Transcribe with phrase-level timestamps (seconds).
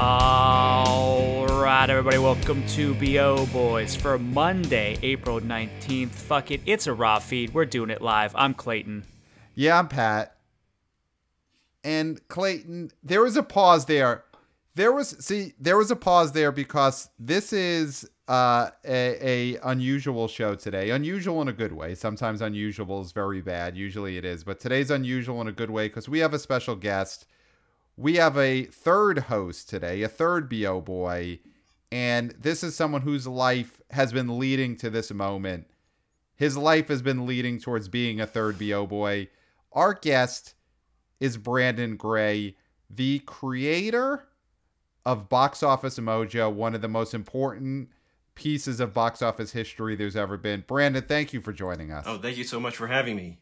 [0.00, 6.10] All right, everybody, welcome to BO Boys for Monday, April 19th.
[6.10, 7.52] Fuck it, it's a raw feed.
[7.52, 8.32] We're doing it live.
[8.36, 9.02] I'm Clayton.
[9.56, 10.36] Yeah, I'm Pat.
[11.82, 14.22] And Clayton, there was a pause there.
[14.76, 20.28] There was see, there was a pause there because this is uh, a, a unusual
[20.28, 20.90] show today.
[20.90, 21.96] Unusual in a good way.
[21.96, 23.76] Sometimes unusual is very bad.
[23.76, 26.76] Usually it is, but today's unusual in a good way because we have a special
[26.76, 27.26] guest
[27.98, 31.40] we have a third host today, a third BO boy,
[31.90, 35.66] and this is someone whose life has been leading to this moment.
[36.36, 39.28] His life has been leading towards being a third BO boy.
[39.72, 40.54] Our guest
[41.18, 42.56] is Brandon Gray,
[42.88, 44.28] the creator
[45.04, 47.88] of Box Office Mojo, one of the most important
[48.36, 50.62] pieces of box office history there's ever been.
[50.68, 52.04] Brandon, thank you for joining us.
[52.06, 53.38] Oh, thank you so much for having me.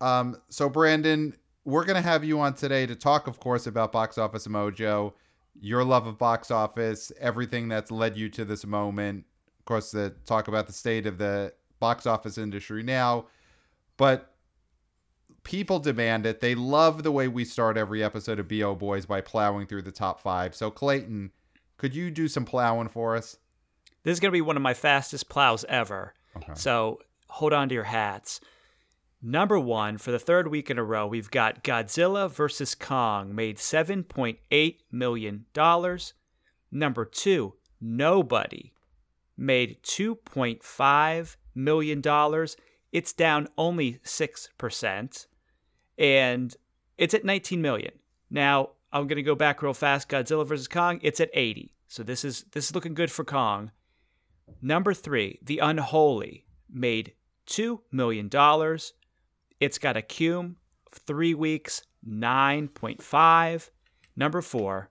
[0.00, 3.92] Um, so Brandon, we're going to have you on today to talk, of course, about
[3.92, 5.12] Box Office Mojo,
[5.60, 9.24] your love of box office, everything that's led you to this moment.
[9.60, 13.26] Of course, to talk about the state of the box office industry now.
[13.96, 14.34] But
[15.42, 16.40] people demand it.
[16.40, 19.92] They love the way we start every episode of BO Boys by plowing through the
[19.92, 20.54] top five.
[20.54, 21.30] So, Clayton,
[21.78, 23.38] could you do some plowing for us?
[24.02, 26.12] This is going to be one of my fastest plows ever.
[26.36, 26.52] Okay.
[26.54, 28.40] So, hold on to your hats.
[29.26, 32.74] Number one, for the third week in a row, we've got Godzilla vs.
[32.74, 35.46] Kong, made $7.8 million.
[36.70, 38.74] Number two, Nobody,
[39.34, 42.46] made $2.5 million.
[42.92, 45.26] It's down only 6%.
[45.96, 46.56] And
[46.98, 47.92] it's at 19 million.
[48.28, 50.10] Now, I'm going to go back real fast.
[50.10, 50.68] Godzilla vs.
[50.68, 51.72] Kong, it's at 80.
[51.88, 53.70] So this is this is looking good for Kong.
[54.60, 57.14] Number 3, The Unholy, made
[57.46, 58.28] $2 million.
[59.60, 63.70] It's got a cum of three weeks, 9.5.
[64.16, 64.90] Number four,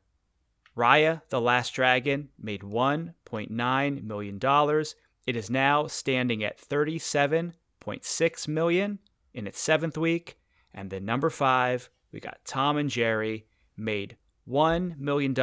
[0.75, 4.83] Raya the Last Dragon made $1.9 million.
[5.25, 8.99] It is now standing at 37.6 million
[9.33, 10.37] in its seventh week.
[10.73, 13.45] And then number five, we got Tom and Jerry
[13.77, 14.17] made
[14.49, 15.33] $1 million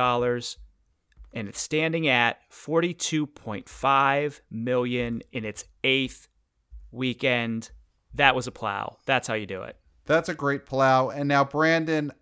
[1.32, 6.28] and it's standing at 42.5 million in its eighth
[6.90, 7.70] weekend
[8.14, 8.96] that was a plow.
[9.06, 9.76] That's how you do it.
[10.06, 11.10] That's a great plow.
[11.10, 12.12] And now, Brandon,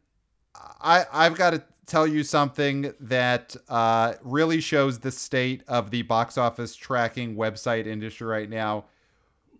[0.54, 6.02] I I've got to tell you something that uh, really shows the state of the
[6.02, 8.84] box office tracking website industry right now.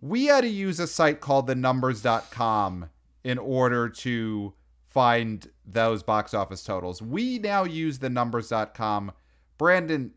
[0.01, 2.89] We had to use a site called thenumbers.com
[3.23, 4.53] in order to
[4.87, 7.01] find those box office totals.
[7.01, 9.11] We now use the numbers.com.
[9.57, 10.11] Brandon,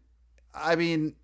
[0.54, 1.14] I mean,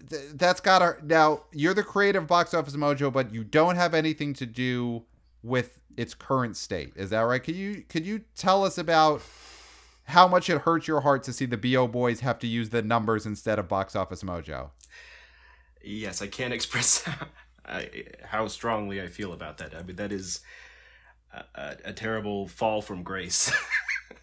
[0.00, 4.32] that's got to now you're the creative box office mojo but you don't have anything
[4.32, 5.02] to do
[5.42, 6.92] with its current state.
[6.94, 7.42] Is that right?
[7.42, 9.20] Could you could you tell us about
[10.04, 12.82] how much it hurts your heart to see the bo boys have to use the
[12.82, 14.70] numbers instead of box office mojo?
[15.82, 17.06] Yes i can't express
[18.24, 19.74] how strongly i feel about that.
[19.74, 20.40] I mean that is
[21.34, 23.52] a, a, a terrible fall from grace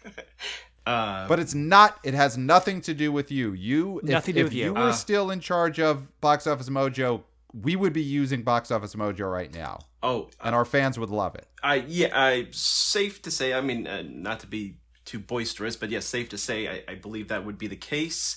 [0.86, 1.98] Uh, but it's not.
[2.04, 3.52] It has nothing to do with you.
[3.52, 4.64] You nothing if, to do if with you.
[4.66, 8.70] you were uh, still in charge of Box Office Mojo, we would be using Box
[8.70, 9.80] Office Mojo right now.
[10.02, 11.46] Oh, and our fans would love it.
[11.62, 13.52] I yeah, I safe to say.
[13.52, 16.68] I mean, uh, not to be too boisterous, but yes, safe to say.
[16.68, 18.36] I, I believe that would be the case.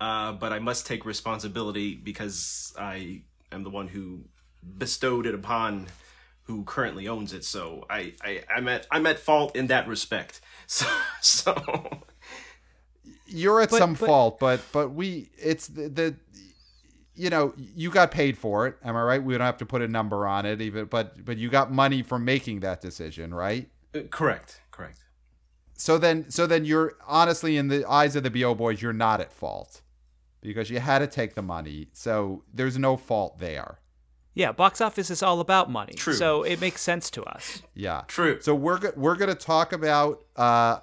[0.00, 4.20] Uh, but I must take responsibility because I am the one who
[4.76, 5.88] bestowed it upon
[6.44, 7.44] who currently owns it.
[7.44, 10.40] So I, I I'm at I'm at fault in that respect.
[10.68, 10.86] So,
[11.22, 12.02] so
[13.26, 16.16] you're at but, some but, fault, but but we it's the, the
[17.14, 18.76] you know you got paid for it.
[18.84, 19.22] Am I right?
[19.22, 22.02] We don't have to put a number on it, even but but you got money
[22.02, 23.68] for making that decision, right?
[23.94, 24.60] Uh, correct.
[24.70, 25.00] Correct.
[25.74, 29.20] So then so then you're honestly in the eyes of the BO boys, you're not
[29.20, 29.80] at fault
[30.42, 31.88] because you had to take the money.
[31.94, 33.80] So there's no fault there.
[34.38, 35.94] Yeah, box office is all about money.
[35.94, 36.12] True.
[36.14, 37.60] So it makes sense to us.
[37.74, 38.02] Yeah.
[38.06, 38.40] True.
[38.40, 40.78] So we're go- we're going to talk about uh,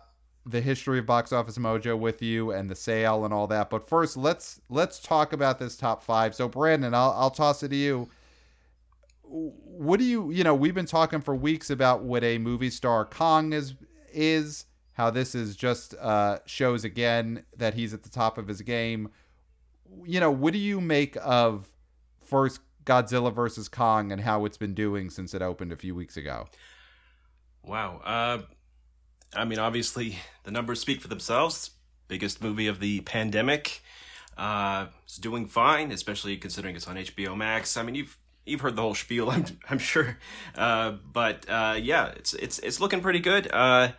[0.46, 3.70] the history of Box Office Mojo with you and the sale and all that.
[3.70, 6.36] But first, let's let's talk about this top 5.
[6.36, 8.10] So Brandon, I'll I'll toss it to you.
[9.24, 13.06] What do you, you know, we've been talking for weeks about what a movie star
[13.06, 13.74] Kong is
[14.12, 18.62] is how this is just uh, shows again that he's at the top of his
[18.62, 19.12] game.
[20.04, 21.70] You know, what do you make of
[22.26, 26.18] first Godzilla versus Kong and how it's been doing since it opened a few weeks
[26.18, 26.48] ago.
[27.64, 28.02] Wow.
[28.04, 28.42] Uh,
[29.36, 31.72] I mean, obviously, the numbers speak for themselves.
[32.08, 33.82] Biggest movie of the pandemic.
[34.38, 37.78] Uh, it's doing fine, especially considering it's on HBO Max.
[37.78, 40.18] I mean, you've you've heard the whole spiel, I'm I'm sure.
[40.56, 43.52] Uh, but uh, yeah, it's it's it's looking pretty good.
[43.52, 43.90] Uh,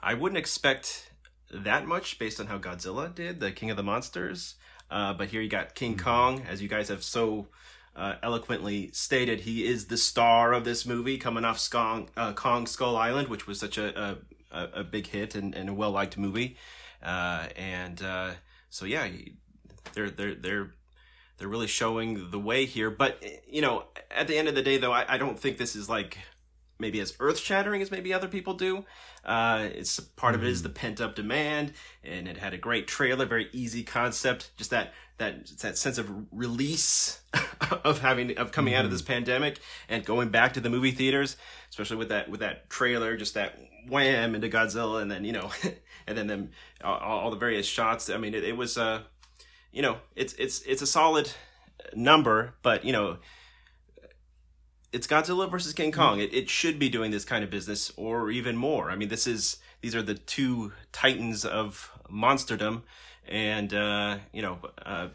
[0.00, 1.12] I wouldn't expect
[1.50, 4.56] that much based on how Godzilla did, the King of the Monsters.
[4.90, 6.04] Uh, but here you got King mm-hmm.
[6.04, 7.48] Kong, as you guys have so
[7.96, 9.40] uh, eloquently stated.
[9.40, 13.46] He is the star of this movie, coming off Skong, uh, Kong Skull Island, which
[13.46, 14.18] was such a
[14.50, 16.56] a, a big hit and, and a well liked movie.
[17.02, 18.32] Uh, and uh,
[18.70, 19.08] so yeah,
[19.94, 20.70] they're they're they're
[21.38, 22.90] they're really showing the way here.
[22.90, 25.76] But you know, at the end of the day, though, I, I don't think this
[25.76, 26.18] is like
[26.78, 28.84] maybe as earth shattering as maybe other people do.
[29.24, 30.76] Uh, it's part of it is the mm-hmm.
[30.76, 31.72] pent up demand,
[32.04, 36.10] and it had a great trailer, very easy concept, just that that that sense of
[36.30, 37.20] release
[37.84, 38.80] of having of coming mm-hmm.
[38.80, 39.14] out of this mm-hmm.
[39.14, 39.58] pandemic
[39.88, 41.36] and going back to the movie theaters,
[41.70, 43.58] especially with that with that trailer, just that
[43.88, 45.50] wham into Godzilla, and then you know,
[46.06, 46.50] and then them
[46.82, 48.10] all, all the various shots.
[48.10, 49.02] I mean, it, it was uh,
[49.72, 51.30] you know, it's it's it's a solid
[51.94, 53.18] number, but you know
[54.92, 56.20] it's Godzilla versus King Kong.
[56.20, 58.90] It, it should be doing this kind of business or even more.
[58.90, 62.82] I mean, this is these are the two titans of monsterdom,
[63.28, 65.08] and uh, you know, uh,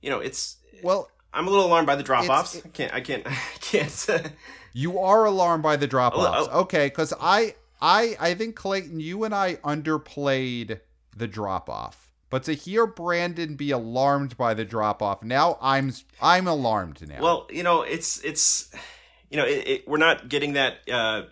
[0.00, 1.10] you know, it's well.
[1.32, 2.56] I'm a little alarmed by the drop offs.
[2.56, 2.94] It, I can't.
[2.94, 3.26] I can't.
[3.26, 4.32] I can't.
[4.72, 6.86] you are alarmed by the drop offs, okay?
[6.86, 10.80] Because I, I, I think Clayton, you and I underplayed
[11.16, 12.10] the drop off.
[12.30, 15.92] But to hear Brandon be alarmed by the drop off, now I'm
[16.22, 17.20] I'm alarmed now.
[17.20, 18.72] Well, you know, it's it's
[19.30, 21.22] you know, it, it, we're not getting that uh,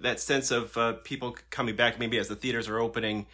[0.00, 2.00] that sense of uh, people coming back.
[2.00, 3.26] Maybe as the theaters are opening,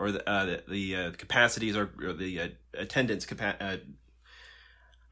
[0.00, 3.76] or the uh, the, the uh, capacities or, or the uh, attendance capa- uh,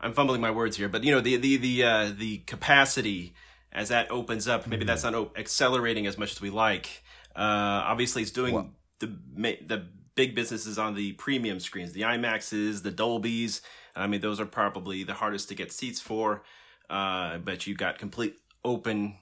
[0.01, 3.35] I'm fumbling my words here, but you know the the the the capacity
[3.73, 4.67] as that opens up.
[4.67, 4.89] Maybe mm-hmm.
[4.89, 7.03] that's not accelerating as much as we like.
[7.37, 9.07] obviously, it's doing well, the
[9.37, 13.61] the big businesses on the premium screens, the IMAXs, the Dolbys.
[13.95, 16.43] I mean, those are probably the hardest to get seats for
[16.91, 19.17] uh, but you got complete open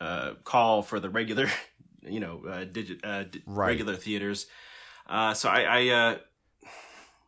[0.00, 1.48] uh, call for the regular,
[2.02, 3.68] you know, uh, digit uh, right.
[3.68, 4.46] regular theaters.
[5.08, 6.18] Uh, so I, I uh,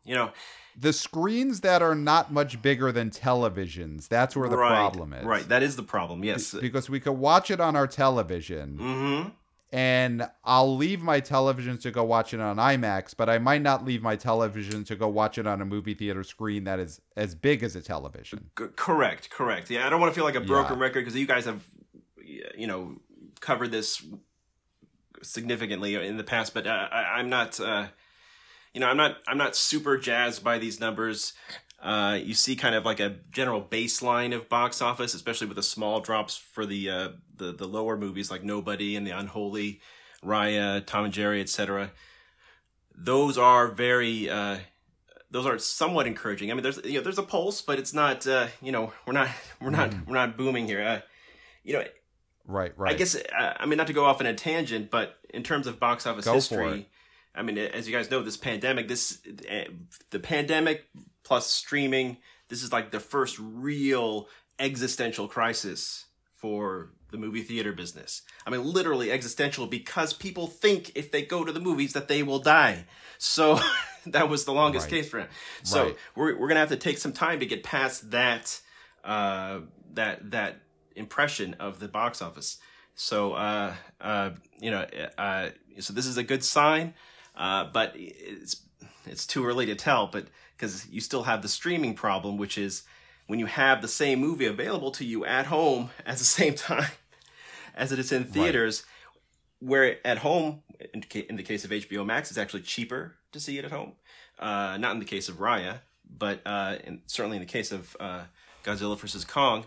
[0.04, 0.32] you know,
[0.78, 4.08] the screens that are not much bigger than televisions.
[4.08, 5.24] That's where the right, problem is.
[5.24, 6.24] Right, that is the problem.
[6.24, 8.78] Yes, because we could watch it on our television.
[8.78, 9.28] Mm-hmm
[9.74, 13.84] and I'll leave my television to go watch it on IMAX, but I might not
[13.84, 17.34] leave my television to go watch it on a movie theater screen that is as
[17.34, 18.52] big as a television.
[18.56, 19.70] C- correct, correct.
[19.70, 20.82] Yeah, I don't want to feel like a broken yeah.
[20.82, 21.64] record because you guys have,
[22.24, 23.00] you know,
[23.40, 24.00] covered this
[25.22, 27.86] significantly in the past, but uh, I, am not, uh,
[28.72, 31.32] you know, I'm not, I'm not super jazzed by these numbers.
[31.82, 35.62] Uh, you see kind of like a general baseline of box office, especially with the
[35.62, 39.80] small drops for the uh, the the lower movies like Nobody and The Unholy,
[40.24, 41.90] Raya, Tom and Jerry, etc.
[42.96, 44.58] Those are very uh,
[45.30, 46.50] those are somewhat encouraging.
[46.50, 49.12] I mean, there's you know there's a pulse, but it's not uh, you know we're
[49.12, 49.28] not
[49.60, 50.06] we're not mm.
[50.06, 50.80] we're not booming here.
[50.80, 51.00] Uh,
[51.64, 51.84] you know,
[52.46, 52.94] right, right.
[52.94, 55.66] I guess uh, I mean not to go off in a tangent, but in terms
[55.66, 56.88] of box office go history,
[57.34, 59.20] I mean, as you guys know, this pandemic, this
[60.10, 60.84] the pandemic
[61.24, 62.18] plus streaming.
[62.48, 66.04] This is like the first real existential crisis
[66.36, 68.22] for the movie theater business.
[68.46, 72.22] I mean, literally existential because people think if they go to the movies that they
[72.22, 72.84] will die.
[73.18, 73.58] So
[74.06, 74.90] that was the longest right.
[74.90, 75.28] case for him.
[75.62, 75.96] So right.
[76.14, 78.60] we're we're gonna have to take some time to get past that
[79.02, 79.60] uh,
[79.94, 80.60] that that
[80.94, 82.58] impression of the box office.
[82.94, 84.30] So uh, uh,
[84.60, 84.86] you know,
[85.18, 85.50] uh,
[85.80, 86.94] so this is a good sign,
[87.36, 88.62] uh, but it's
[89.06, 90.06] it's too early to tell.
[90.06, 92.84] But because you still have the streaming problem, which is
[93.26, 96.90] when you have the same movie available to you at home at the same time
[97.74, 98.84] as it is in theaters,
[99.60, 99.68] right.
[99.68, 103.64] where at home, in the case of HBO Max, it's actually cheaper to see it
[103.64, 103.92] at home.
[104.38, 107.96] Uh, not in the case of Raya, but uh, in, certainly in the case of
[107.98, 108.24] uh,
[108.64, 109.66] Godzilla versus Kong.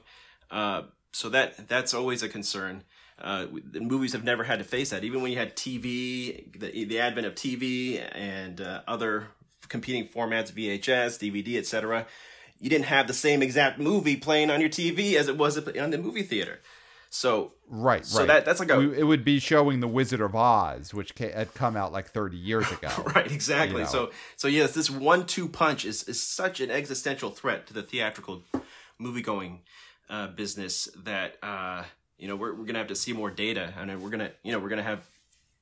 [0.49, 2.83] Uh, so that that's always a concern.
[3.19, 5.03] Uh, movies have never had to face that.
[5.03, 9.29] Even when you had TV, the, the advent of TV and uh, other
[9.69, 12.05] competing formats, VHS, DVD, etc.,
[12.59, 15.89] you didn't have the same exact movie playing on your TV as it was on
[15.89, 16.59] the movie theater.
[17.09, 18.27] So right, so right.
[18.27, 21.77] that that's like a it would be showing the Wizard of Oz, which had come
[21.77, 22.89] out like thirty years ago.
[23.15, 23.79] right, exactly.
[23.79, 23.91] You know.
[23.91, 28.43] So so yes, this one-two punch is is such an existential threat to the theatrical
[28.99, 29.61] movie going
[30.09, 31.83] uh, business that uh,
[32.17, 34.59] you know we're we're gonna have to see more data, and we're gonna you know
[34.59, 35.07] we're gonna have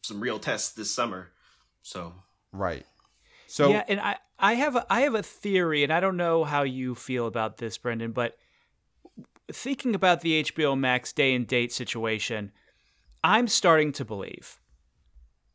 [0.01, 1.31] some real tests this summer.
[1.81, 2.13] So
[2.51, 2.85] right.
[3.47, 6.43] So yeah, and I I have a, I have a theory, and I don't know
[6.43, 8.37] how you feel about this, Brendan, but
[9.51, 12.51] thinking about the HBO Max day and date situation,
[13.23, 14.59] I'm starting to believe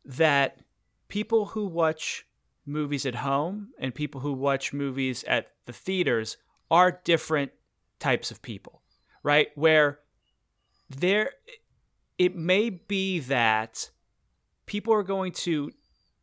[0.03, 0.59] that
[1.07, 2.25] people who watch
[2.65, 6.37] movies at home and people who watch movies at the theaters
[6.69, 7.51] are different
[7.99, 8.80] types of people,
[9.23, 9.49] right?
[9.55, 9.99] Where
[10.89, 11.31] there
[12.17, 13.89] it may be that
[14.65, 15.71] people are going to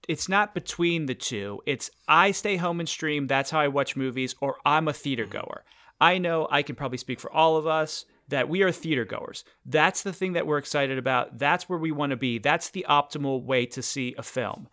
[0.08, 1.60] it's not between the two.
[1.66, 3.26] It's I stay home and stream.
[3.26, 5.64] That's how I watch movies, or I'm a theater goer.
[6.00, 9.44] I know I can probably speak for all of us that we are theater goers.
[9.66, 11.38] That's the thing that we're excited about.
[11.38, 12.38] That's where we want to be.
[12.38, 14.68] That's the optimal way to see a film.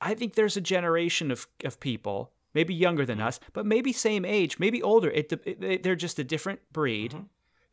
[0.00, 4.24] I think there's a generation of, of people, maybe younger than us, but maybe same
[4.24, 5.10] age, maybe older.
[5.10, 7.24] It, it, they're just a different breed mm-hmm.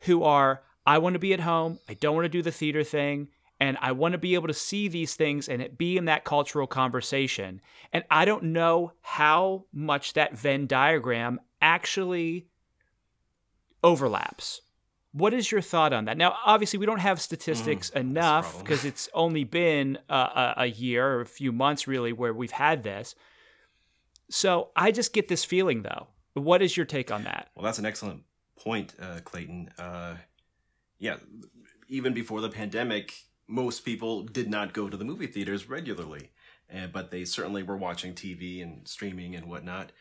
[0.06, 1.78] Who are, I want to be at home.
[1.88, 3.28] I don't want to do the theater thing.
[3.58, 6.66] And I want to be able to see these things and be in that cultural
[6.66, 7.60] conversation.
[7.92, 12.48] And I don't know how much that Venn diagram actually
[13.82, 14.60] overlaps.
[15.12, 16.18] What is your thought on that?
[16.18, 21.06] Now, obviously, we don't have statistics mm, enough because it's only been a, a, year
[21.14, 23.14] or a few months, really, where we've had this.
[24.28, 26.08] So I just get this feeling, though.
[26.34, 27.48] What is your take on that?
[27.54, 28.24] Well, that's an excellent
[28.56, 29.70] point, uh, Clayton.
[29.78, 30.16] Uh,
[30.98, 31.16] yeah,
[31.88, 33.14] even before the pandemic,
[33.46, 36.30] most people did not go to the movie theaters regularly,
[36.74, 39.92] uh, but they certainly were watching TV and streaming and whatnot.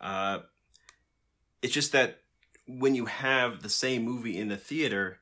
[0.00, 0.40] Uh,
[1.62, 2.18] it's just that
[2.66, 5.18] when you have the same movie in the theater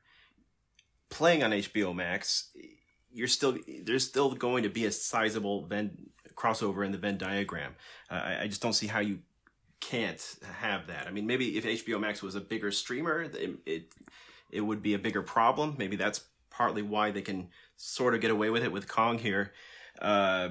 [1.09, 2.49] playing on HBO Max,
[3.11, 7.75] you're still there's still going to be a sizable Venn crossover in the Venn diagram.
[8.09, 9.19] Uh, I, I just don't see how you
[9.79, 11.07] can't have that.
[11.07, 13.93] I mean, maybe if HBO Max was a bigger streamer, it, it
[14.51, 15.75] it would be a bigger problem.
[15.77, 19.53] Maybe that's partly why they can sort of get away with it with Kong here,
[20.01, 20.49] uh,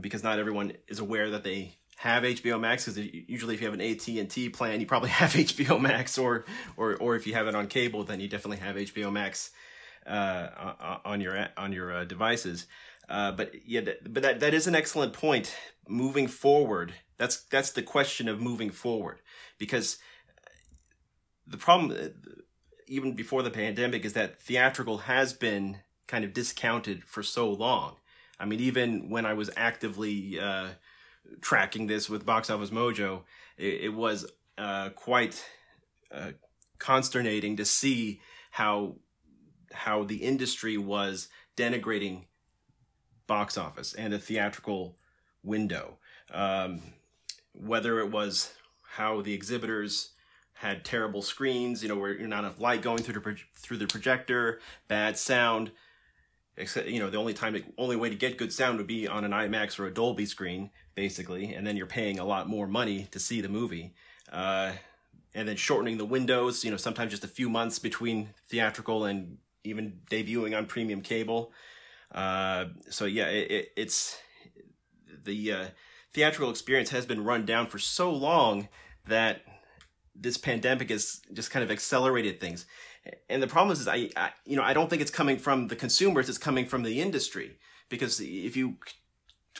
[0.00, 3.74] because not everyone is aware that they have HBO Max because usually if you have
[3.74, 6.44] an AT and T plan, you probably have HBO Max, or
[6.76, 9.50] or or if you have it on cable, then you definitely have HBO Max
[10.06, 12.66] uh, on your on your uh, devices.
[13.08, 15.54] Uh, but yeah, but that that is an excellent point.
[15.88, 19.20] Moving forward, that's that's the question of moving forward
[19.58, 19.98] because
[21.46, 22.32] the problem, uh,
[22.86, 27.96] even before the pandemic, is that theatrical has been kind of discounted for so long.
[28.38, 30.68] I mean, even when I was actively uh,
[31.40, 33.22] tracking this with Box Office Mojo,
[33.56, 35.44] it, it was uh, quite
[36.12, 36.32] uh,
[36.78, 38.20] consternating to see
[38.50, 38.96] how
[39.72, 42.24] how the industry was denigrating
[43.26, 44.96] box office and the theatrical
[45.42, 45.98] window.
[46.32, 46.80] Um,
[47.58, 50.10] whether it was how the exhibitors
[50.54, 53.76] had terrible screens, you know, where you're not enough light going through the pro- through
[53.76, 55.70] the projector, bad sound,
[56.56, 59.06] except you know the only time the only way to get good sound would be
[59.06, 62.66] on an IMAX or a Dolby screen basically and then you're paying a lot more
[62.66, 63.94] money to see the movie.
[64.32, 64.72] Uh,
[65.34, 69.38] and then shortening the windows you know sometimes just a few months between theatrical and
[69.64, 71.52] even debuting on premium cable.
[72.12, 74.18] Uh, so yeah it, it, it's
[75.24, 75.66] the uh,
[76.16, 78.68] theatrical experience has been run down for so long
[79.06, 79.42] that
[80.14, 82.66] this pandemic has just kind of accelerated things
[83.28, 85.68] and the problem is, is I, I, you know, I don't think it's coming from
[85.68, 86.28] the consumers.
[86.28, 87.58] It's coming from the industry.
[87.88, 88.76] Because if you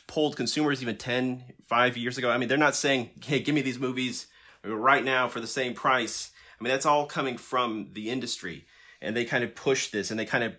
[0.06, 3.62] polled consumers even 10, 5 years ago, I mean, they're not saying, hey, give me
[3.62, 4.26] these movies
[4.64, 6.30] right now for the same price.
[6.58, 8.66] I mean, that's all coming from the industry.
[9.00, 10.56] And they kind of push this and they kind of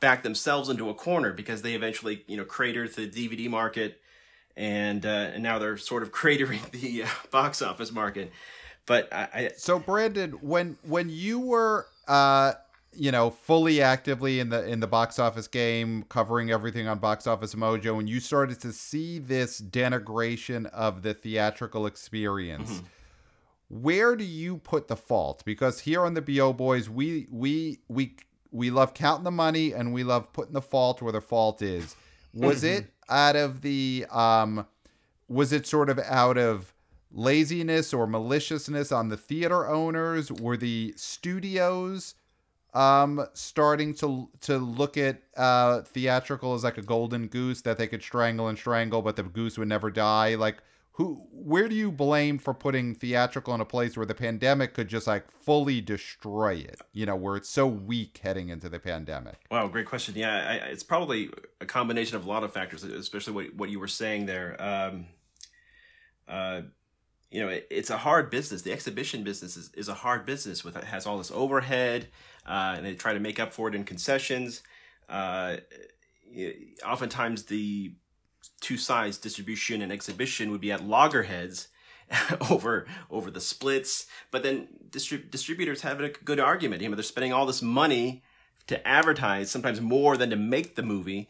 [0.00, 4.00] back themselves into a corner because they eventually, you know, cratered the DVD market
[4.56, 8.32] and, uh, and now they're sort of cratering the uh, box office market.
[8.86, 12.52] But I, I, so Brandon, when when you were uh,
[12.96, 17.26] you know, fully actively in the in the box office game, covering everything on Box
[17.26, 22.70] Office Mojo, and you started to see this denigration of the theatrical experience.
[22.70, 23.82] Mm-hmm.
[23.82, 25.42] Where do you put the fault?
[25.44, 28.16] Because here on the BO Boys, we we we
[28.50, 31.96] we love counting the money and we love putting the fault where the fault is.
[32.32, 32.84] Was mm-hmm.
[32.84, 34.66] it out of the um
[35.28, 36.74] was it sort of out of
[37.10, 40.30] laziness or maliciousness on the theater owners?
[40.30, 42.14] Were the studios
[42.74, 47.86] um, starting to to look at uh, theatrical as like a golden goose that they
[47.86, 50.34] could strangle and strangle, but the goose would never die?
[50.34, 50.58] Like,
[50.96, 51.26] who?
[51.32, 55.08] Where do you blame for putting theatrical in a place where the pandemic could just
[55.08, 56.80] like fully destroy it?
[56.92, 59.40] You know, where it's so weak heading into the pandemic.
[59.50, 60.14] Wow, great question.
[60.16, 63.80] Yeah, I, it's probably a combination of a lot of factors, especially what what you
[63.80, 64.56] were saying there.
[64.62, 65.06] Um,
[66.28, 66.62] uh,
[67.28, 68.62] you know, it, it's a hard business.
[68.62, 72.06] The exhibition business is, is a hard business with it has all this overhead,
[72.46, 74.62] uh, and they try to make up for it in concessions.
[75.08, 75.56] Uh,
[76.86, 77.96] oftentimes, the
[78.60, 81.68] two sides, distribution and exhibition, would be at loggerheads
[82.50, 84.06] over over the splits.
[84.30, 86.82] But then distrib- distributors have a good argument.
[86.82, 88.22] You know, they're spending all this money
[88.66, 91.28] to advertise, sometimes more than to make the movie,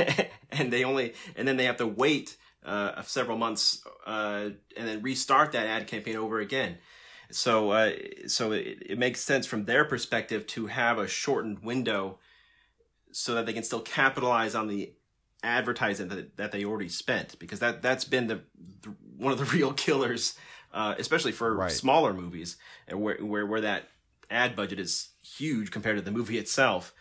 [0.50, 5.02] and they only and then they have to wait uh, several months uh, and then
[5.02, 6.78] restart that ad campaign over again.
[7.30, 7.92] So, uh,
[8.26, 12.18] so it, it makes sense from their perspective to have a shortened window
[13.10, 14.92] so that they can still capitalize on the
[15.42, 18.40] advertising that, that they already spent because that that's been the,
[18.82, 20.36] the one of the real killers,
[20.72, 21.70] uh, especially for Right.
[21.70, 22.56] smaller movies
[22.88, 23.88] and where where where that
[24.30, 26.94] ad budget is huge compared to the movie itself.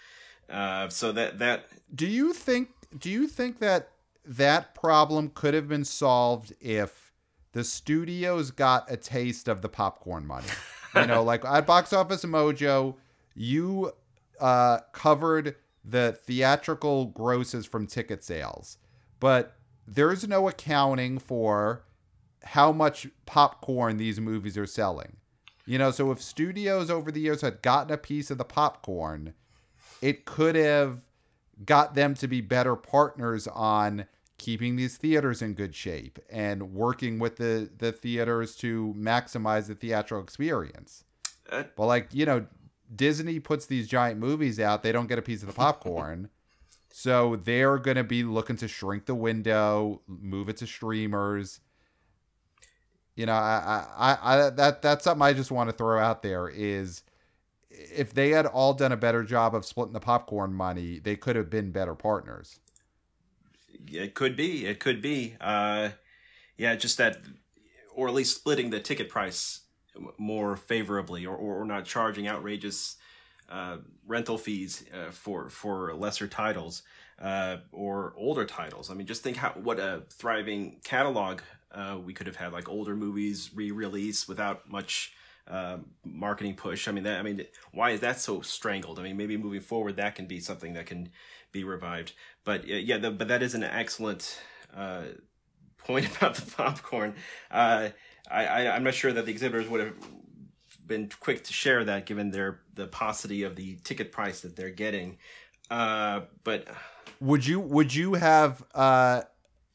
[0.49, 3.89] Uh, so that that Do you think do you think that
[4.25, 7.11] that problem could have been solved if
[7.53, 10.47] the studios got a taste of the popcorn money?
[10.95, 12.95] You know, like at Box Office Mojo,
[13.33, 13.91] you
[14.41, 18.77] uh, covered the theatrical grosses from ticket sales,
[19.19, 19.55] but
[19.87, 21.83] there's no accounting for
[22.43, 25.17] how much popcorn these movies are selling.
[25.65, 29.33] You know, so if studios over the years had gotten a piece of the popcorn,
[30.01, 31.01] it could have
[31.65, 34.05] got them to be better partners on
[34.37, 39.75] keeping these theaters in good shape and working with the the theaters to maximize the
[39.75, 41.03] theatrical experience.
[41.51, 42.45] Uh, but like, you know,
[42.93, 46.29] Disney puts these giant movies out, they don't get a piece of the popcorn.
[46.91, 51.59] so they're going to be looking to shrink the window, move it to streamers.
[53.15, 56.47] You know, I, I, I, that that's something I just want to throw out there
[56.47, 57.03] is
[57.69, 61.35] if they had all done a better job of splitting the popcorn money, they could
[61.35, 62.59] have been better partners.
[63.87, 64.65] It could be.
[64.65, 65.35] It could be.
[65.41, 65.89] Uh,
[66.57, 67.17] yeah, just that,
[67.93, 69.60] or at least splitting the ticket price
[70.17, 72.97] more favorably, or, or not charging outrageous
[73.49, 76.83] uh, rental fees uh, for for lesser titles
[77.21, 78.89] uh, or older titles.
[78.89, 82.69] I mean, just think how what a thriving catalog uh, we could have had, like
[82.69, 85.13] older movies re-release without much
[85.47, 86.87] uh, marketing push.
[86.87, 88.99] I mean, that I mean, why is that so strangled?
[88.99, 91.09] I mean, maybe moving forward, that can be something that can
[91.51, 92.13] be revived.
[92.43, 94.41] But uh, yeah, the, but that is an excellent
[94.75, 95.03] uh,
[95.77, 97.15] point about the popcorn.
[98.31, 99.93] I, I I'm not sure that the exhibitors would have
[100.85, 104.69] been quick to share that, given their the paucity of the ticket price that they're
[104.69, 105.17] getting.
[105.69, 106.67] Uh, but
[107.19, 109.21] Would you would you have uh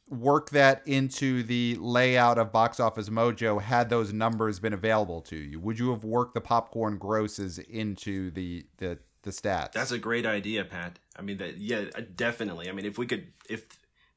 [0.09, 5.37] worked that into the layout of Box Office Mojo had those numbers been available to
[5.37, 5.59] you?
[5.61, 9.73] Would you have worked the popcorn grosses into the the the stats?
[9.73, 10.99] That's a great idea, Pat.
[11.19, 12.69] I mean, that yeah, definitely.
[12.69, 13.67] I mean, if we could, if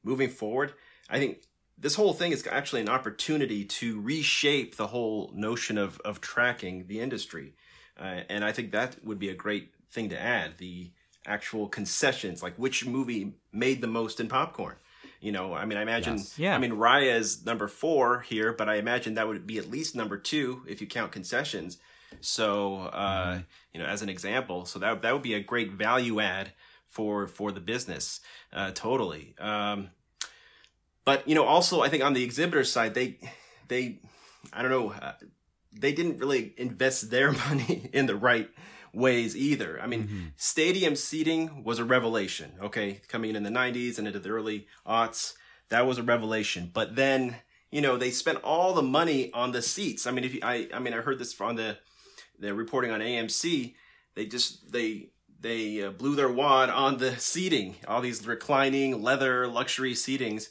[0.04, 0.74] moving forward,
[1.08, 1.42] I think
[1.80, 6.86] this whole thing is actually an opportunity to reshape the whole notion of of tracking
[6.86, 7.54] the industry,
[7.98, 10.90] uh, and I think that would be a great thing to add the
[11.26, 14.76] actual concessions, like which movie made the most in popcorn.
[15.20, 16.16] You know, I mean, I imagine.
[16.16, 16.38] Yes.
[16.38, 16.54] Yeah.
[16.54, 19.94] I mean, Raya is number four here, but I imagine that would be at least
[19.94, 21.78] number two if you count concessions.
[22.20, 23.40] So, uh,
[23.72, 26.52] you know, as an example, so that that would be a great value add
[26.86, 28.20] for for the business,
[28.52, 29.34] uh, totally.
[29.38, 29.90] Um,
[31.10, 33.18] but you know, also I think on the exhibitor side, they
[33.66, 33.98] they
[34.52, 35.14] I don't know, uh,
[35.72, 38.48] they didn't really invest their money in the right
[38.92, 39.80] ways either.
[39.82, 42.52] I mean, stadium seating was a revelation.
[42.62, 45.34] Okay, coming in in the '90s and into the early aughts,
[45.70, 46.70] that was a revelation.
[46.72, 47.38] But then,
[47.72, 50.06] you know, they spent all the money on the seats.
[50.06, 51.78] I mean, if you, I, I mean, I heard this from the
[52.38, 53.74] the reporting on AMC.
[54.14, 59.48] They just they they uh, blew their wad on the seating, all these reclining leather
[59.48, 60.50] luxury seatings,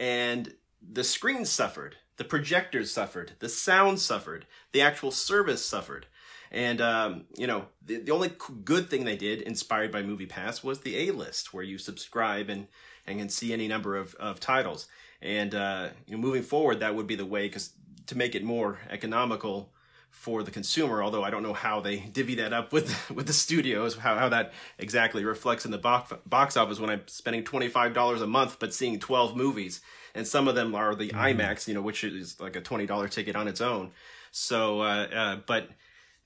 [0.00, 6.06] and the screen suffered, the projectors suffered, the sound suffered, the actual service suffered.
[6.50, 8.32] And um, you know, the, the only
[8.64, 12.48] good thing they did, inspired by Movie Pass, was the A list, where you subscribe
[12.48, 12.66] and
[13.06, 14.88] and can see any number of, of titles.
[15.22, 17.74] And uh, you know, moving forward, that would be the way, because
[18.06, 19.72] to make it more economical
[20.10, 21.02] for the consumer.
[21.02, 24.28] Although I don't know how they divvy that up with with the studios, how how
[24.28, 28.26] that exactly reflects in the box box office when I'm spending twenty five dollars a
[28.26, 29.80] month but seeing twelve movies,
[30.14, 33.08] and some of them are the IMAX, you know, which is like a twenty dollar
[33.08, 33.92] ticket on its own.
[34.32, 35.70] So, uh, uh, but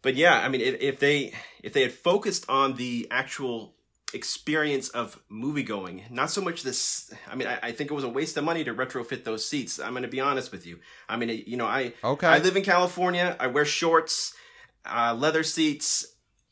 [0.02, 3.73] but yeah, I mean, if, if they if they had focused on the actual
[4.14, 7.12] experience of movie going, not so much this.
[7.30, 9.78] I mean, I, I think it was a waste of money to retrofit those seats.
[9.78, 10.78] I'm going to be honest with you.
[11.08, 12.26] I mean, you know, I Okay.
[12.26, 13.36] I live in California.
[13.38, 14.34] I wear shorts,
[14.86, 16.06] uh, leather seats,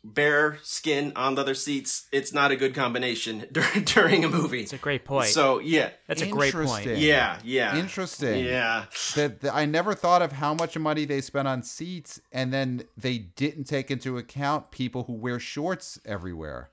[0.04, 2.06] bare skin on leather seats.
[2.12, 4.62] It's not a good combination during during a movie.
[4.62, 5.28] It's a great point.
[5.28, 6.86] So yeah, That's a great point.
[6.86, 8.44] Yeah, yeah, Interesting.
[8.44, 12.52] Yeah, that that I never thought of how much money they spent on seats, and
[12.52, 16.70] then they didn't take into account people who wear shorts everywhere.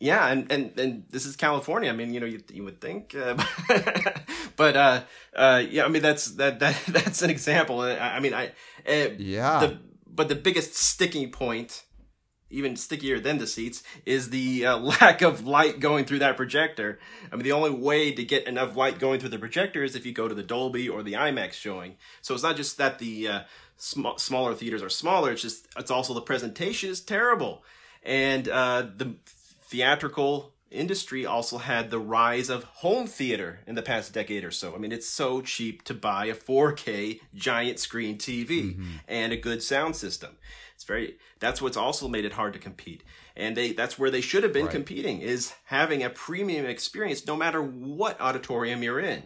[0.00, 1.90] Yeah, and and and this is California.
[1.90, 3.36] I mean, you know, you you would think, uh,
[4.56, 5.02] but uh,
[5.36, 7.80] uh, yeah, I mean that's that that that's an example.
[7.82, 8.46] I, I mean, I
[8.88, 9.60] uh, Yeah.
[9.60, 11.84] The, but the biggest sticking point,
[12.48, 16.98] even stickier than the seats, is the uh, lack of light going through that projector.
[17.30, 20.06] I mean, the only way to get enough light going through the projector is if
[20.06, 21.96] you go to the Dolby or the IMAX showing.
[22.22, 23.40] So it's not just that the uh,
[23.76, 27.64] sm- smaller theaters are smaller; it's just it's also the presentation is terrible,
[28.02, 29.16] and uh, the
[29.70, 34.74] theatrical industry also had the rise of home theater in the past decade or so.
[34.74, 38.90] I mean, it's so cheap to buy a 4K giant screen TV mm-hmm.
[39.06, 40.36] and a good sound system.
[40.74, 43.04] It's very that's what's also made it hard to compete.
[43.36, 44.72] And they that's where they should have been right.
[44.72, 49.24] competing is having a premium experience no matter what auditorium you're in.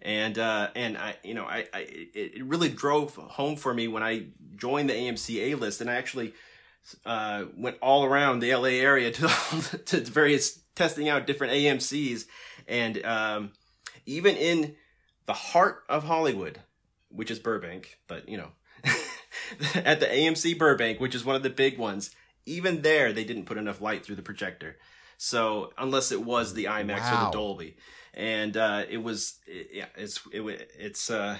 [0.00, 4.02] And uh, and I you know I, I it really drove home for me when
[4.02, 4.26] I
[4.56, 6.34] joined the AMC A list and I actually
[7.04, 9.28] uh, went all around the LA area to
[9.86, 12.26] to various testing out different AMC's
[12.68, 13.52] and um,
[14.06, 14.74] even in
[15.26, 16.60] the heart of Hollywood,
[17.08, 18.48] which is Burbank, but you know
[19.74, 22.10] at the AMC Burbank, which is one of the big ones,
[22.46, 24.76] even there they didn't put enough light through the projector.
[25.16, 27.22] So unless it was the IMAX wow.
[27.22, 27.76] or the Dolby,
[28.14, 31.38] and uh, it was it, yeah it's it, it's uh,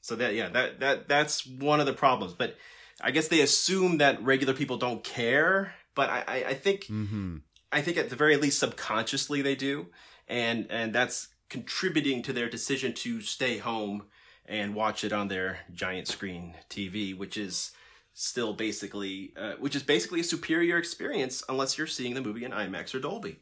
[0.00, 2.34] so that yeah that that that's one of the problems.
[2.34, 2.56] But
[3.00, 7.38] I guess they assume that regular people don't care, but I I, I think mm-hmm.
[7.72, 9.88] I think at the very least subconsciously they do,
[10.28, 14.04] and and that's contributing to their decision to stay home
[14.46, 17.72] and watch it on their giant screen TV, which is
[18.14, 22.52] still basically uh, which is basically a superior experience unless you're seeing the movie in
[22.52, 23.40] IMAX or Dolby.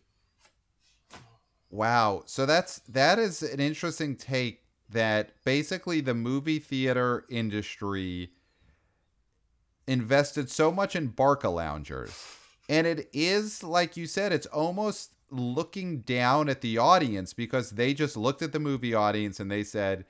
[1.71, 2.23] Wow.
[2.27, 8.31] So that's that is an interesting take that basically the movie theater industry
[9.87, 12.39] invested so much in Barca loungers.
[12.69, 17.93] And it is like you said it's almost looking down at the audience because they
[17.93, 20.05] just looked at the movie audience and they said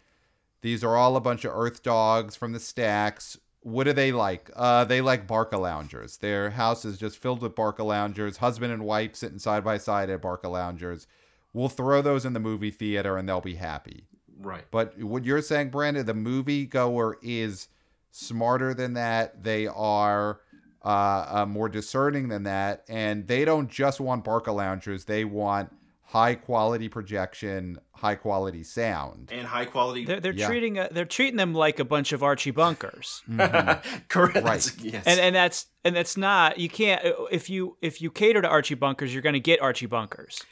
[0.60, 3.38] these are all a bunch of earth dogs from the stacks.
[3.60, 4.50] What do they like?
[4.54, 6.18] Uh, they like Barca loungers.
[6.18, 8.38] Their house is just filled with Barca loungers.
[8.38, 11.06] Husband and wife sitting side by side at Barca loungers.
[11.52, 14.04] We'll throw those in the movie theater and they'll be happy.
[14.38, 14.64] Right.
[14.70, 17.68] But what you're saying, Brandon, the movie goer is
[18.14, 19.42] smarter than that.
[19.42, 20.40] They are
[20.84, 25.04] uh, uh, more discerning than that, and they don't just want Barca loungers.
[25.04, 30.04] They want high quality projection, high quality sound, and high quality.
[30.04, 30.46] They're, they're yeah.
[30.46, 33.22] treating a, they're treating them like a bunch of Archie bunkers.
[33.28, 33.98] mm-hmm.
[34.08, 34.44] Correct.
[34.44, 34.70] Right.
[34.80, 35.04] Yes.
[35.06, 38.76] And and that's and that's not you can't if you if you cater to Archie
[38.76, 40.42] bunkers, you're going to get Archie bunkers.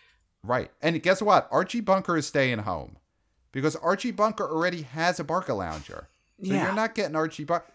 [0.43, 0.73] Right.
[0.81, 1.49] And guess what?
[1.53, 2.97] Archie Bunker is staying home
[3.53, 6.07] because Archie Bunker already has a Barcalounger.
[6.43, 6.65] So yeah.
[6.65, 7.67] you're not getting Archie Bunker.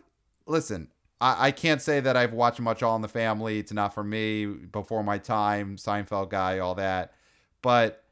[0.46, 0.90] Listen,
[1.22, 3.60] I, I can't say that I've watched much All in the Family.
[3.60, 4.46] It's not for me.
[4.46, 7.14] Before my time, Seinfeld guy, all that
[7.62, 8.04] but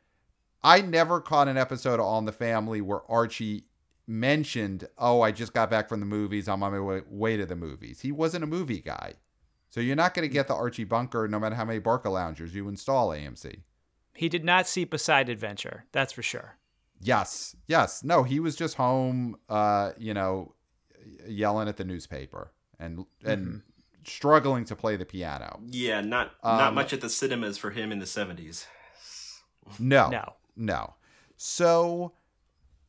[0.63, 3.65] I never caught an episode of All in the Family where Archie
[4.07, 6.47] mentioned, "Oh, I just got back from the movies.
[6.47, 9.13] I'm on my way, way to the movies." He wasn't a movie guy,
[9.69, 12.55] so you're not going to get the Archie bunker no matter how many Barca loungers
[12.55, 13.09] you install.
[13.09, 13.61] AMC.
[14.13, 15.85] He did not see Poseidon Adventure.
[15.91, 16.57] That's for sure.
[17.01, 18.03] Yes, yes.
[18.03, 20.55] No, he was just home, uh, you know,
[21.27, 23.57] yelling at the newspaper and and mm-hmm.
[24.05, 25.59] struggling to play the piano.
[25.67, 28.67] Yeah, not not um, much at the cinemas for him in the seventies.
[29.79, 30.09] No.
[30.09, 30.33] No.
[30.55, 30.93] No.
[31.37, 32.13] So,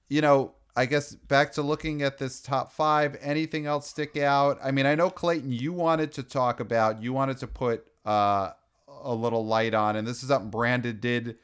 [0.09, 4.59] you know, I guess back to looking at this top five, anything else stick out?
[4.63, 8.51] I mean, I know Clayton, you wanted to talk about, you wanted to put uh,
[8.87, 11.37] a little light on, and this is something Brandon did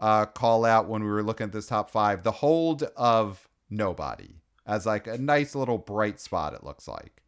[0.00, 4.36] uh, call out when we were looking at this top five the hold of nobody
[4.66, 7.22] as like a nice little bright spot, it looks like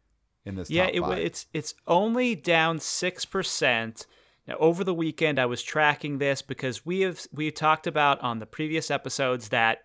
[0.45, 4.05] in this yeah, it, it's it's only down six percent.
[4.47, 8.39] Now, over the weekend, I was tracking this because we have we talked about on
[8.39, 9.79] the previous episodes that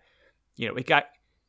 [0.57, 1.05] you know it got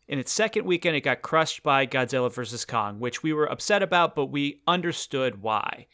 [0.07, 3.83] in its second weekend it got crushed by Godzilla vs Kong, which we were upset
[3.83, 5.87] about, but we understood why,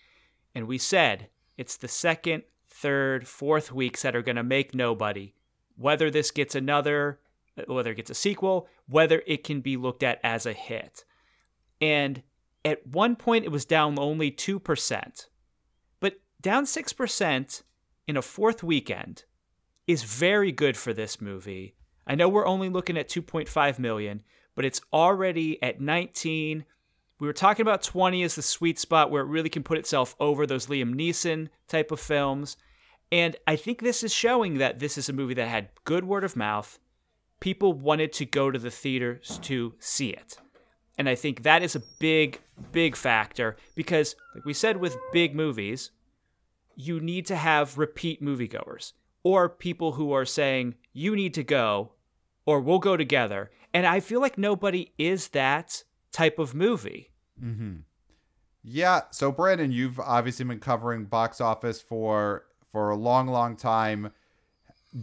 [0.55, 2.42] and we said it's the second,
[2.82, 5.34] third, fourth weeks that are going to make nobody.
[5.76, 7.20] Whether this gets another,
[7.66, 11.04] whether it gets a sequel, whether it can be looked at as a hit,
[11.80, 12.22] and
[12.64, 15.28] at one point it was down only two percent
[16.00, 17.62] But down 6%
[18.06, 19.24] in a fourth weekend
[19.86, 21.74] is very good for this movie.
[22.06, 24.22] I know we're only looking at 2.5 million,
[24.54, 26.64] but it's already at 19.
[27.18, 30.16] We were talking about 20 as the sweet spot where it really can put itself
[30.18, 32.56] over those Liam Neeson type of films.
[33.12, 36.25] And I think this is showing that this is a movie that had good word
[36.25, 36.79] of mouth.
[37.40, 40.38] People wanted to go to the theaters to see it.
[40.96, 42.40] And I think that is a big,
[42.72, 45.90] big factor because, like we said with big movies,
[46.75, 51.92] you need to have repeat moviegoers or people who are saying, you need to go
[52.46, 53.51] or we'll go together.
[53.75, 57.11] And I feel like nobody is that type of movie.
[57.42, 57.81] Mm-hmm.
[58.62, 59.03] Yeah.
[59.11, 64.12] So, Brandon, you've obviously been covering box office for for a long, long time.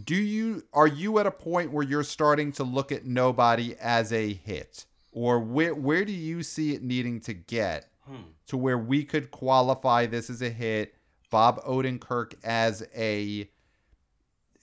[0.04, 4.12] Do you are you at a point where you're starting to look at Nobody as
[4.12, 8.22] a hit, or where where do you see it needing to get hmm.
[8.48, 10.94] to where we could qualify this as a hit?
[11.30, 13.48] Bob Odenkirk as a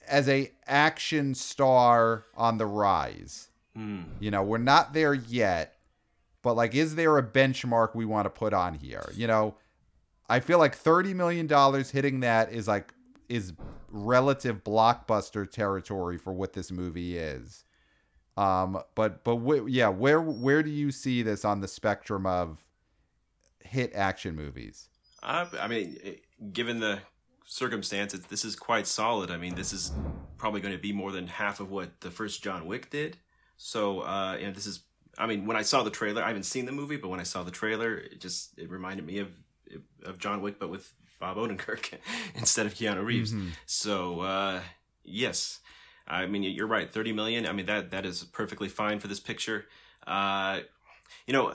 [0.06, 3.48] as a action star on the rise.
[3.74, 4.02] Hmm.
[4.20, 5.78] You know, we're not there yet,
[6.42, 9.10] but like, is there a benchmark we want to put on here?
[9.14, 9.56] You know,
[10.28, 12.92] I feel like thirty million dollars hitting that is like
[13.28, 13.52] is
[13.90, 17.64] relative blockbuster territory for what this movie is.
[18.36, 22.64] Um, but but wh- yeah, where where do you see this on the spectrum of
[23.60, 24.88] hit action movies?
[25.22, 25.98] I mean,
[26.52, 27.00] given the
[27.46, 29.30] circumstances, this is quite solid.
[29.30, 29.90] I mean, this is
[30.36, 33.16] probably going to be more than half of what the first John Wick did.
[33.56, 34.80] So, uh, this is,
[35.18, 37.24] I mean, when I saw the trailer, I haven't seen the movie, but when I
[37.24, 39.32] saw the trailer, it just it reminded me of
[40.04, 41.94] of John Wick, but with Bob Odenkirk
[42.34, 43.32] instead of Keanu Reeves.
[43.32, 43.50] Mhm.
[43.66, 44.60] So, uh,
[45.04, 45.60] yes,
[46.06, 46.90] I mean, you're right.
[46.90, 47.46] Thirty million.
[47.46, 49.66] I mean, that that is perfectly fine for this picture.
[50.06, 50.60] Uh,
[51.26, 51.54] you know,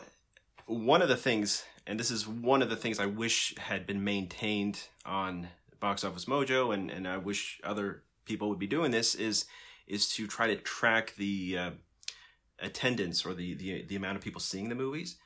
[0.66, 4.04] one of the things, and this is one of the things I wish had been
[4.04, 5.48] maintained on
[5.80, 9.46] Box Office Mojo, and and I wish other people would be doing this is
[9.88, 11.72] is to try to track the uh,
[12.60, 15.18] attendance or the, the the amount of people seeing the movies.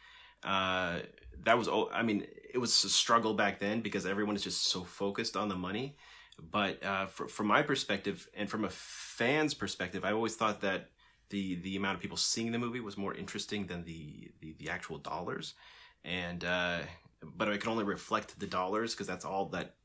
[0.43, 0.99] Uh,
[1.43, 4.83] that was, I mean, it was a struggle back then because everyone is just so
[4.83, 5.95] focused on the money.
[6.39, 10.89] But uh, for, from my perspective and from a fan's perspective, I always thought that
[11.29, 14.69] the the amount of people seeing the movie was more interesting than the the, the
[14.69, 15.55] actual dollars.
[16.05, 16.79] And uh,
[17.23, 19.75] but I can only reflect the dollars because that's all that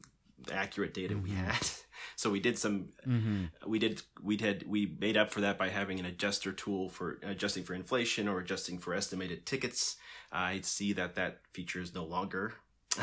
[0.53, 1.37] accurate data we Mhm.
[1.37, 1.67] had.
[2.17, 3.45] So we did some Mm-hmm.
[3.71, 7.19] we did we did we made up for that by having an adjuster tool for
[7.23, 9.97] adjusting for inflation or adjusting for estimated tickets.
[10.33, 12.55] I see that that feature is no longer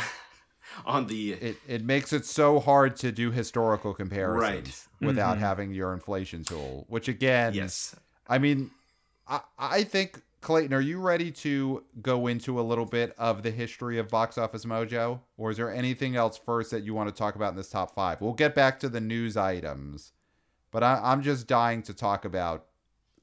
[0.85, 5.07] on the It it makes it so hard to do historical comparisons Right.
[5.07, 5.41] without Mhm.
[5.41, 6.85] having your inflation tool.
[6.89, 7.95] Which again, yes.
[8.27, 8.71] I mean,
[9.27, 13.51] I I think Clayton, are you ready to go into a little bit of the
[13.51, 17.15] history of Box Office Mojo, or is there anything else first that you want to
[17.15, 18.21] talk about in this top five?
[18.21, 20.13] We'll get back to the news items,
[20.71, 22.67] but I, I'm just dying to talk about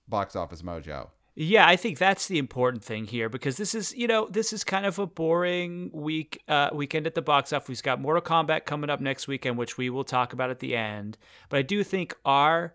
[0.06, 1.08] Box Office Mojo.
[1.38, 4.64] Yeah, I think that's the important thing here because this is, you know, this is
[4.64, 7.68] kind of a boring week uh, weekend at the box office.
[7.68, 10.74] We've got Mortal Kombat coming up next weekend, which we will talk about at the
[10.74, 11.18] end.
[11.50, 12.74] But I do think our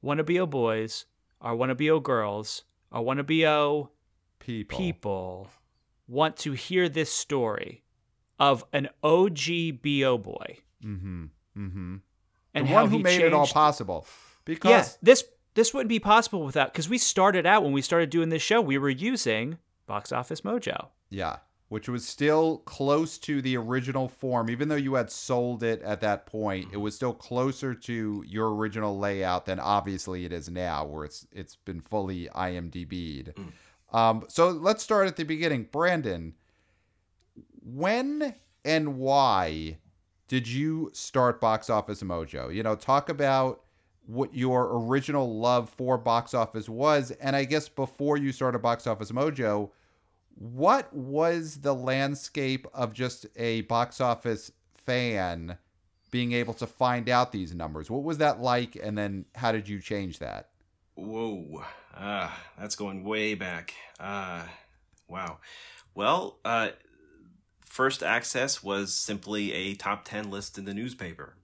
[0.00, 1.04] wanna be boys,
[1.42, 3.44] our wanna be girls, our wanna be
[4.38, 5.48] People, people
[6.08, 7.84] want to hear this story
[8.38, 11.24] of an OG BO boy mm-hmm,
[11.56, 11.96] mm-hmm.
[12.54, 14.06] and the how one who he made it all possible,
[14.46, 18.10] because Yeah, this this wouldn't be possible without because we started out when we started
[18.10, 20.88] doing this show, we were using Box Office Mojo.
[21.08, 25.82] Yeah, which was still close to the original form, even though you had sold it
[25.82, 26.68] at that point.
[26.72, 31.26] It was still closer to your original layout than obviously it is now, where it's
[31.32, 33.32] it's been fully IMDb'd.
[33.92, 36.34] Um, so let's start at the beginning, Brandon.
[37.62, 38.34] When
[38.64, 39.78] and why
[40.28, 42.54] did you start Box Office Mojo?
[42.54, 43.62] You know, talk about
[44.10, 48.86] what your original love for box office was, and I guess before you started Box
[48.86, 49.70] Office Mojo
[50.40, 54.50] what was the landscape of just a box office
[54.86, 55.58] fan
[56.10, 57.90] being able to find out these numbers?
[57.90, 58.74] What was that like?
[58.74, 60.48] And then how did you change that?
[60.94, 61.62] Whoa.
[61.94, 63.74] Ah, that's going way back.
[63.98, 64.44] Uh,
[65.08, 65.38] wow.
[65.94, 66.70] Well, uh,
[67.60, 71.34] first access was simply a top 10 list in the newspaper.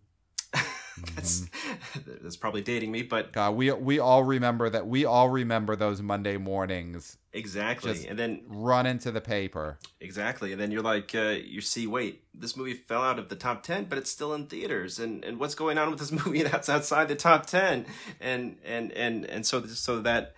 [1.15, 1.47] That's,
[2.23, 4.87] that's probably dating me, but God, we we all remember that.
[4.87, 7.19] We all remember those Monday mornings.
[7.33, 8.07] exactly.
[8.07, 9.79] And then Run into the paper.
[10.01, 13.37] Exactly, and then you're like, uh, you see, wait, this movie fell out of the
[13.37, 16.43] top ten, but it's still in theaters, and and what's going on with this movie
[16.43, 17.87] that's outside the top ten,
[18.21, 20.35] and and and and so so that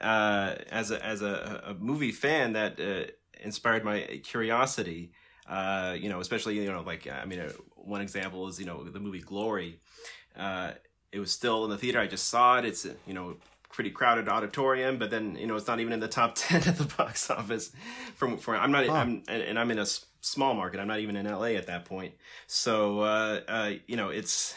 [0.00, 3.10] uh, as a as a, a movie fan that uh,
[3.42, 5.12] inspired my curiosity,
[5.48, 7.52] uh, you know, especially you know, like I mean, uh,
[7.84, 9.80] one example is you know the movie Glory,
[10.36, 10.72] uh,
[11.12, 13.36] it was still in the theater, I just saw it, it's you know
[13.70, 16.76] pretty crowded auditorium, but then you know it's not even in the top ten at
[16.76, 17.72] the box office.
[18.14, 18.94] From for I'm not Huh.
[18.94, 19.86] I'm and, and I'm in a
[20.20, 20.80] small market.
[20.80, 22.14] I'm not even in LA at that point.
[22.46, 24.54] So uh, uh, you know it's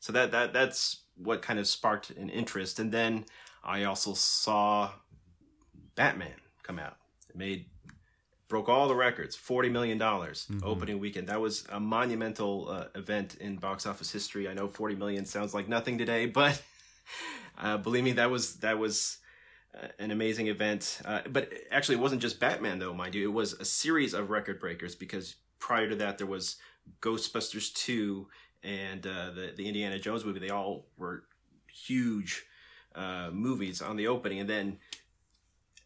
[0.00, 2.78] so that that that's what kind of sparked an interest.
[2.78, 3.26] And then
[3.62, 4.90] I also saw
[5.94, 6.96] Batman come out.
[7.28, 7.66] It made
[8.52, 10.62] broke all the records, forty million dollars Mhm.
[10.62, 11.26] opening weekend.
[11.28, 14.46] That was a monumental uh, event in box office history.
[14.46, 16.62] I know forty million sounds like nothing today, but
[17.56, 19.18] uh, believe me, that was that was
[19.74, 21.00] uh, an amazing event.
[21.02, 23.26] Uh, but actually, it wasn't just Batman, though, mind you.
[23.26, 26.56] It was a series of record breakers because prior to that, there was
[27.00, 28.28] Ghostbusters two
[28.62, 30.40] and uh, the the Indiana Jones movie.
[30.40, 31.24] They all were
[31.86, 32.44] huge
[32.94, 34.78] uh, movies on the opening, and then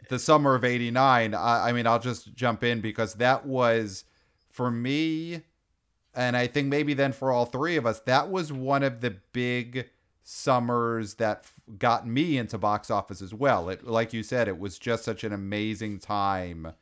[0.08, 4.04] the summer of 89 I, I mean i'll just jump in because that was
[4.50, 5.42] for me
[6.14, 9.16] and i think maybe then for all three of us that was one of the
[9.32, 9.88] big
[10.28, 13.68] summers that f- got me into box office as well.
[13.68, 16.72] It, like you said, it was just such an amazing time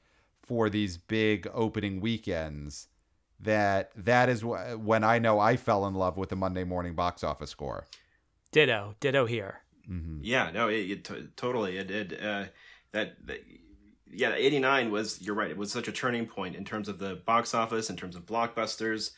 [0.42, 2.88] for these big opening weekends
[3.38, 6.94] that that is wh- when I know I fell in love with the Monday morning
[6.94, 7.84] box office score.
[8.50, 9.60] Ditto, ditto here.
[9.90, 10.20] Mm-hmm.
[10.22, 11.76] Yeah, no, it, it t- totally.
[11.76, 12.18] It did.
[12.24, 12.44] Uh,
[12.94, 13.44] that, that,
[14.10, 15.20] yeah, '89 was.
[15.20, 15.50] You're right.
[15.50, 18.24] It was such a turning point in terms of the box office, in terms of
[18.24, 19.10] blockbusters,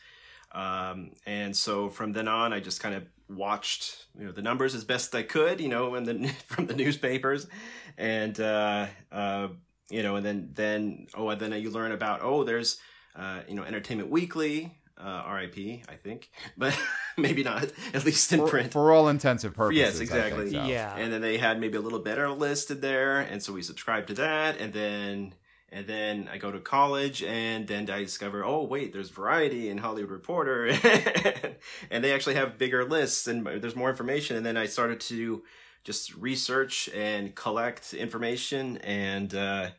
[0.51, 4.73] um, and so from then on, I just kind of watched, you know, the numbers
[4.73, 7.47] as best I could, you know, and then from the newspapers,
[7.97, 9.49] and uh, uh,
[9.89, 12.77] you know, and then then oh, and then you learn about oh, there's
[13.15, 16.77] uh, you know, Entertainment Weekly, uh, RIP, I think, but
[17.17, 18.71] maybe not, at least in For, print.
[18.71, 19.79] for all intensive purposes.
[19.79, 20.51] Yes, exactly.
[20.51, 20.63] so.
[20.65, 20.95] Yeah.
[20.95, 24.13] And then they had maybe a little better listed there, and so we subscribed to
[24.15, 25.33] that, and then
[25.69, 29.79] and then I go to college, and then I discover, oh wait, there's Variety and
[29.79, 30.67] Hollywood Reporter,
[31.91, 34.37] and they actually have bigger lists, and there's more information.
[34.37, 35.43] And then I started to
[35.83, 39.69] just research and collect information, and uh,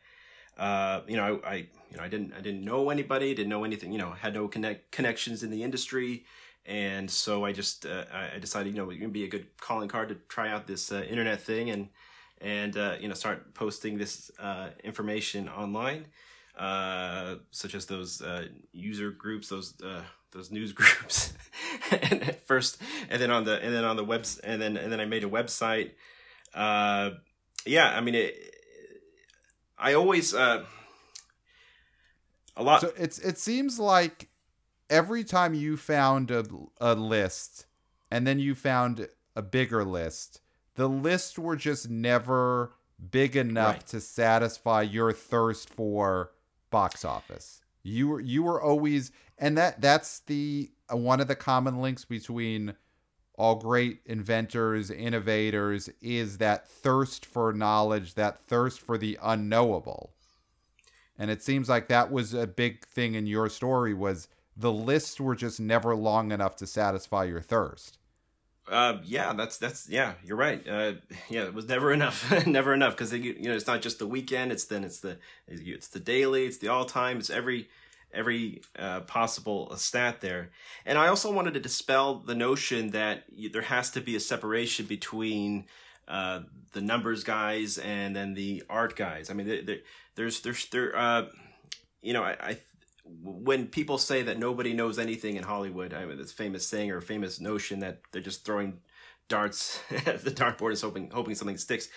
[0.57, 3.63] uh, you know, I, I you know I didn't I didn't know anybody, didn't know
[3.63, 6.25] anything, you know, had no connect connections in the industry
[6.69, 9.89] and so I just uh, I decided you know it would be a good calling
[9.89, 11.89] card to try out this uh, internet thing and
[12.41, 16.05] and uh, you know start posting this uh, information online,
[16.57, 19.73] uh, such as those uh, user groups, those
[20.31, 21.33] those news groups,
[21.91, 24.91] and at first, and then on the and then on the webs and then and
[24.91, 25.91] then I made a website.
[26.55, 28.35] yeah, I mean it.
[29.77, 30.35] I always
[32.57, 32.81] a lot.
[32.81, 34.29] So it's it seems like
[34.89, 36.45] every time you found a,
[36.81, 37.65] a list
[38.11, 40.41] and then you found a bigger list,
[40.75, 42.73] the lists were just never
[43.11, 43.87] big enough Right.
[43.87, 46.31] to satisfy your thirst for
[46.69, 47.61] box office.
[47.83, 52.03] You were you were always and that that's the uh, one of the common links
[52.05, 52.73] between
[53.37, 60.11] all great inventors, innovators is that thirst for knowledge, that thirst for the unknowable.
[61.19, 65.19] And it seems like that was a big thing in your story was the lists
[65.19, 67.97] were just never long enough to satisfy your thirst.
[68.69, 70.65] Uh, yeah, that's that's yeah, you're right.
[70.67, 70.93] Uh,
[71.29, 74.51] yeah, it was never enough, never enough because you know it's not just the weekend.
[74.51, 77.67] It's then it's the it's the daily, it's the all time, it's every
[78.13, 80.51] every uh, possible stat there.
[80.85, 84.85] And I also wanted to dispel the notion that there has to be a separation
[84.85, 85.65] between
[86.09, 86.41] uh,
[86.73, 89.29] the numbers guys and then the art guys.
[89.29, 89.77] I mean, there, there,
[90.15, 91.25] there's there's there uh,
[92.01, 92.35] you know I.
[92.39, 92.57] I
[93.23, 97.01] when people say that nobody knows anything in Hollywood, I mean, this famous saying or
[97.01, 98.81] famous notion that they're just throwing
[99.29, 101.87] darts at the dartboard is hoping hoping something sticks.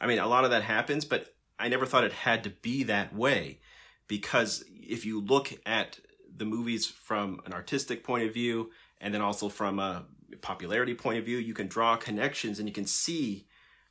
[0.00, 2.84] I mean, a lot of that happens, but I never thought it had to be
[2.84, 3.60] that way
[4.06, 5.98] because if you look at
[6.34, 10.06] the movies from an artistic point of view and then also from a
[10.40, 13.46] popularity point of view, you can draw connections and you can see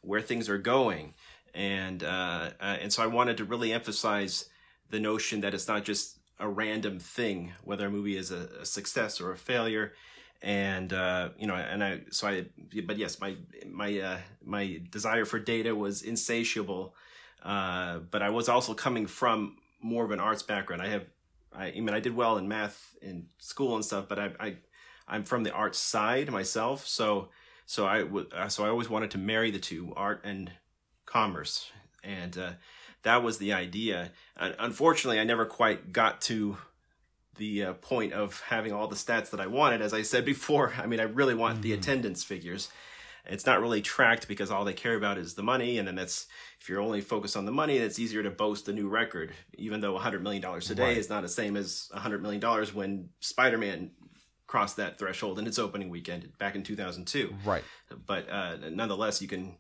[0.08, 1.14] where things are going.
[1.54, 4.46] And uh, uh, and so I wanted to really emphasize
[4.90, 8.66] the notion that it's not just a random thing, whether a movie is a, a
[8.66, 9.94] success or a failure.
[10.42, 12.46] And uh, you know, and I so I,
[12.86, 16.96] but yes, my my uh, my desire for data was insatiable.
[17.44, 20.82] Uh, but I was also coming from more of an arts background.
[20.82, 21.06] I have,
[21.56, 24.56] I, I mean, I did well in math in school and stuff, but I, I
[25.08, 27.30] I'm from the arts side myself, so
[27.68, 30.52] so I would so I always wanted to marry the two, art and
[31.06, 31.72] commerce,
[32.04, 32.52] and uh,
[33.04, 34.12] that was the idea.
[34.36, 36.58] Uh, unfortunately, I never quite got to
[37.36, 39.82] the uh, point of having all the stats that I wanted.
[39.82, 42.70] As I said before, I mean, I really want the attendance figures.
[43.30, 46.28] It's not really tracked because all they care about is the money, and then that's
[46.62, 49.34] if you're only focused on the money, it's easier to boast a new record.
[49.58, 50.98] Even though 100 million dollars today Right.
[50.98, 53.92] is not the same as 100 million dollars when Spider-Man
[54.48, 57.64] crossed that threshold in its opening weekend back in 2002 Right.
[58.06, 59.58] but uh, nonetheless, you can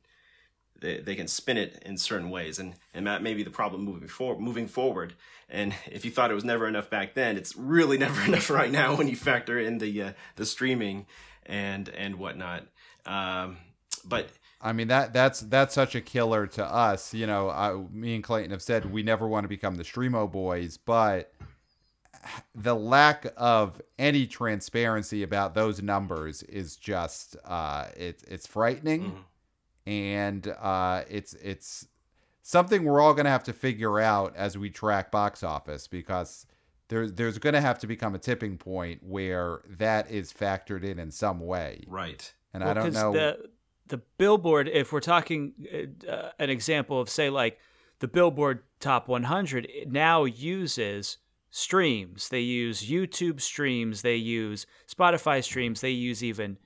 [0.80, 3.84] they, they can spin it in certain ways, and and that may be the problem
[3.84, 4.40] moving forward.
[4.40, 5.14] Moving forward,
[5.50, 8.72] and if you thought it was never enough back then, it's really never enough right
[8.72, 11.08] now when you factor in the uh, the streaming
[11.48, 12.68] and and whatnot.
[13.08, 13.58] Um,
[14.06, 14.30] but
[14.62, 17.12] I mean that that's that's such a killer to us.
[17.12, 20.32] You know, I, me and Clayton have said we never want to become the streamo
[20.32, 21.34] boys, but
[22.56, 29.24] the lack of any transparency about those numbers is just uh, it, it's frightening,
[29.86, 31.88] and uh, it's it's
[32.42, 36.46] something we're all going to have to figure out as we track box office because
[36.88, 41.00] there's there's going to have to become a tipping point where that is factored in
[41.00, 43.14] in some way, right, and Well, I don't know.
[43.14, 43.50] the
[43.88, 44.68] the billboard.
[44.68, 45.54] If we're talking
[46.08, 47.60] uh, an example of say like
[48.00, 51.18] the Billboard Top 100, it now uses
[51.58, 52.30] streams.
[52.30, 54.04] They use YouTube streams.
[54.04, 55.82] They use Spotify streams.
[55.82, 56.58] They use even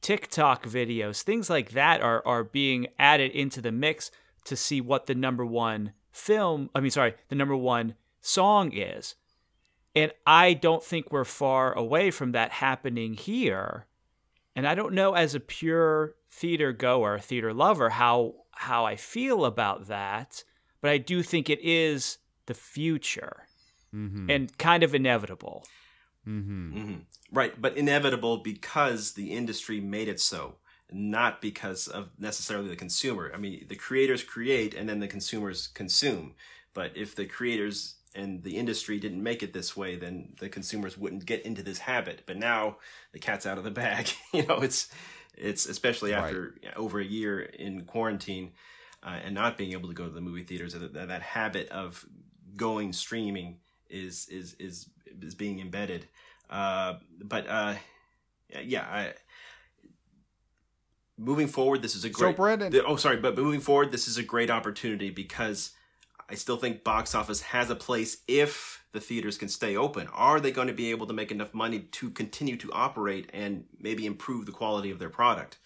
[0.00, 4.12] TikTok videos, things like that are are being added into the mix
[4.44, 9.16] to see what the number one film, I mean sorry, the number one song is.
[9.96, 13.86] And I don't think we're far away from that happening here.
[14.54, 19.44] And I don't know as a pure theater goer, theater lover how how I feel
[19.44, 20.44] about that,
[20.80, 23.45] but I do think it is the future
[23.96, 24.30] mm-hmm.
[24.30, 25.64] and kind of inevitable.
[26.28, 26.78] Mm-hmm.
[26.78, 26.94] Mm-hmm.
[27.32, 30.56] Right, but inevitable because the industry made it so,
[30.92, 33.32] not because of necessarily the consumer.
[33.34, 36.34] I mean, the creators create and then the consumers consume.
[36.74, 40.96] But if the creators and the industry didn't make it this way, then the consumers
[40.98, 42.22] wouldn't get into this habit.
[42.26, 42.76] But now
[43.12, 44.10] the cat's out of the bag.
[44.32, 44.88] you know, it's
[45.36, 46.76] it's especially after right.
[46.76, 48.52] over a year in quarantine
[49.02, 50.74] uh, and not being able to go to the movie theaters.
[50.74, 52.06] That, that habit of
[52.56, 53.58] going streaming
[53.88, 54.88] is is is
[55.22, 56.06] is being embedded.
[56.48, 57.74] Uh, but uh,
[58.62, 59.12] yeah, I,
[61.18, 62.32] moving forward, this is a great.
[62.32, 65.72] So Brandon, oh, sorry, but moving forward, this is a great opportunity because
[66.28, 70.08] I still think box office has a place if the theaters can stay open.
[70.12, 73.64] Are they going to be able to make enough money to continue to operate and
[73.78, 75.58] maybe improve the quality of their product?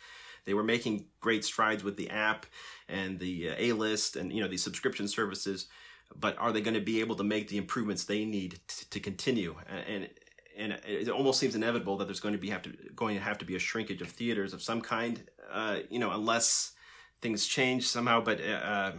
[0.45, 2.47] They were making great strides with the app
[2.89, 5.66] and the uh, A list and you know these subscription services,
[6.15, 8.59] but are they going to be able to make the improvements they need
[8.91, 9.57] to continue?
[9.87, 10.09] And
[10.57, 13.39] and it almost seems inevitable that there's going to be have to going to have
[13.39, 15.23] to be a shrinkage of theaters of some kind.
[15.51, 16.73] Uh, you know, unless
[17.21, 18.21] things change somehow.
[18.21, 18.93] But uh,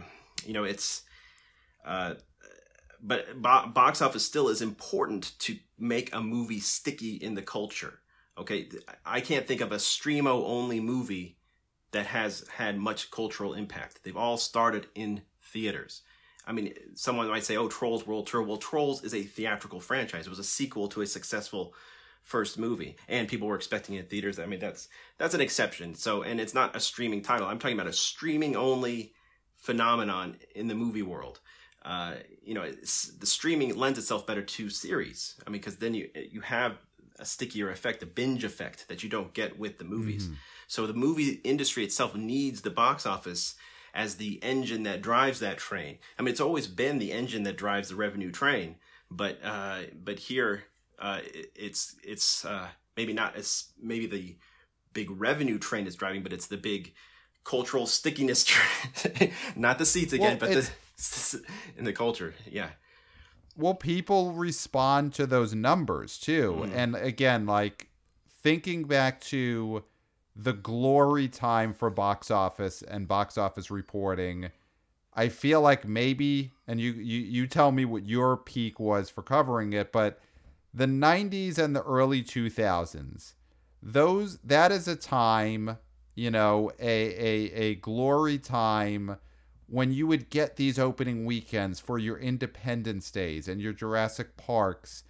[0.44, 1.02] you know, it's
[1.84, 2.14] uh,
[3.02, 8.00] but bo- box office still is important to make a movie sticky in the culture.
[8.38, 8.68] Okay,
[9.04, 11.36] I can't think of a streamo only movie
[11.90, 14.02] that has had much cultural impact.
[14.02, 16.02] They've all started in theaters.
[16.46, 20.26] I mean, someone might say, "Oh, Trolls World Tour." Well, Trolls is a theatrical franchise.
[20.26, 21.74] It was a sequel to a successful
[22.22, 24.38] first movie, and people were expecting it in theaters.
[24.38, 24.88] I mean, that's
[25.18, 25.94] that's an exception.
[25.94, 27.46] So, and it's not a streaming title.
[27.46, 29.14] I'm talking about a streaming only
[29.56, 31.40] phenomenon in the movie world
[31.84, 32.14] uh,
[32.44, 35.34] you know, the streaming lends itself better to series.
[35.46, 36.76] I mean, because then you you have
[37.18, 40.24] a stickier effect, a binge effect that you don't get with the movies.
[40.24, 40.34] Mm-hmm.
[40.68, 43.56] So the movie industry itself needs the box office
[43.94, 45.98] as the engine that drives that train.
[46.18, 48.76] I mean, it's always been the engine that drives the revenue train,
[49.10, 50.64] but uh, but here
[50.98, 51.20] uh,
[51.54, 54.36] it's it's uh, maybe not as maybe the
[54.92, 56.94] big revenue train is driving, but it's the big
[57.44, 58.44] cultural stickiness
[59.02, 59.32] train.
[59.56, 60.70] not the seats again, well, but
[61.02, 61.44] the
[61.76, 62.34] in the culture.
[62.50, 62.70] Yeah.
[63.56, 66.64] Well, people respond to those numbers too.
[66.66, 66.74] Mm.
[66.74, 67.88] And again, like
[68.42, 69.84] thinking back to
[70.34, 74.50] the glory time for box office and box office reporting,
[75.14, 79.22] I feel like maybe and you you you tell me what your peak was for
[79.22, 80.20] covering it, but
[80.72, 83.34] the 90s and the early 2000s,
[83.82, 85.76] those that is a time,
[86.14, 89.18] you know, a a a glory time
[89.66, 95.04] when you would get these opening weekends for your Independence Days and your Jurassic Parks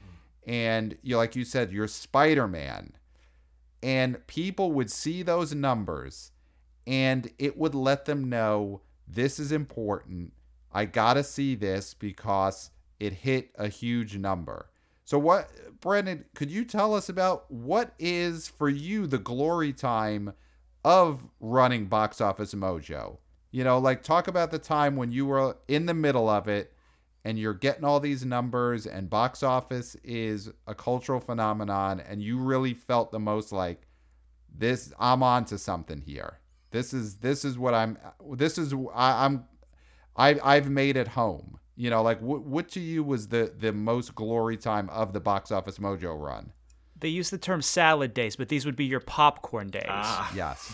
[0.46, 2.92] and you like you said your Spider-Man
[3.82, 6.30] and people would see those numbers
[6.86, 10.32] and it would let them know this is important.
[10.72, 14.70] I got to see this because it hit a huge number.
[15.04, 20.32] So what Brandon, could you tell us about what is for you the glory time
[20.84, 23.18] of running Box Office Mojo?
[23.50, 26.72] You know, like talk about the time when you were in the middle of it
[27.24, 32.38] and you're getting all these numbers and box office is a cultural phenomenon and you
[32.38, 33.86] really felt the most like
[34.56, 36.38] this I'm on to something here.
[36.70, 37.98] This is this is what I'm
[38.32, 39.44] this is I, I'm
[40.16, 41.58] I I've made it home.
[41.76, 45.20] You know, like what what to you was the the most glory time of the
[45.20, 46.52] box office mojo run?
[46.98, 49.82] They use the term salad days, but these would be your popcorn days.
[49.88, 50.32] Ah.
[50.34, 50.72] Yes.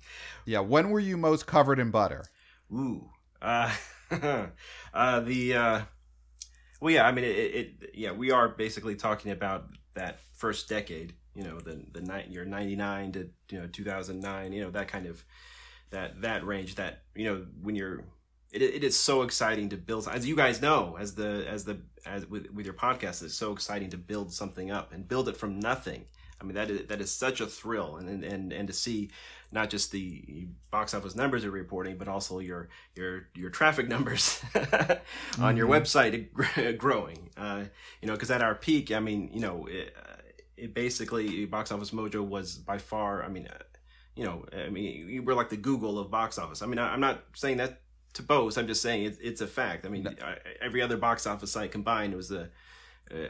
[0.44, 0.60] yeah.
[0.60, 2.24] When were you most covered in butter?
[2.72, 3.08] Ooh.
[3.40, 3.72] Uh,
[4.94, 5.80] uh, the uh,
[6.80, 7.06] well, yeah.
[7.06, 11.14] I mean, it, it, Yeah, we are basically talking about that first decade.
[11.34, 14.52] You know, the the night year ninety nine to you know two thousand nine.
[14.52, 15.24] You know that kind of
[15.90, 16.74] that that range.
[16.76, 18.04] That you know when you're
[18.52, 21.80] it, it is so exciting to build as you guys know as the as the
[22.06, 25.36] as with, with your podcast it's so exciting to build something up and build it
[25.36, 26.04] from nothing
[26.40, 29.10] i mean that is that is such a thrill and and and to see
[29.52, 34.40] not just the box office numbers you're reporting but also your your your traffic numbers
[34.54, 35.56] on mm-hmm.
[35.56, 37.64] your website growing uh,
[38.00, 39.94] you know because at our peak i mean you know it,
[40.56, 43.58] it basically box office mojo was by far i mean uh,
[44.16, 46.60] you know, I mean, we're like the Google of box office.
[46.60, 47.80] I mean, I'm not saying that
[48.14, 48.58] to boast.
[48.58, 49.86] I'm just saying it's it's a fact.
[49.86, 50.06] I mean,
[50.60, 52.50] every other box office site combined was a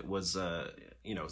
[0.05, 0.71] was uh,
[1.05, 1.29] you know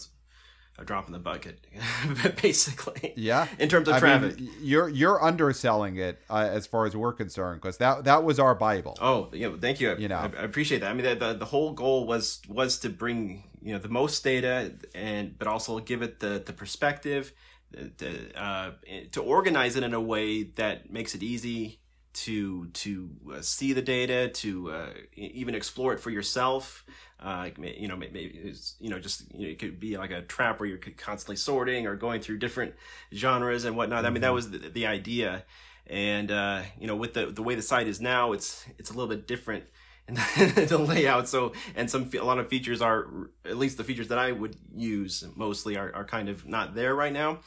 [0.78, 1.66] a drop in the bucket,
[2.42, 3.12] basically.
[3.16, 3.48] Yeah.
[3.58, 4.38] In terms of I traffic.
[4.38, 8.38] mean, you're you're underselling it uh, as far as we're concerned because that that was
[8.38, 8.96] our bible.
[9.00, 9.92] Oh, yeah, thank you.
[9.92, 10.16] I, You know.
[10.16, 10.90] I, I appreciate that.
[10.90, 14.22] I mean, the, the the whole goal was was to bring you know the most
[14.22, 17.32] data and but also give it the the perspective,
[17.72, 18.70] the, uh,
[19.12, 21.80] to organize it in a way that makes it easy
[22.24, 26.84] to to uh, see the data, to uh, even explore it for yourself.
[27.20, 30.22] Uh, you know, maybe it's, you know, just you know, it could be like a
[30.22, 32.74] trap where you're constantly sorting or going through different
[33.12, 34.06] genres and whatnot.
[34.06, 35.44] I mean, that was the, the idea
[35.88, 38.92] and uh, you know with the the way the site is now it's it's a
[38.92, 39.64] little bit different
[40.06, 43.84] in the, the layout so and some a lot of features are at least the
[43.84, 47.38] features that i would use mostly are, are kind of not there right now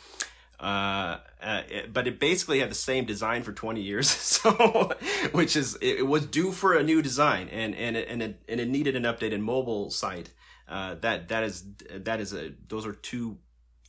[0.62, 4.92] uh, uh, it- but it basically had the same design for 20 years so
[5.32, 8.42] which is it, it was due for a new design and and it, and it,
[8.48, 10.30] and it needed an updated mobile site.
[10.70, 13.38] Uh, that that is that is a those are two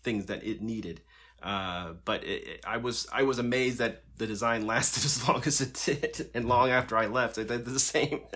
[0.01, 1.01] things that it needed
[1.43, 5.43] uh, but it, it- I was I was amazed that the design lasted as long
[5.47, 8.21] as it did, and long after I left, it did the same.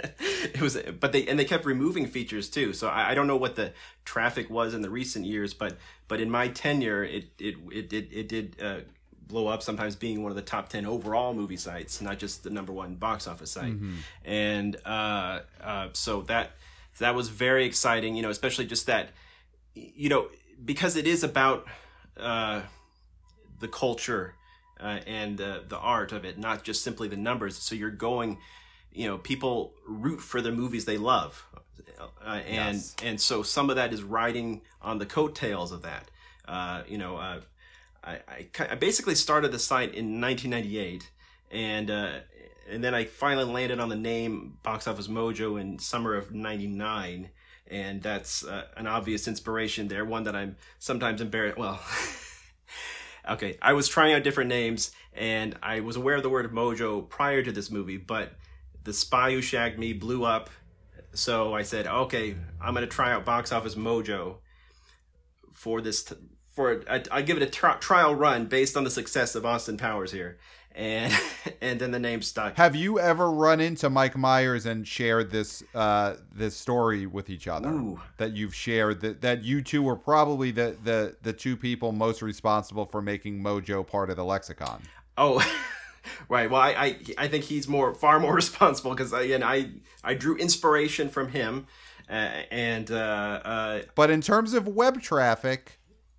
[0.55, 2.73] It was, but they and they kept removing features too.
[2.73, 3.73] So I, I don't know what the
[4.05, 5.77] traffic was in the recent years, but
[6.09, 8.81] but in my tenure, it it it did it, did uh,
[9.27, 9.63] blow up.
[9.63, 12.95] Sometimes being one of the top ten overall movie sites, not just the number one
[12.95, 13.75] box office site.
[14.25, 16.53] And uh, uh, so that
[16.99, 18.15] that was very exciting.
[18.17, 19.11] You know, especially just that
[19.75, 20.29] you know
[20.65, 21.67] because it is about
[22.17, 22.63] uh,
[23.61, 24.35] the culture
[24.81, 27.57] uh, and uh, the art of it, not just simply the numbers.
[27.57, 28.39] So you're going,
[28.93, 31.45] you know, people root for the movies they love,
[31.99, 32.95] uh, and Yes.
[33.03, 36.11] and so some of that is riding on the coattails of that.
[36.47, 37.41] Uh, you know, uh,
[38.05, 41.11] I, I I basically started the site in 1998,
[41.51, 42.13] and uh,
[42.69, 47.31] and then I finally landed on the name Box Office Mojo in summer of '99.
[47.69, 51.59] And that's uh, an obvious inspiration there, one that I'm sometimes embarrassed.
[51.59, 51.81] Well,
[53.29, 57.09] okay, I was trying out different names, and I was aware of the word mojo
[57.09, 58.33] prior to this movie, but
[58.85, 60.51] the spy who shagged me blew up.
[61.13, 64.39] So I said, okay, I'm gonna try out Box Office Mojo
[65.53, 66.05] for this.
[66.05, 66.17] T-
[66.53, 70.13] for I, give it a tri- trial run based on the success of Austin Powers
[70.13, 70.39] here,
[70.77, 71.13] and
[71.61, 72.57] and then the name stuck.
[72.57, 77.49] Have you ever run into Mike Myers and shared this uh, this story with each
[77.49, 77.71] other?
[77.71, 78.01] Ooh.
[78.19, 82.23] That you've shared that that you two were probably the, the the two people most
[82.23, 84.83] responsible for making Mojo part of the lexicon.
[85.19, 85.45] Oh,
[86.29, 86.51] right.
[86.51, 89.71] Well, I, I I think he's more far more responsible because again I
[90.05, 91.67] I drew inspiration from him,
[92.09, 92.13] uh,
[92.51, 92.95] and uh,
[93.45, 95.76] uh, But in terms of web traffic,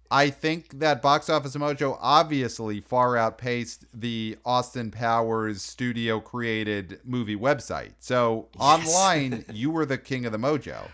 [0.09, 7.35] I think that Box Office Mojo obviously far outpaced the Austin Powers studio created movie
[7.35, 7.93] website.
[7.99, 10.89] So online, you were the king of the mojo.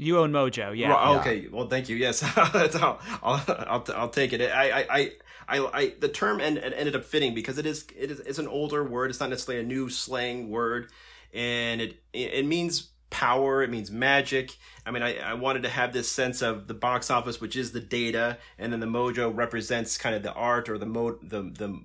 [0.00, 0.90] You own Mojo, yeah.
[0.90, 1.48] Well, okay.
[1.50, 1.96] Well, thank you.
[1.96, 2.20] Yes,
[2.52, 4.40] that's how I'll, I'll, I'll take it.
[4.40, 5.12] I, I, I,
[5.48, 8.38] I, I the term end, it ended up fitting because it is, it is, it's
[8.38, 9.10] an older word.
[9.10, 10.90] It's not necessarily a new slang word,
[11.34, 13.62] and it, it means power.
[13.62, 14.56] It means magic.
[14.84, 17.72] I mean, I, I wanted to have this sense of the box office, which is
[17.72, 21.42] the data, and then the mojo represents kind of the art or the mo, the,
[21.42, 21.80] the,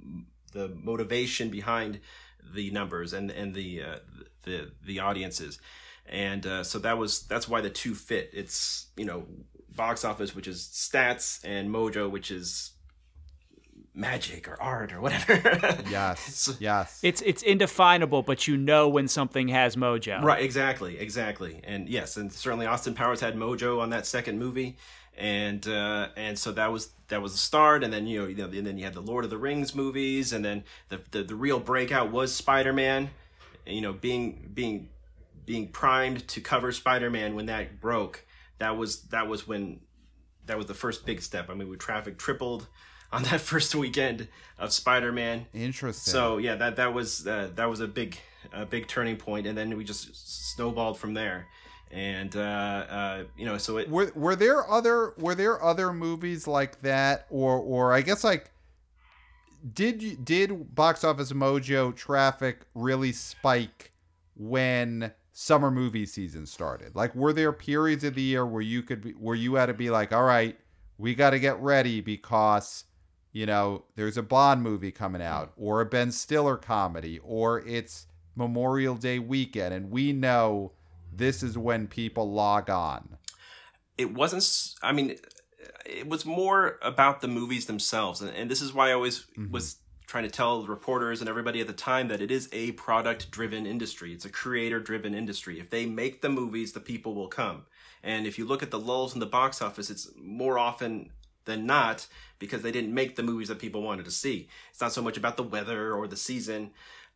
[0.52, 2.00] the motivation behind
[2.54, 3.96] the numbers and and the uh,
[4.44, 5.60] the the audiences
[6.06, 9.26] and uh, so that was that's why the two fit it's you know
[9.76, 12.73] box office which is stats and mojo which is
[13.94, 15.78] magic or art or whatever.
[15.90, 17.00] Yes, yes.
[17.04, 20.22] It's it's indefinable, but you know when something has Mojo.
[20.24, 21.62] right exactly exactly.
[21.64, 24.78] And yes and certainly austin powers had mojo on that second movie.
[25.16, 27.84] And uh and so that was that was the start.
[27.84, 29.76] And then you know, you know and then you had the lord of the rings
[29.76, 30.34] movies.
[30.34, 33.12] And then the the, the real breakout was spider-man.
[33.68, 34.90] You know being being
[35.46, 38.26] being primed to cover spider-man when that broke
[38.58, 39.82] that was that was when
[40.46, 41.50] that was the first big step.
[41.50, 42.68] I mean we traffic tripled
[43.14, 46.12] on that first weekend of spider-man Interesting.
[46.12, 48.18] so yeah, that that was uh, that was a big
[48.52, 51.48] a big turning point, and then we just snowballed from there.
[51.92, 56.48] And uh, uh, you know, so it were were there other were there other movies
[56.48, 58.50] like that or or I guess like
[59.74, 63.92] did did box office mojo traffic really spike
[64.36, 69.02] when summer movie season started like were there periods of the year where you could
[69.02, 70.58] be where you had to be like all right
[70.98, 72.84] we got to get ready because
[73.34, 78.08] you know there's a bond movie coming out or a ben stiller comedy or it's
[78.36, 80.72] memorial day weekend and we know
[81.12, 83.18] this is when people log on
[83.98, 84.76] it wasn't.
[84.82, 85.18] I mean,
[85.86, 89.52] it was more about the movies themselves, and, and this is why I always mm-hmm.
[89.52, 89.78] was
[90.08, 93.32] trying to tell the reporters and everybody at the time that it is a product
[93.32, 94.14] driven industry.
[94.14, 95.60] It's a creator driven industry.
[95.60, 97.66] If they make the movies, the people will come.
[98.04, 101.12] And if you look at the lulls in the box office, it's more often
[101.46, 102.08] than not
[102.40, 104.48] because they didn't make the movies that people wanted to see.
[104.72, 106.72] It's not so much about the weather or the season.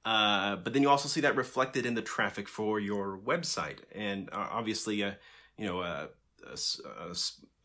[0.05, 3.79] Uh, but then you also see that reflected in the traffic for your website.
[3.93, 5.11] And uh, obviously, uh,
[5.57, 6.07] you know, a,
[6.45, 6.53] a,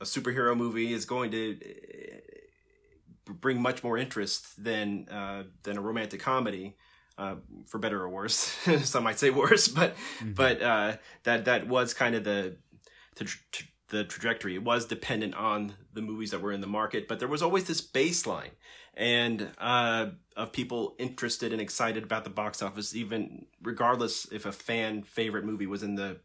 [0.00, 5.80] a, superhero movie is going to uh, bring much more interest than uh, than a
[5.80, 6.74] romantic comedy.
[7.18, 7.36] Uh,
[7.66, 8.34] for better or worse,
[8.82, 10.32] some might say worse, but mm-hmm.
[10.32, 10.58] but
[11.22, 12.56] that that was kind of the,
[13.16, 13.32] the
[13.92, 14.54] the trajectory.
[14.54, 17.64] It was dependent on the movies that were in the market, but there was always
[17.64, 18.52] this baseline
[18.94, 24.52] and uh, of people interested and excited about the box office, even regardless if a
[24.52, 26.16] fan favorite movie was in the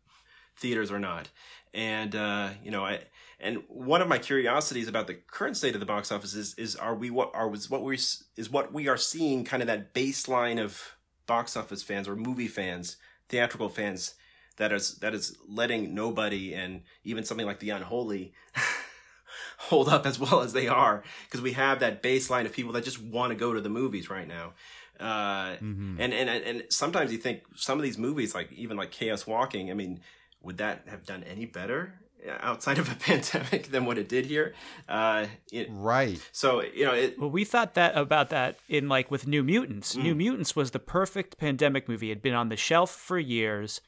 [0.55, 1.27] theaters or not.
[1.73, 3.01] And uh, you know, I
[3.37, 6.77] and one of my curiosities about the current state of the box office is is
[6.77, 9.93] are we what are was what we is what we are seeing kind of that
[9.93, 10.95] baseline of
[11.25, 12.95] box office fans or movie fans,
[13.27, 14.15] theatrical fans
[14.57, 18.33] that is that is letting nobody and even something like the unholy
[19.57, 22.83] hold up as well as they are because we have that baseline of people that
[22.83, 24.53] just want to go to the movies right now.
[24.99, 25.95] Uh, mm-hmm.
[25.99, 29.69] and, and, and sometimes you think some of these movies, like even like Chaos Walking,
[29.69, 29.99] I mean,
[30.41, 31.93] would that have done any better
[32.39, 34.55] outside of a pandemic than what it did here?
[34.89, 36.19] Uh, it, right.
[36.31, 39.95] So, you know, it, well, we thought that about that in like with New Mutants.
[39.95, 40.03] Mm.
[40.03, 42.09] New Mutants was the perfect pandemic movie.
[42.09, 43.81] It had been on the shelf for years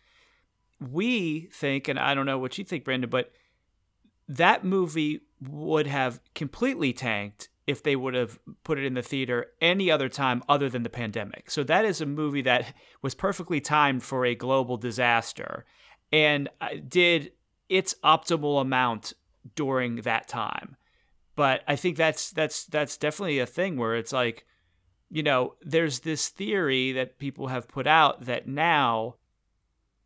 [0.79, 3.31] we think, and I don't know what you think, Brandon, but
[4.27, 9.47] that movie would have completely tanked if they would have put it in the theater
[9.61, 11.51] any other time other than the pandemic.
[11.51, 15.65] So that is a movie that was perfectly timed for a global disaster
[16.11, 16.49] and
[16.87, 17.31] did
[17.69, 19.13] its optimal amount
[19.55, 20.77] during that time.
[21.35, 24.45] But I think that's that's that's definitely a thing where it's like
[25.11, 29.15] you know, there's this theory that people have put out that now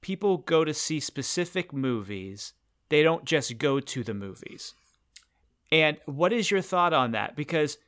[0.03, 2.53] people go to see specific movies.
[2.89, 4.75] They don't just go to the movies.
[5.71, 7.35] And what is your thought on that?
[7.35, 7.79] Because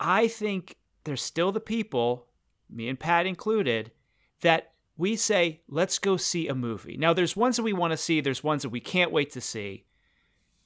[0.00, 2.26] I think there's still the people,
[2.68, 3.92] me and Pat included,
[4.40, 6.96] that we say, let's go see a movie.
[6.96, 9.40] Now, there's ones that we want to see, there's ones that we can't wait to
[9.40, 9.84] see.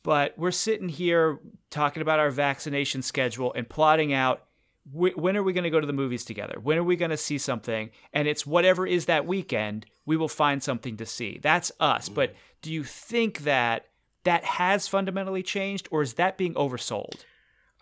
[0.03, 1.39] But we're sitting here
[1.71, 4.45] talking about our vaccination schedule and plotting out
[4.91, 6.59] when are we going to go to the movies together?
[6.61, 7.91] When are we going to see something?
[8.13, 11.39] And it's whatever is that weekend, we will find something to see.
[11.41, 12.09] That's us.
[12.09, 12.15] Mm.
[12.15, 13.87] But do you think that
[14.25, 17.25] that has fundamentally changed, or is that being oversold?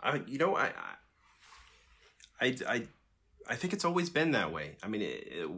[0.01, 0.71] Uh, you know, I,
[2.39, 2.87] I, I,
[3.47, 4.77] I think it's always been that way.
[4.83, 5.49] I mean, it, it,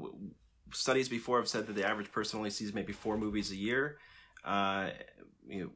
[0.71, 3.97] studies before have said that the average person only sees maybe four movies a year.
[4.43, 4.89] Uh,
[5.47, 5.69] you know,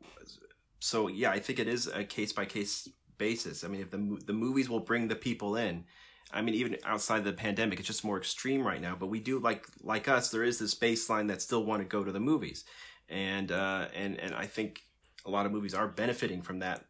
[0.79, 3.63] so yeah, I think it is a case by case basis.
[3.63, 5.85] I mean, if the the movies will bring the people in,
[6.31, 8.95] I mean, even outside the pandemic, it's just more extreme right now.
[8.99, 12.03] But we do like like us, there is this baseline that still want to go
[12.03, 12.65] to the movies,
[13.09, 14.83] and uh, and and I think
[15.25, 16.85] a lot of movies are benefiting from that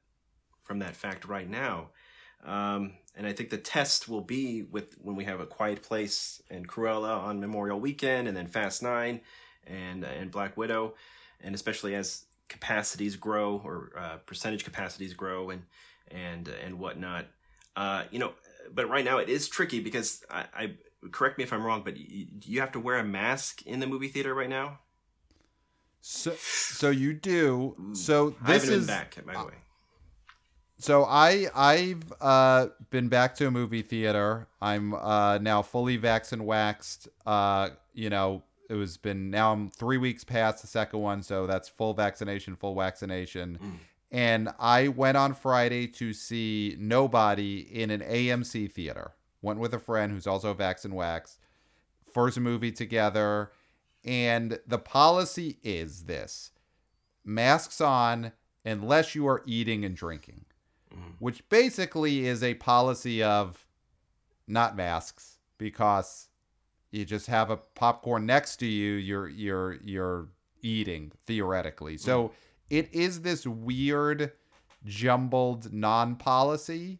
[0.64, 1.90] from that fact right now.
[2.46, 6.42] Um, and I think the test will be with when we have a Quiet Place
[6.50, 9.22] and Cruella on Memorial Weekend, and then Fast Nine,
[9.66, 10.96] and and Black Widow,
[11.42, 15.64] and especially as capacities grow or uh, percentage capacities grow, and
[16.12, 17.26] and and whatnot.
[17.76, 18.34] Uh, you know,
[18.74, 20.72] but right now it is tricky because I, I
[21.12, 23.88] correct me if I'm wrong, but you, you have to wear a mask in the
[23.88, 24.80] movie theater right now.
[26.02, 27.76] So, so you do.
[27.94, 29.54] So this is back by the way.
[30.80, 34.48] So I I've uh, been back to a movie theater.
[34.62, 37.10] I'm uh, now fully vaccinated, waxed.
[37.26, 41.48] Uh, you know, it was been now I'm three weeks past the second one, so
[41.48, 43.60] that's full vaccination, full vaccination.
[43.62, 43.78] Mm
[44.12, 49.14] and I went on Friday to see Nobody in an AMC theater.
[49.42, 51.38] Went with a friend who's also Vax and Wax.
[52.12, 53.52] First movie together.
[54.06, 56.52] And the policy is this
[57.26, 58.32] masks on
[58.64, 60.46] unless you are eating and drinking,
[60.94, 61.12] mm-hmm.
[61.20, 63.66] which basically is a policy of
[64.48, 66.30] not masks because
[66.92, 70.30] you just have a popcorn next to you, you're you're you're
[70.62, 71.98] eating theoretically.
[71.98, 72.36] So mm-hmm
[72.70, 74.32] it is this weird
[74.86, 77.00] jumbled non-policy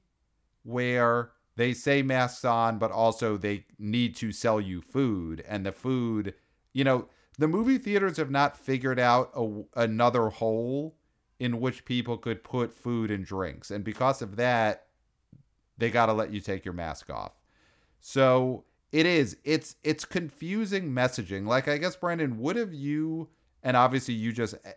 [0.64, 5.44] where they say masks on but also they need to sell you food.
[5.48, 6.34] And the food
[6.74, 7.08] you know
[7.40, 10.96] the movie theaters have not figured out a, another hole
[11.40, 13.70] in which people could put food and drinks.
[13.70, 14.88] And because of that
[15.78, 17.34] they got to let you take your mask off.
[18.00, 21.46] So it is it's it's confusing messaging.
[21.46, 23.30] Like i guess brandon would have you
[23.64, 24.72] and obviously you just eh,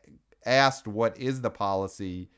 [0.45, 2.31] asked what is the policy,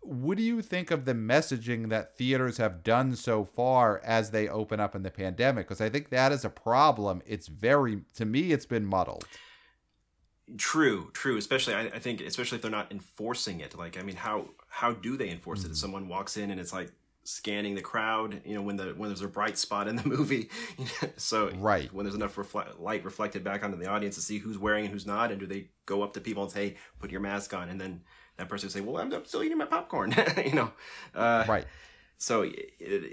[0.00, 4.48] what do you think of the messaging that theaters have done so far as they
[4.48, 5.68] open up in the pandemic?
[5.68, 7.22] Because I think that is a problem.
[7.26, 9.24] It's very, to me, it's been muddled.
[10.56, 11.36] True, true.
[11.36, 13.76] Especially, I, I, think, especially if they're not enforcing it.
[13.78, 15.68] Like, I mean, how how do they enforce mm-hmm.
[15.68, 15.72] it?
[15.72, 16.90] If someone walks in and it's like
[17.30, 20.50] scanning the crowd, you know, when the when there's a bright spot in the movie,
[21.16, 22.36] so right when there's enough
[22.78, 25.46] light reflected back onto the audience to see who's wearing and who's not, and do
[25.46, 28.02] they go up to people and say, "Hey, put your mask on," and then
[28.36, 30.14] that person would say, "Well, I'm, I'm still eating my popcorn,"
[30.44, 30.72] you know,
[31.14, 31.66] uh, right.
[32.18, 32.50] So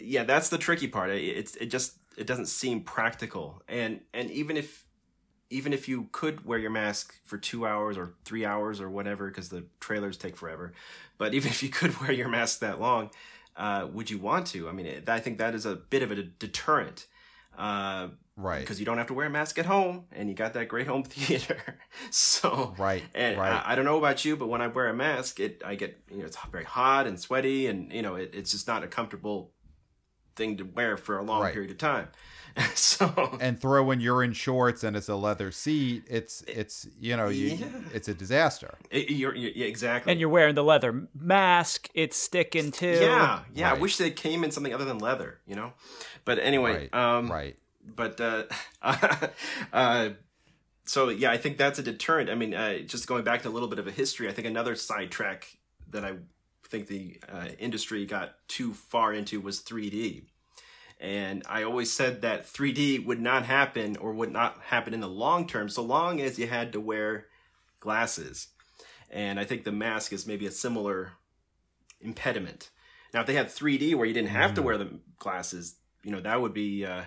[0.02, 1.12] yeah, that's the tricky part.
[1.12, 4.84] It, it just it doesn't seem practical, and and even if
[5.50, 9.28] even if you could wear your mask for two hours or three hours or whatever,
[9.28, 10.74] because the trailers take forever,
[11.18, 13.10] but even if you could wear your mask that long,
[13.58, 14.70] uh, would you want to?
[14.70, 17.08] I mean, I think that is a bit of a deterrent.
[17.58, 18.60] Uh, right.
[18.60, 20.86] Because you don't have to wear a mask at home and you got that great
[20.86, 21.58] home theater.
[22.12, 23.04] so, right.
[23.16, 23.64] And right.
[23.66, 26.00] I, I, don't know about you, but when I wear a mask, it, I get,
[26.12, 28.88] you know, it's very hot and sweaty and, you know, it, it's just not a
[28.88, 29.52] comfortable
[30.36, 31.54] thing to wear for a long right.
[31.54, 32.10] period of time.
[32.74, 36.04] so and throw in urine shorts and it's a leather seat.
[36.10, 37.68] It's it's you know you, yeah.
[37.94, 38.78] it's a disaster.
[38.90, 40.12] It, you're, you're, yeah, exactly.
[40.12, 41.90] And you're wearing the leather mask.
[41.94, 43.00] It's sticking too.
[43.02, 43.70] Yeah, yeah.
[43.70, 43.78] Right.
[43.78, 45.40] I wish they came in something other than leather.
[45.46, 45.74] You know,
[46.26, 47.18] but anyway, right.
[47.18, 47.56] um, right.
[47.84, 48.44] But uh,
[49.74, 50.10] uh,
[50.86, 52.30] so yeah, I think that's a deterrent.
[52.30, 54.48] I mean, uh, just going back to a little bit of a history, I think
[54.48, 55.58] another sidetrack
[55.92, 56.14] that I
[56.68, 60.24] think the uh, industry got too far into was 3D.
[61.00, 65.08] And I always said that 3D would not happen or would not happen in the
[65.08, 67.28] long term so long as you had to wear
[67.80, 68.48] glasses.
[69.10, 71.14] And I think the mask is maybe a similar
[72.02, 72.72] impediment.
[73.14, 74.66] Now, if they had 3D where you didn't have to mm.
[74.66, 77.04] wear the glasses, you know, that would be, uh,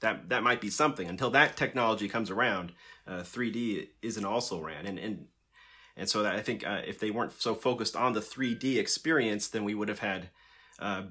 [0.00, 1.08] that, that might be something.
[1.08, 2.72] Until that technology comes around,
[3.06, 4.86] uh, 3D isn't also ran.
[4.86, 5.26] And, and,
[5.96, 9.48] and so that I think uh, if they weren't so focused on the 3D experience,
[9.48, 10.30] then we would have had
[10.78, 11.02] uh,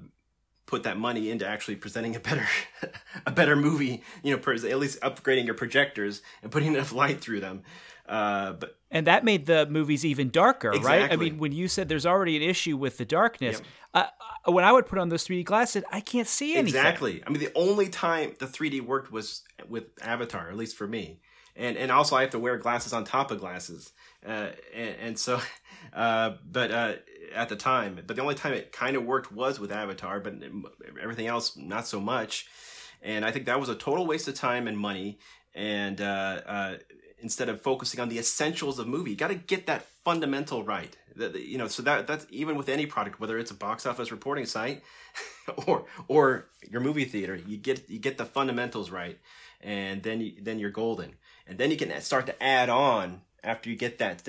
[0.66, 2.46] put that money into actually presenting a better
[3.26, 7.40] a better movie you know at least upgrading your projectors and putting enough light through
[7.40, 7.62] them.
[8.08, 11.00] Uh, but and that made the movies even darker exactly.
[11.00, 11.12] right?
[11.12, 13.66] I mean when you said there's already an issue with the darkness yep.
[13.94, 16.80] uh, uh when i would put on those 3d glasses i can't see anything.
[16.80, 17.22] Exactly.
[17.26, 21.20] I mean the only time the 3d worked was with avatar at least for me
[21.56, 23.92] and and also i have to wear glasses on top of glasses
[24.26, 25.40] uh, and, and, so
[25.92, 26.94] uh, but uh,
[27.34, 28.00] at the time.
[28.06, 30.34] But the only time it kind of worked was with Avatar, but
[31.02, 32.46] everything else not so much.
[33.02, 35.18] And I think that was a total waste of time and money.
[35.54, 36.76] And uh, uh,
[37.20, 40.96] instead of focusing on the essentials of movie, you got to get that fundamental right.
[41.14, 44.10] The, you know, so that that's even with any product, whether it's a box office
[44.10, 44.82] reporting site
[45.66, 49.18] or or your movie theater, you get you get the fundamentals right,
[49.60, 51.16] and then then you're golden.
[51.46, 54.22] And then you can start to add on after you get that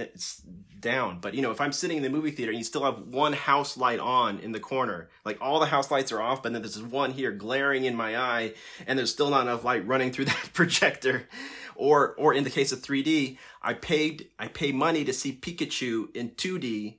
[0.80, 1.20] down.
[1.20, 3.34] But you know, if I'm sitting in the movie theater and you still have one
[3.34, 6.62] house light on in the corner, like all the house lights are off, but then
[6.62, 8.54] there's one here glaring in my eye,
[8.86, 11.28] and there's still not enough light running through that projector.
[11.76, 16.16] Or, or in the case of 3D, I paid, I pay money to see Pikachu
[16.16, 16.98] in 2D,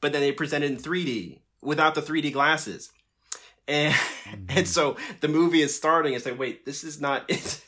[0.00, 2.90] but then they presented in 3D without the 3D glasses.
[3.68, 3.94] And,
[4.24, 4.58] mm-hmm.
[4.58, 6.14] and so the movie is starting.
[6.14, 7.62] It's like, wait, this is not it.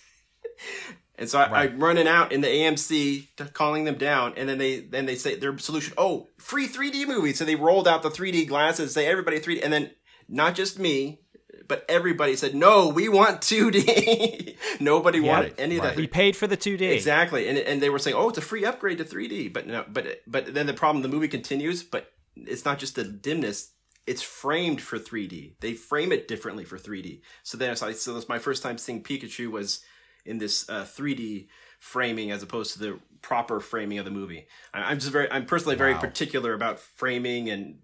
[1.21, 1.71] And so I, right.
[1.71, 5.37] I'm running out in the AMC, calling them down, and then they then they say
[5.37, 7.35] their solution, oh, free 3D movie.
[7.35, 9.91] So they rolled out the 3D glasses, say everybody 3D, and then
[10.31, 11.21] not just me,
[11.69, 14.57] but everybody said no, we want 2D.
[14.81, 15.91] Nobody yeah, wanted any right.
[15.91, 15.97] of that.
[15.99, 18.65] We paid for the 2D exactly, and and they were saying, oh, it's a free
[18.65, 22.65] upgrade to 3D, but no, but but then the problem, the movie continues, but it's
[22.65, 23.73] not just the dimness.
[24.07, 25.57] It's framed for 3D.
[25.61, 27.21] They frame it differently for 3D.
[27.43, 29.85] So then, so, so that's my first time seeing Pikachu was
[30.25, 31.49] in this uh, 3D
[31.79, 34.47] framing as opposed to the proper framing of the movie.
[34.73, 36.01] I, am just very, I'm personally very wow.
[36.01, 37.79] particular about framing and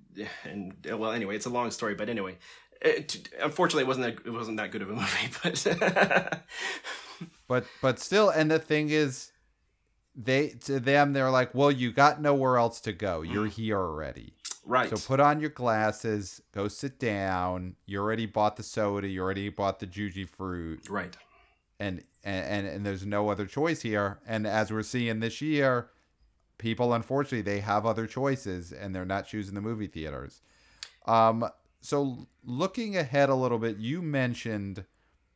[0.44, 2.38] and well, anyway, it's a long story, but anyway,
[2.80, 6.42] it, unfortunately, it wasn't that, it wasn't that good of a movie, but
[7.48, 9.32] but but still, and the thing is.
[10.18, 13.20] They to them they're like, well, you got nowhere else to go.
[13.20, 13.52] You're mm.
[13.52, 14.32] here already.
[14.64, 14.88] Right.
[14.88, 17.76] So put on your glasses, go sit down.
[17.86, 19.06] You already bought the soda.
[19.06, 20.90] You already bought the Jujyfruit.
[20.90, 21.14] Right.
[21.78, 24.18] And and, and, there's no other choice here.
[24.26, 25.90] And as we're seeing this year,
[26.58, 30.40] people unfortunately they have other choices and they're not choosing the movie theaters.
[31.06, 31.48] Um,
[31.80, 34.84] so looking ahead a little bit, you mentioned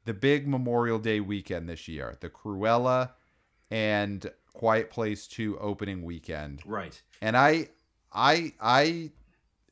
[0.05, 3.11] the big Memorial Day weekend this year, the Cruella
[3.71, 6.63] and Quiet Place 2 opening weekend.
[6.67, 7.01] Right.
[7.23, 7.69] And I
[8.13, 9.11] I I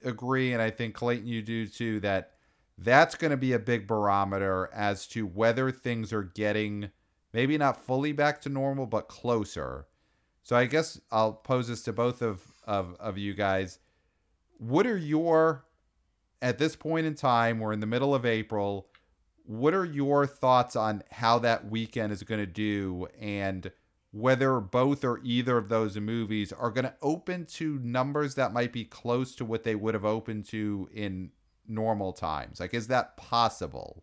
[0.05, 2.35] agree and I think Clayton you do too that
[2.79, 6.91] that's going to be a big barometer as to whether things are getting
[7.33, 9.87] maybe not fully back to normal, but closer.
[10.43, 13.81] So I guess I'll pose this to both of, of, of you guys.
[14.59, 15.65] What are your,
[16.41, 18.89] at this point in time, we're in the middle of April,
[19.45, 23.09] what are your thoughts on how that weekend is going to do?
[23.21, 23.71] And
[24.11, 28.73] whether both or either of those movies are going to open to numbers that might
[28.73, 31.31] be close to what they would have opened to in
[31.69, 32.59] normal times.
[32.59, 34.03] Like, is that possible?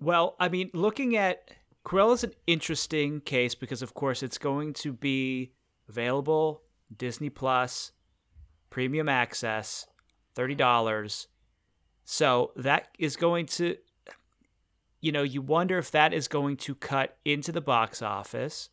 [0.00, 1.50] Well, I mean, looking at
[1.84, 5.52] Cruella is an interesting case because, of course, it's going to be
[5.88, 6.62] available
[6.96, 7.92] Disney Plus,
[8.70, 9.86] premium access,
[10.34, 11.26] thirty dollars.
[12.04, 13.76] So that is going to,
[15.00, 18.70] you know, you wonder if that is going to cut into the box office,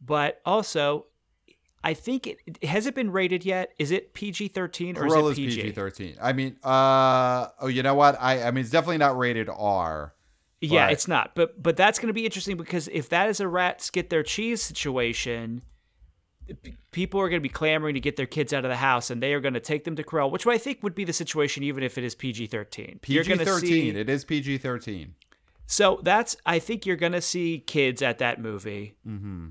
[0.00, 1.06] but also.
[1.86, 3.72] I think it has it been rated yet?
[3.78, 5.70] Is it PG thirteen or is it PG?
[5.70, 6.16] Thirteen.
[6.20, 8.20] I mean, uh, oh, you know what?
[8.20, 10.12] I, I mean, it's definitely not rated R.
[10.60, 11.36] Yeah, it's not.
[11.36, 14.24] But but that's going to be interesting because if that is a rats get their
[14.24, 15.62] cheese situation,
[16.90, 19.22] people are going to be clamoring to get their kids out of the house, and
[19.22, 21.62] they are going to take them to Cruella, which I think would be the situation
[21.62, 22.98] even if it is PG thirteen.
[23.00, 23.94] PG thirteen.
[23.94, 25.14] It is PG thirteen.
[25.66, 28.96] So that's I think you're going to see kids at that movie.
[29.06, 29.50] Mm-hmm.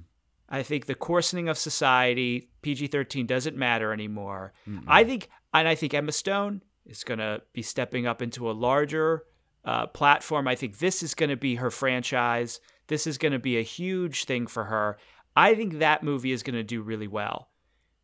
[0.50, 4.54] I think the coarsening of society, PG thirteen doesn't matter anymore.
[4.88, 8.54] I think, and I think Emma Stone is going to be stepping up into a
[8.54, 9.24] larger
[9.64, 10.48] uh, platform.
[10.48, 12.60] I think this is going to be her franchise.
[12.88, 14.98] This is going to be a huge thing for her.
[15.36, 17.50] I think that movie is going to do really well.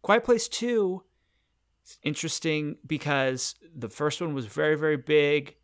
[0.01, 1.03] Quiet Place Two,
[1.85, 5.55] is interesting because the first one was very very big.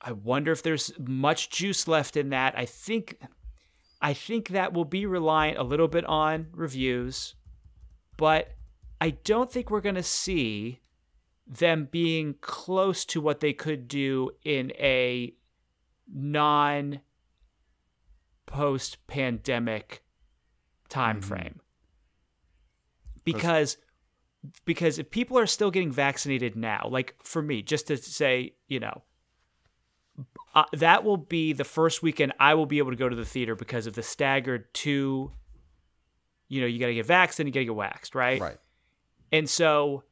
[0.00, 2.56] I wonder if there's much juice left in that.
[2.56, 3.18] I think
[4.00, 7.34] I think that will be reliant a little bit on reviews,
[8.16, 8.50] but
[9.00, 10.80] I don't think we're going to see
[11.46, 15.34] them being close to what they could do in a
[16.12, 17.00] non
[18.46, 20.02] post pandemic
[20.88, 21.28] time mm-hmm.
[21.28, 21.60] frame.
[23.24, 23.78] Because
[24.64, 28.80] because if people are still getting vaccinated now, like for me, just to say, you
[28.80, 29.02] know,
[30.54, 33.24] uh, that will be the first weekend I will be able to go to the
[33.24, 35.32] theater because of the staggered two.
[36.48, 38.40] You know, you got to get vaxxed, then you got to get waxed, right?
[38.40, 38.56] Right.
[39.30, 40.04] And so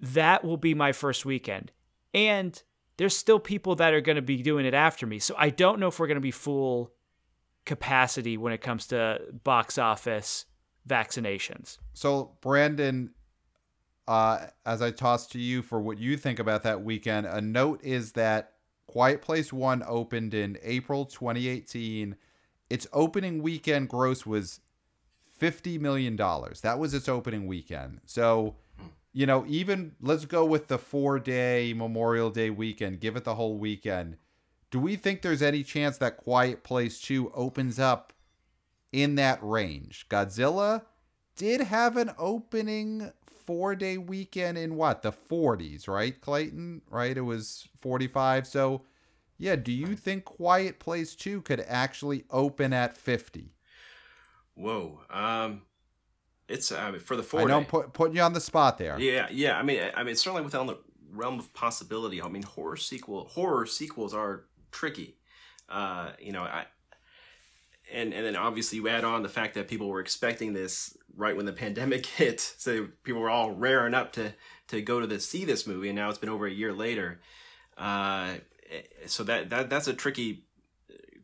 [0.00, 1.72] that will be my first weekend.
[2.12, 2.60] And
[2.96, 5.18] there's still people that are going to be doing it after me.
[5.18, 6.92] So I don't know if we're going to be full
[7.64, 10.44] capacity when it comes to box office
[10.88, 11.78] vaccinations.
[11.94, 13.10] So, Brandon,
[14.08, 17.82] uh, as I toss to you for what you think about that weekend, a note
[17.84, 18.54] is that
[18.90, 22.16] Quiet Place 1 opened in April 2018.
[22.68, 24.58] Its opening weekend gross was
[25.40, 26.16] $50 million.
[26.16, 28.00] That was its opening weekend.
[28.04, 28.56] So,
[29.12, 33.36] you know, even let's go with the four day Memorial Day weekend, give it the
[33.36, 34.16] whole weekend.
[34.72, 38.12] Do we think there's any chance that Quiet Place 2 opens up
[38.90, 40.06] in that range?
[40.10, 40.82] Godzilla
[41.36, 43.12] did have an opening
[43.50, 46.82] four day weekend in what, the 40s, right, Clayton?
[46.88, 47.16] Right?
[47.16, 48.46] It was 45.
[48.46, 48.82] So,
[49.38, 53.52] yeah, do you think Quiet Place 2 could actually open at 50?
[54.54, 55.00] Whoa.
[55.10, 55.62] Um,
[56.46, 57.40] it's I mean, for the four.
[57.40, 58.96] I know put, putting you on the spot there.
[59.00, 59.58] Yeah, yeah.
[59.58, 60.78] I mean, I mean, certainly within the
[61.12, 62.22] realm of possibility.
[62.22, 65.16] I mean, horror sequel horror sequels are tricky.
[65.68, 66.66] Uh, you know, I
[67.92, 71.36] and and then obviously you add on the fact that people were expecting this right
[71.36, 74.32] when the pandemic hit, so people were all raring up to
[74.68, 77.20] to go to the see this movie, and now it's been over a year later.
[77.76, 78.34] Uh,
[79.06, 80.44] so that that that's a tricky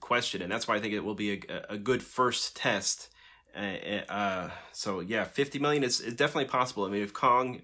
[0.00, 3.08] question, and that's why I think it will be a, a good first test.
[3.56, 6.84] Uh, uh, so yeah, fifty million is, is definitely possible.
[6.84, 7.62] I mean, if Kong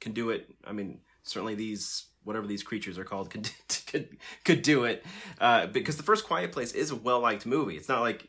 [0.00, 3.50] can do it, I mean, certainly these whatever these creatures are called could
[3.86, 5.04] could could do it.
[5.40, 7.76] Uh, because the first Quiet Place is a well liked movie.
[7.76, 8.28] It's not like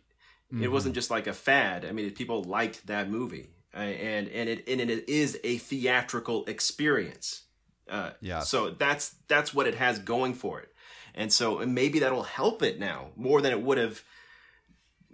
[0.52, 1.86] it wasn't just like a fad.
[1.86, 6.45] I mean, people liked that movie, uh, and and it and it is a theatrical
[6.45, 7.43] experience.
[7.88, 8.39] Uh, Yeah.
[8.39, 10.74] So that's that's what it has going for it,
[11.14, 14.04] and so and maybe that'll help it now more than it would have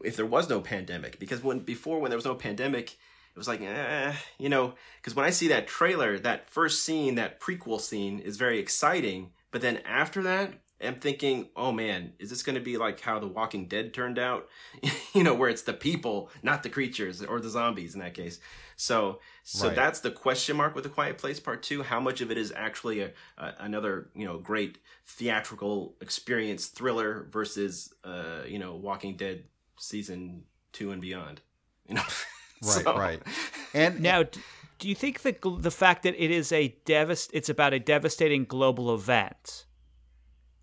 [0.04, 1.20] if there was no pandemic.
[1.20, 5.16] Because when before when there was no pandemic, it was like, eh, you know, because
[5.16, 9.62] when I see that trailer, that first scene, that prequel scene is very exciting, but
[9.62, 10.54] then after that.
[10.84, 14.20] I'm thinking, oh man, is this going to be like how The Walking Dead turned
[14.20, 14.48] out?
[15.14, 18.40] you know, where it's the people, not the creatures or the zombies in that case.
[18.76, 19.76] So, so Right.
[19.76, 21.84] that's the question mark with The Quiet Place Part Two.
[21.84, 27.28] How much of it is actually a, a another you know great theatrical experience thriller
[27.32, 29.46] versus uh you know Walking Dead
[29.80, 31.42] season two and beyond?
[31.88, 32.02] You know,
[32.64, 33.22] Right, So- right.
[33.74, 34.40] And Now, d-
[34.80, 38.44] do you think the the fact that it is a devast it's about a devastating
[38.46, 39.66] global event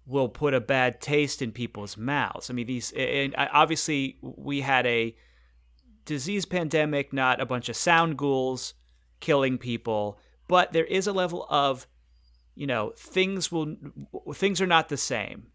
[0.07, 2.51] will put a bad taste in people's mouths?
[2.51, 5.17] I mean, these and obviously we had a
[6.05, 8.75] disease pandemic, not a bunch of sound ghouls
[9.21, 11.87] killing people, but there is a level of
[12.55, 13.77] you know things will
[14.35, 15.47] things are not the same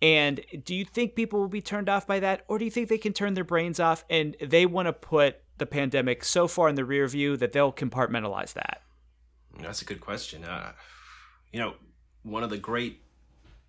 [0.00, 2.88] And do you think people will be turned off by that, or do you think
[2.88, 6.68] they can turn their brains off and they want to put the pandemic so far
[6.68, 8.82] in the rear view that they'll compartmentalize that?
[9.60, 10.44] That's a good question.
[10.44, 10.72] Uh,
[11.52, 11.74] you know,
[12.22, 13.02] one of the great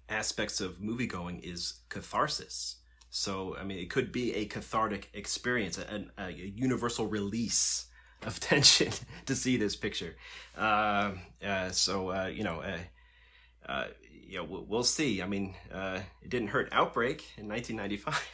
[0.10, 2.78] aspects of movie going is catharsis.
[3.10, 7.88] So, I mean, it could be a cathartic experience, a, a, a universal release
[8.24, 8.92] of tension
[9.26, 10.16] to see this picture.
[10.58, 11.12] Uh,
[11.46, 13.88] uh, so, uh, you know, uh, uh,
[14.28, 15.22] you know, we'll, we'll, see.
[15.22, 18.30] I mean, uh, it didn't hurt Outbreak in 1995.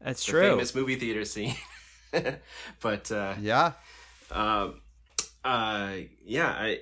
[0.00, 0.50] That's the true.
[0.50, 1.56] Famous movie theater scene.
[2.80, 3.72] but yeah.
[4.30, 4.80] Um,
[5.44, 5.92] uh,
[6.24, 6.80] yeah, I,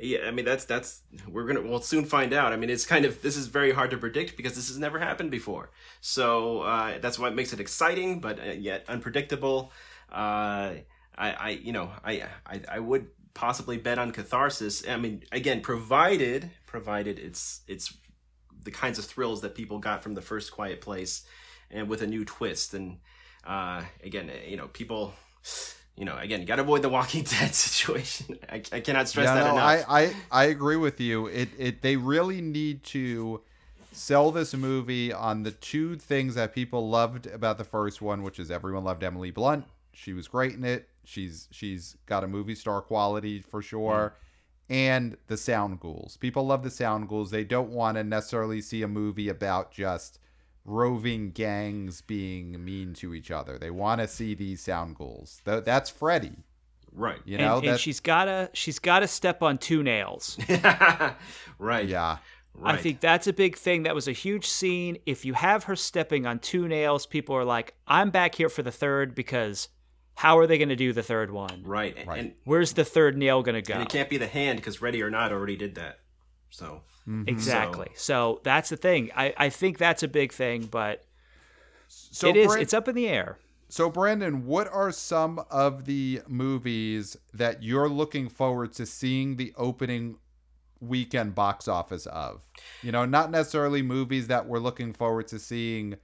[0.00, 2.52] yeah, I mean that's that's we're gonna we'll soon find out.
[2.52, 4.98] I mean, it's kind of this is very hard to predict because this has never
[4.98, 5.70] happened before.
[6.00, 9.72] So uh, that's what makes it exciting, but uh, yet unpredictable.
[10.10, 10.74] Uh,
[11.16, 14.86] I, I, you know, I, I, I would possibly bet on catharsis.
[14.88, 17.94] I mean, again, provided provided it's it's
[18.64, 21.22] the kinds of thrills that people got from the first Quiet Place,
[21.70, 22.74] and with a new twist.
[22.74, 22.98] And
[23.46, 25.14] uh, again, you know, people
[25.96, 28.38] you know, again, you got to avoid the Walking Dead situation.
[28.48, 29.84] I, I cannot stress yeah, that no, enough.
[29.88, 31.26] I, I, I agree with you.
[31.26, 33.42] It, it, they really need to
[33.92, 38.38] sell this movie on the two things that people loved about the first one, which
[38.38, 39.66] is everyone loved Emily Blunt.
[39.92, 40.88] She was great in it.
[41.04, 44.14] She's, she's got a movie star quality for sure.
[44.14, 44.74] Mm.
[44.74, 46.16] And the sound ghouls.
[46.16, 47.30] People love the sound ghouls.
[47.30, 50.18] They don't want to necessarily see a movie about just
[50.64, 53.58] roving gangs being mean to each other.
[53.58, 55.40] They want to see these sound ghouls.
[55.44, 56.36] That's Freddy.
[56.94, 57.20] Right.
[57.24, 60.38] You know, and, and she's gotta she's gotta step on two nails.
[61.58, 61.88] right.
[61.88, 62.18] Yeah.
[62.54, 62.74] Right.
[62.74, 63.84] I think that's a big thing.
[63.84, 64.98] That was a huge scene.
[65.06, 68.62] If you have her stepping on two nails, people are like, I'm back here for
[68.62, 69.68] the third because
[70.14, 71.62] how are they going to do the third one?
[71.64, 71.96] Right.
[72.06, 72.18] right.
[72.18, 73.74] And where's the third nail going to go?
[73.74, 76.00] And it can't be the hand because Ready or Not already did that.
[76.50, 77.28] So Mm-hmm.
[77.28, 77.88] Exactly.
[77.94, 78.36] So.
[78.36, 78.40] so.
[78.44, 79.10] that's the thing.
[79.16, 81.04] I, I think that's a big thing, but
[81.88, 82.46] so it is.
[82.46, 83.38] Brand- it's up in the air.
[83.68, 89.54] So Brandon, what are some of the movies that you're looking forward to seeing the
[89.56, 90.18] opening
[90.78, 92.42] weekend box office of?
[92.82, 95.96] You know, not necessarily movies that we're looking forward to seeing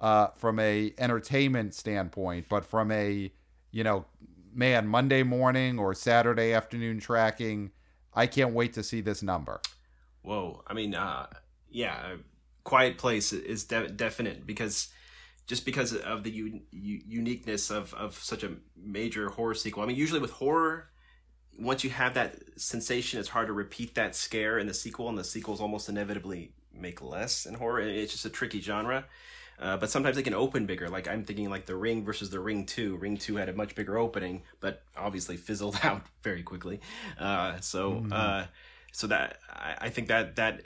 [0.00, 3.32] uh, from a entertainment standpoint, but from a
[3.72, 4.06] you know,
[4.54, 7.70] man, Monday morning or Saturday afternoon tracking.
[8.14, 9.60] I can't wait to see this number.
[10.26, 10.64] Whoa.
[10.66, 11.28] I mean, uh,
[11.70, 12.16] yeah,
[12.64, 14.88] Quiet Place is de- definite because
[15.46, 19.84] just because of the uniqueness of, of such a major horror sequel.
[19.84, 20.88] I mean, usually with horror,
[21.56, 25.16] once you have that sensation, it's hard to repeat that scare in the sequel, and
[25.16, 27.78] the sequels almost inevitably make less in horror.
[27.78, 29.04] It's just a tricky genre.
[29.60, 30.88] Uh, but sometimes they can open bigger.
[30.88, 32.96] Like I'm thinking, like The Ring versus The Ring Two.
[32.96, 36.80] Ring Two had a much bigger opening, but obviously fizzled out very quickly.
[37.16, 38.12] Uh, so mm-hmm.
[38.12, 38.44] uh,
[38.92, 40.62] so that I, I think that that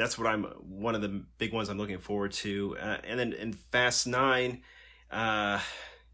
[0.00, 2.74] that's what I'm one of the big ones I'm looking forward to.
[2.80, 4.62] Uh, and then in Fast Nine,
[5.10, 5.60] uh,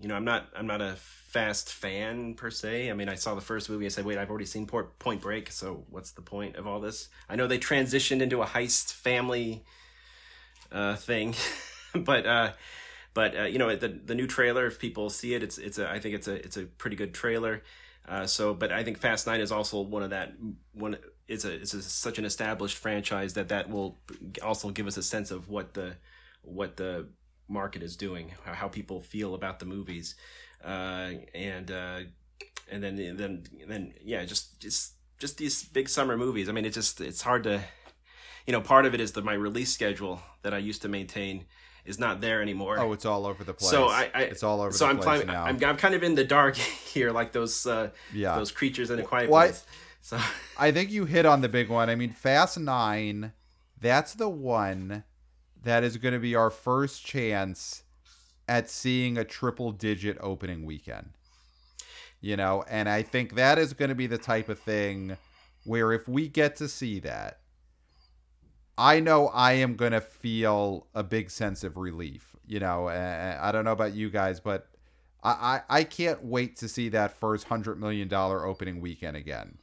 [0.01, 2.91] you know, I'm not I'm not a Fast fan per se.
[2.91, 3.87] I mean, I saw the first movie.
[3.87, 7.09] I said, wait, I've already seen Point Break, so what's the point of all this?
[7.29, 9.65] I know they transitioned into a heist family
[10.73, 11.35] uh, thing,
[11.95, 12.53] but uh,
[13.15, 14.67] but uh, you know the the new trailer.
[14.67, 17.15] If people see it, it's it's a I think it's a it's a pretty good
[17.15, 17.63] trailer.
[18.09, 20.35] Uh, so, but I think Fast Nine is also one of that
[20.73, 20.97] one.
[21.27, 23.99] It's a it's a, such an established franchise that that will
[24.43, 25.97] also give us a sense of what the
[26.43, 27.09] what the
[27.49, 30.15] market is doing, how, how people feel about the movies,
[30.65, 32.01] uh, and uh,
[32.71, 36.49] and then then then yeah, just just just these big summer movies.
[36.49, 37.65] I mean, it just it's hard to,
[38.47, 41.47] you know, part of it is the my release schedule that I used to maintain
[41.87, 42.79] is not there anymore.
[42.79, 43.71] Oh, it's all over the place.
[43.71, 44.73] So I, I it's all over.
[44.73, 45.45] So the I'm place climbing, now.
[45.45, 48.99] I'm, I'm kind of in the dark here, like those uh, yeah those creatures in
[48.99, 49.65] a quiet well, place.
[50.03, 50.19] So
[50.59, 51.89] I think you hit on the big one.
[51.89, 53.33] I mean, Fast Nine,
[53.81, 55.05] that's the one
[55.63, 57.83] that is going to be our first chance
[58.49, 61.11] at seeing a triple digit opening weekend.
[62.21, 65.17] You know, and I think that is going to be the type of thing
[65.65, 67.41] where if we get to see that,
[68.79, 72.37] I know I am going to feel a big sense of relief.
[72.47, 74.69] You know, I don't know about you guys, but
[75.23, 79.59] I, I, I can't wait to see that first $100 million opening weekend again.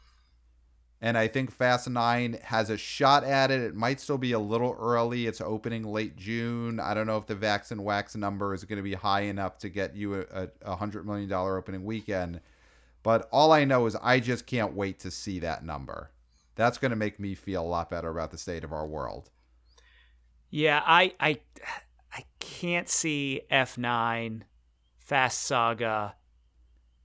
[1.00, 3.62] And I think Fast 9 has a shot at it.
[3.62, 5.28] It might still be a little early.
[5.28, 6.80] It's opening late June.
[6.80, 9.58] I don't know if the Vax and Wax number is going to be high enough
[9.60, 12.40] to get you a, a $100 million opening weekend.
[13.04, 16.10] But all I know is I just can't wait to see that number
[16.56, 19.30] that's going to make me feel a lot better about the state of our world.
[20.50, 21.40] Yeah, I I
[22.12, 24.42] I can't see F9
[25.00, 26.16] Fast Saga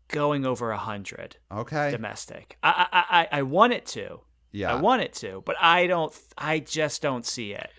[0.09, 1.37] going over a hundred.
[1.51, 1.91] Okay.
[1.91, 2.59] Domestic.
[2.63, 4.21] I, I I I want it to.
[4.53, 4.75] Yeah.
[4.75, 6.15] I want it to, but I don't.
[6.37, 7.71] I just don't see it.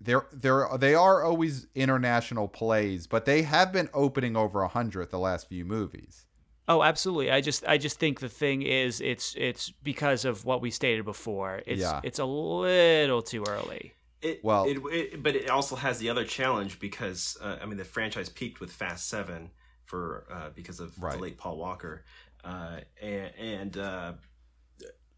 [0.00, 5.10] They're they're they are always international plays, but they have been opening over a hundred
[5.10, 6.26] the last few movies.
[6.68, 7.30] Oh, absolutely.
[7.30, 11.04] I just I just think the thing is it's it's because of what we stated
[11.04, 11.62] before.
[11.66, 12.00] It's Yeah.
[12.04, 13.94] it's a little too early.
[14.20, 17.78] It, Well- it, it, but it also has the other challenge because uh, I mean
[17.78, 19.50] the franchise peaked with Fast Seven
[19.84, 21.16] for uh, because of Right.
[21.16, 22.04] the late Paul Walker,
[22.44, 24.12] uh, and and, uh,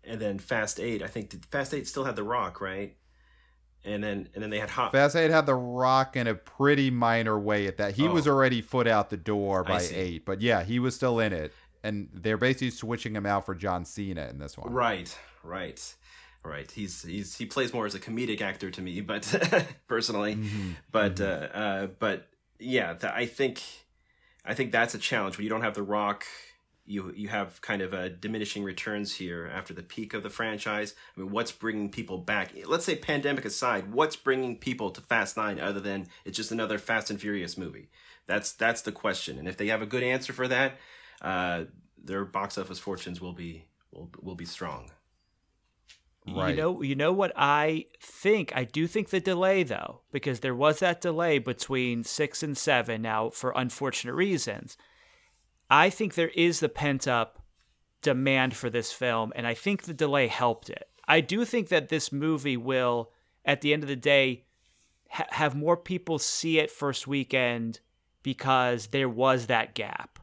[0.03, 1.03] and then Fast Eight.
[1.03, 2.97] I think did Fast Eight still had The Rock, right?
[3.87, 4.93] And then and then they had Hot.
[4.93, 7.95] Fast Eight had the Rock in a pretty minor way at that.
[7.95, 8.33] He was Oh.
[8.33, 12.09] already foot out the door by eight, but yeah, he was still in it, and
[12.15, 14.73] they're basically switching him out for John Cena in this one.
[14.73, 15.95] Right, right,
[16.43, 16.71] right.
[16.71, 19.25] He's he's he plays more as a comedic actor to me, but
[19.87, 20.77] personally, Mhm.
[20.91, 22.29] but uh, uh, but
[22.59, 23.61] yeah, th- I think
[24.47, 26.25] I think that's a challenge when you don't have the Rock.
[26.87, 30.95] You you have kind of a diminishing returns here after the peak of the franchise.
[31.17, 32.53] I mean, what's bringing people back?
[32.67, 36.79] Let's say pandemic aside, what's bringing people to Fast Nine other than it's just another
[36.79, 37.89] Fast and Furious movie?
[38.27, 39.39] That's that's the question.
[39.39, 40.77] And if they have a good answer for that,
[41.23, 41.65] uh,
[42.03, 44.91] their box office fortunes will be will will be strong.
[46.27, 46.51] Right.
[46.51, 48.53] You know, you know what I think.
[48.57, 53.03] I do think the delay though, because there was that delay between six and seven.
[53.03, 54.79] Now, for unfortunate reasons,
[55.71, 57.43] I think there is the pent up
[58.03, 60.89] demand for this film, and I think the delay helped it.
[61.07, 63.11] I do think that this movie will,
[63.45, 64.45] at the end of the day,
[65.11, 67.81] ha- have more people see it first weekend
[68.23, 70.19] because there was that gap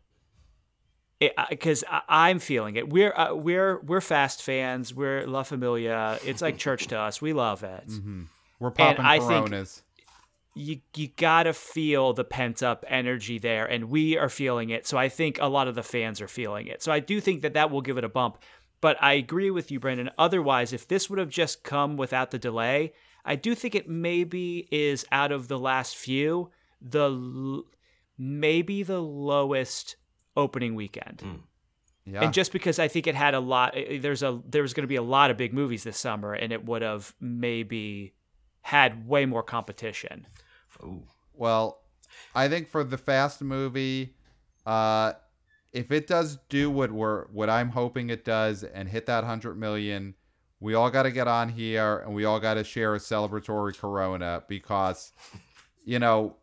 [1.49, 2.89] because I'm feeling it.
[2.89, 4.93] We're uh, we're we're fast fans.
[4.93, 6.17] We're La Familia.
[6.25, 7.21] It's like church to us.
[7.21, 7.87] We love it.
[7.87, 8.25] Mhm.
[8.59, 9.83] We're popping I think- Coronas.
[10.53, 14.85] You you gotta feel the pent up energy there, and we are feeling it.
[14.85, 16.83] So I think a lot of the fans are feeling it.
[16.83, 18.37] So I do think that that will give it a bump.
[18.81, 20.09] But I agree with you, Brandon.
[20.17, 22.93] Otherwise, if this would have just come without the delay,
[23.23, 26.49] I do think it maybe is out of the last few
[26.81, 27.63] the l-
[28.17, 29.95] maybe the lowest
[30.35, 31.21] opening weekend.
[31.21, 31.35] Hmm.
[32.05, 32.23] yeah.
[32.23, 34.87] And just because I think it had a lot, there's a there was going to
[34.87, 38.13] be a lot of big movies this summer, and it would have maybe
[38.63, 40.25] had way more competition.
[40.83, 41.03] Ooh.
[41.33, 41.81] Well,
[42.35, 44.15] I think for the Fast movie,
[44.65, 45.13] uh,
[45.73, 49.57] if it does do what we're what I'm hoping it does and hit that hundred
[49.57, 50.15] million,
[50.59, 53.77] we all got to get on here and we all got to share a celebratory
[53.77, 55.13] Corona because,
[55.85, 56.35] you know,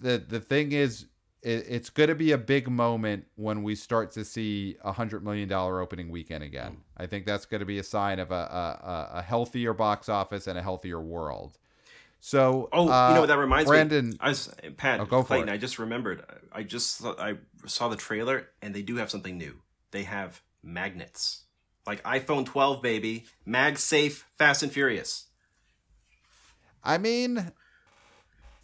[0.00, 1.06] the the thing is,
[1.42, 5.24] it, it's going to be a big moment when we start to see a hundred
[5.24, 6.78] million dollar opening weekend again.
[6.96, 8.38] I think that's going to be a sign of a, a
[8.86, 11.58] a- a healthier box office and a healthier world.
[12.26, 14.16] So, Oh, uh, you know what that reminds Brandon, me.
[14.18, 15.50] I was Pat Oh, go for Clayton.
[15.50, 15.52] it.
[15.52, 16.24] I just remembered.
[16.50, 17.34] I just saw, I
[17.66, 19.60] saw the trailer, and they do have something new.
[19.90, 21.44] They have magnets,
[21.86, 23.26] like iPhone 12, baby.
[23.46, 25.26] MagSafe, Fast and Furious.
[26.82, 27.52] I mean,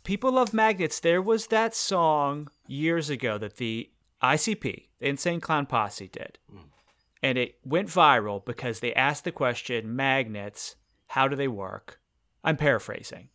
[0.05, 0.99] People love magnets.
[0.99, 3.91] There was that song years ago that the
[4.23, 6.39] ICP, the Insane Clown Posse, did.
[7.23, 10.77] And it went viral because they asked the question magnets,
[11.09, 12.01] how do they work?
[12.43, 13.29] I'm paraphrasing.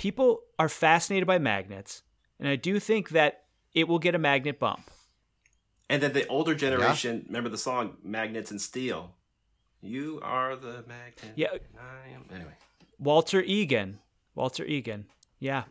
[0.00, 2.02] People are fascinated by magnets,
[2.38, 3.42] and I do think that
[3.74, 4.90] it will get a magnet bump.
[5.90, 9.14] And then the older generation, remember the song "Magnets and Steel."
[9.82, 11.34] You are the magnet.
[11.36, 11.48] Yeah.
[11.78, 12.24] I am.
[12.34, 12.54] Anyway,
[12.98, 13.98] Walter Egan.
[14.34, 15.04] Walter Egan.
[15.38, 15.64] Yeah.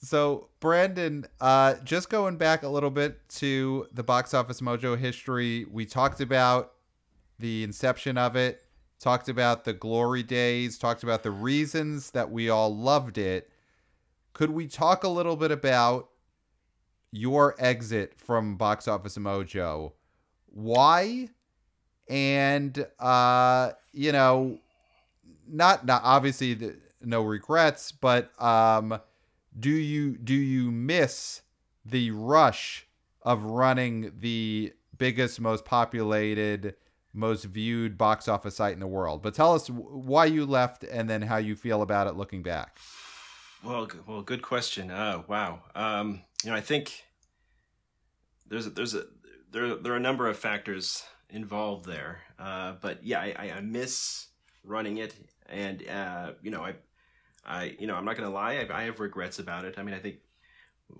[0.00, 5.66] so Brandon, uh, just going back a little bit to the box office mojo history,
[5.68, 6.74] we talked about
[7.40, 8.62] the inception of it,
[8.98, 13.50] talked about the glory days, talked about the reasons that we all loved it.
[14.32, 16.10] Could we talk a little bit about
[17.10, 19.92] your exit from box office mojo?
[20.46, 21.28] Why?
[22.08, 24.58] And uh, you know,
[25.48, 29.00] not not obviously the, no regrets, but um,
[29.58, 31.42] do you do you miss
[31.84, 32.86] the rush
[33.22, 36.74] of running the biggest, most populated,
[37.16, 39.22] most viewed box office site in the world?
[39.22, 42.78] But tell us why you left and then how you feel about it looking back.
[43.64, 44.90] well, well, good question.
[44.90, 45.60] Oh, wow.
[45.74, 47.04] Um, you know, I think
[48.48, 49.04] there's a, there's a
[49.50, 52.20] there there are a number of factors involved there.
[52.38, 54.28] Uh, but yeah, I, I, miss
[54.62, 55.14] running it,
[55.48, 56.74] and uh, you know, I
[57.44, 59.74] I you know, I'm not gonna lie, I, I have regrets about it.
[59.78, 60.16] I mean, I think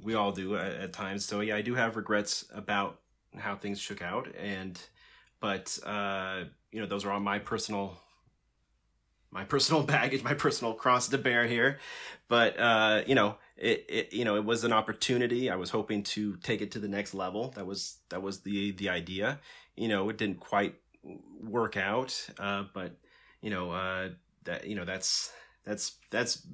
[0.02, 1.24] we all do at, at times.
[1.24, 3.00] So yeah, I do have regrets about
[3.36, 4.80] how things shook out, and
[5.40, 7.98] but uh, you know, those are all my personal
[9.30, 11.78] my personal baggage, my personal cross to bear here.
[12.28, 15.50] But uh, you know, it, it you know, it was an opportunity.
[15.50, 17.50] I was hoping to take it to the next level.
[17.52, 19.40] That was that was the the idea.
[19.76, 20.76] You know, it didn't quite
[21.40, 22.28] work out.
[22.38, 22.98] Uh, but
[23.40, 24.10] you know uh,
[24.44, 25.32] that you know that's
[25.64, 26.46] that's that's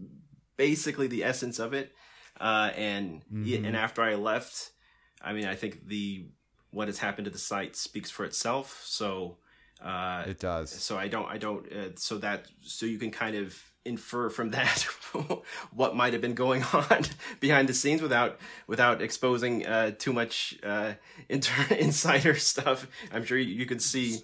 [0.57, 1.93] basically the essence of it.
[2.41, 3.67] Uh, and Mhm.
[3.67, 4.73] and after I left,
[5.21, 6.31] I mean, I think the
[6.73, 8.83] what has happened to the site speaks for itself.
[8.85, 9.37] So.
[9.81, 10.71] Uh, It does.
[10.71, 14.51] so I don't, I don't, uh, so that, so you can kind of infer from
[14.51, 14.83] that
[15.73, 17.03] what might have been going on
[17.41, 18.39] behind the scenes without,
[18.69, 20.93] without exposing uh, too much uh,
[21.29, 22.87] inter- insider stuff.
[23.13, 24.21] I'm sure you, you can see,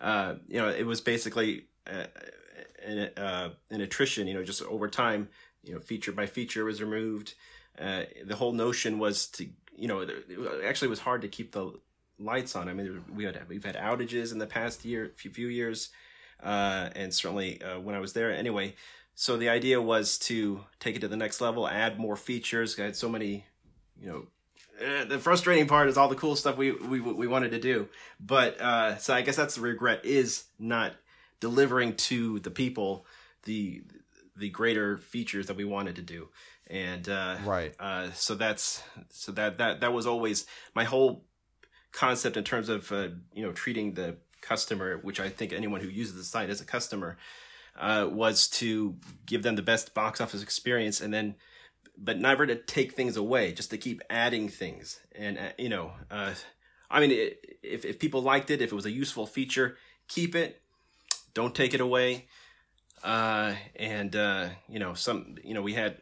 [0.00, 2.06] uh, you know, it was basically uh,
[2.84, 4.26] an, uh, an attrition.
[4.26, 5.28] You know, just over time,
[5.62, 7.34] you know, feature by feature was removed.
[7.78, 9.46] Uh, the whole notion was to,
[9.76, 11.72] you know, actually it actually was hard to keep the
[12.24, 12.68] lights on.
[12.68, 15.90] I mean, we had we've had outages in the past year, few few years,
[16.42, 18.30] uh, and certainly uh, when I was there.
[18.32, 18.74] Anyway,
[19.14, 22.78] so the idea was to take it to the next level, add more features.
[22.78, 23.44] I had so many,
[24.00, 24.26] you know.
[24.80, 27.88] eh, The frustrating part is all the cool stuff we we we wanted to do,
[28.20, 30.92] but uh, so I guess that's the regret is not
[31.40, 33.04] delivering to the people
[33.44, 33.82] the
[34.36, 36.28] the greater features that we wanted to do,
[36.68, 37.74] and uh, Right.
[37.78, 41.24] uh, so that's so that that that was always my whole
[41.92, 45.88] concept in terms of uh, you know treating the customer, which I think anyone who
[45.88, 47.16] uses the site as a customer,
[47.78, 48.96] uh, was to
[49.26, 51.36] give them the best box office experience, and then
[51.96, 55.92] but never to take things away, just to keep adding things, and uh, you know,
[56.10, 56.34] uh,
[56.90, 57.32] I mean, i
[57.62, 59.76] if if people liked it, if it was a useful feature,
[60.08, 60.60] keep it,
[61.34, 62.26] don't take it away,
[63.04, 65.98] uh, and uh, you know, some you know we had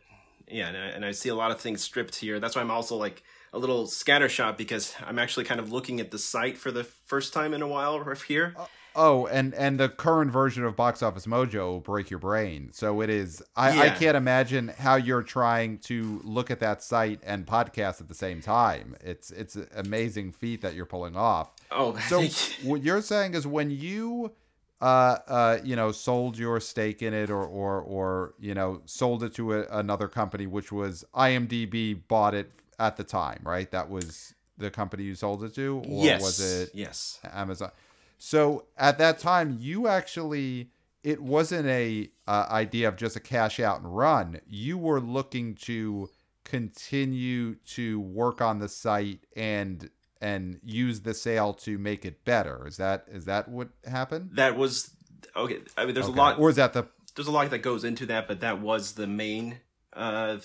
[0.48, 2.40] yeah, and I, and I see a lot of things stripped here.
[2.40, 6.10] That's why I'm also like a little scattershot because I'm actually kind of looking at
[6.10, 8.54] the site for the first time in a while here.
[8.96, 12.70] Oh, and and the current version of Box Office Mojo will break your brain.
[12.72, 13.42] So it is.
[13.54, 18.08] I, I can't imagine how you're trying to look at that site and podcast at
[18.08, 18.96] the same time.
[19.00, 21.52] It's it's an amazing feat that you're pulling off.
[21.70, 22.30] Oh, So you.
[22.64, 24.32] what you're saying is when you
[24.80, 29.22] uh uh you know sold your stake in it or or or you know sold
[29.22, 32.50] it to a, another company which was IMDb bought it
[32.80, 33.70] at the time, right?
[33.70, 37.70] That was the company you sold it to or yes, was it yes, Amazon.
[38.18, 40.70] So at that time, you actually
[41.02, 44.40] it wasn't a uh, idea of just a cash out and run.
[44.46, 46.10] You were looking to
[46.44, 49.88] continue to work on the site and
[50.20, 52.66] and use the sale to make it better.
[52.66, 54.30] Is that is that what happened?
[54.34, 54.90] that was
[55.34, 55.60] okay.
[55.78, 56.14] I mean, there's Okay.
[56.18, 56.38] a lot.
[56.38, 56.86] or is that the
[57.16, 59.60] there's a lot that goes into that, but that was the main
[59.94, 60.36] uh,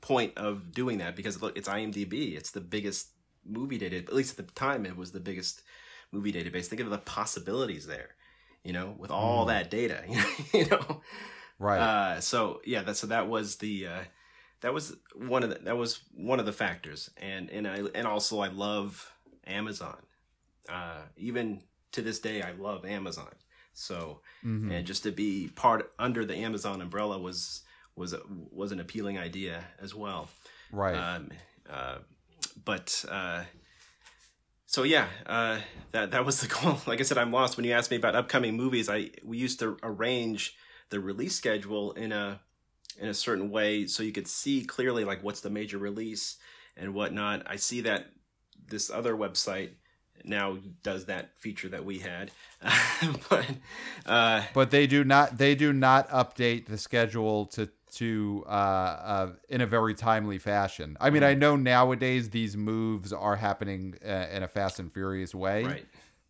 [0.00, 2.36] point of doing that because look, it's IMDb.
[2.36, 3.08] It's the biggest
[3.44, 4.08] movie database.
[4.08, 5.62] At least at the time, it was the biggest
[6.12, 6.66] movie database.
[6.66, 8.10] Think of the possibilities there.
[8.64, 9.48] You know, with all Mm.
[9.48, 10.02] that data.
[10.52, 11.00] You know,
[11.58, 11.78] right?
[11.80, 14.00] uh, so yeah, that so that was the uh,
[14.62, 18.06] that was one of the that was one of the factors, and and I and
[18.06, 19.12] also I love
[19.46, 19.98] Amazon.
[20.68, 21.62] Uh, even
[21.92, 23.32] to this day, I love Amazon.
[23.72, 24.72] So Mhm.
[24.72, 27.62] and just to be part under the Amazon umbrella was
[27.96, 30.28] was a, was an appealing idea as well.
[30.70, 30.94] right.
[30.94, 31.30] Um,
[31.68, 31.98] uh,
[32.64, 33.44] but uh,
[34.66, 35.58] so yeah, uh,
[35.92, 36.78] that that was the goal.
[36.86, 37.56] Like I said, I'm lost.
[37.56, 40.56] When you asked me about upcoming movies, I we used to arrange
[40.90, 42.40] the release schedule in a
[42.98, 46.36] in a certain way so you could see clearly like what's the major release
[46.76, 47.42] and whatnot.
[47.46, 48.06] I see that
[48.68, 49.70] this other website
[50.24, 52.30] now does that feature that we had,
[53.30, 53.46] but
[54.04, 59.30] uh, but they do not they do not update the schedule to to uh, uh,
[59.48, 60.96] in a very timely fashion.
[61.00, 61.22] I mean.
[61.22, 65.86] I know nowadays these moves are happening uh, in a fast and furious way, right.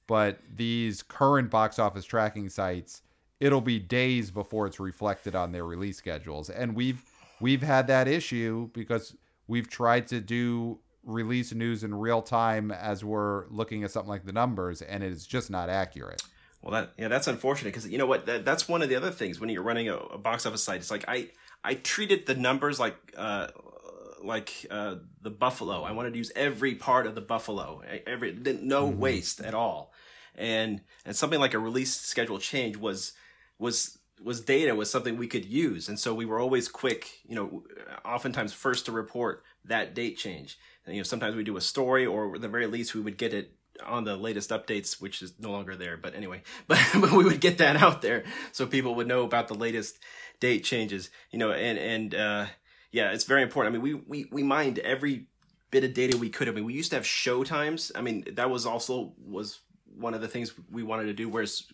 [0.06, 3.02] but these current box office tracking sites,
[3.40, 7.02] it'll be days before it's reflected on their release schedules, and we've
[7.40, 9.14] we've had that issue because
[9.46, 14.24] we've tried to do release news in real time as we're looking at something like
[14.24, 16.22] the numbers, and it's just not accurate.
[16.62, 18.26] Well, that yeah, that's unfortunate because you know what?
[18.26, 20.80] That, that's one of the other things when you're running a, a box office site.
[20.80, 21.28] It's like I
[21.66, 23.48] I treated the numbers like uh
[24.22, 25.82] like uh the buffalo.
[25.82, 29.92] I wanted to use every part of the buffalo, every no waste at all,
[30.36, 33.14] and and something like a release schedule change was
[33.58, 37.20] was was data was something we could use, and so we were always quick.
[37.26, 37.64] You know,
[38.04, 40.58] oftentimes first to report that date change.
[40.86, 43.18] And, you know, sometimes we do a story, or at the very least we would
[43.18, 43.52] get it
[43.84, 45.96] on the latest updates, which is no longer there.
[45.96, 49.48] But anyway, but, but we would get that out there so people would know about
[49.48, 49.98] the latest
[50.40, 51.10] date changes.
[51.30, 52.46] You know, and and uh,
[52.92, 53.74] yeah, it's very important.
[53.74, 55.26] I mean, we we we mined every
[55.70, 56.48] bit of data we could.
[56.48, 57.92] I mean, we used to have show times.
[57.94, 61.64] I mean, that was also was one of the things we wanted to do, whereas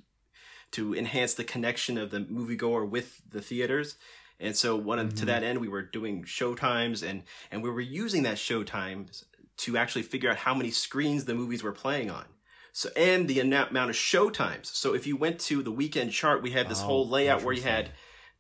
[0.72, 3.96] to enhance the connection of the moviegoer with the theaters.
[4.40, 7.70] And so one of, to that end, we were doing show times and, and we
[7.70, 9.24] were using that show times
[9.58, 12.24] to actually figure out how many screens the movies were playing on.
[12.72, 14.70] So and the amount of show times.
[14.70, 17.54] So if you went to the weekend chart, we had this Oh, whole layout where
[17.54, 17.90] you had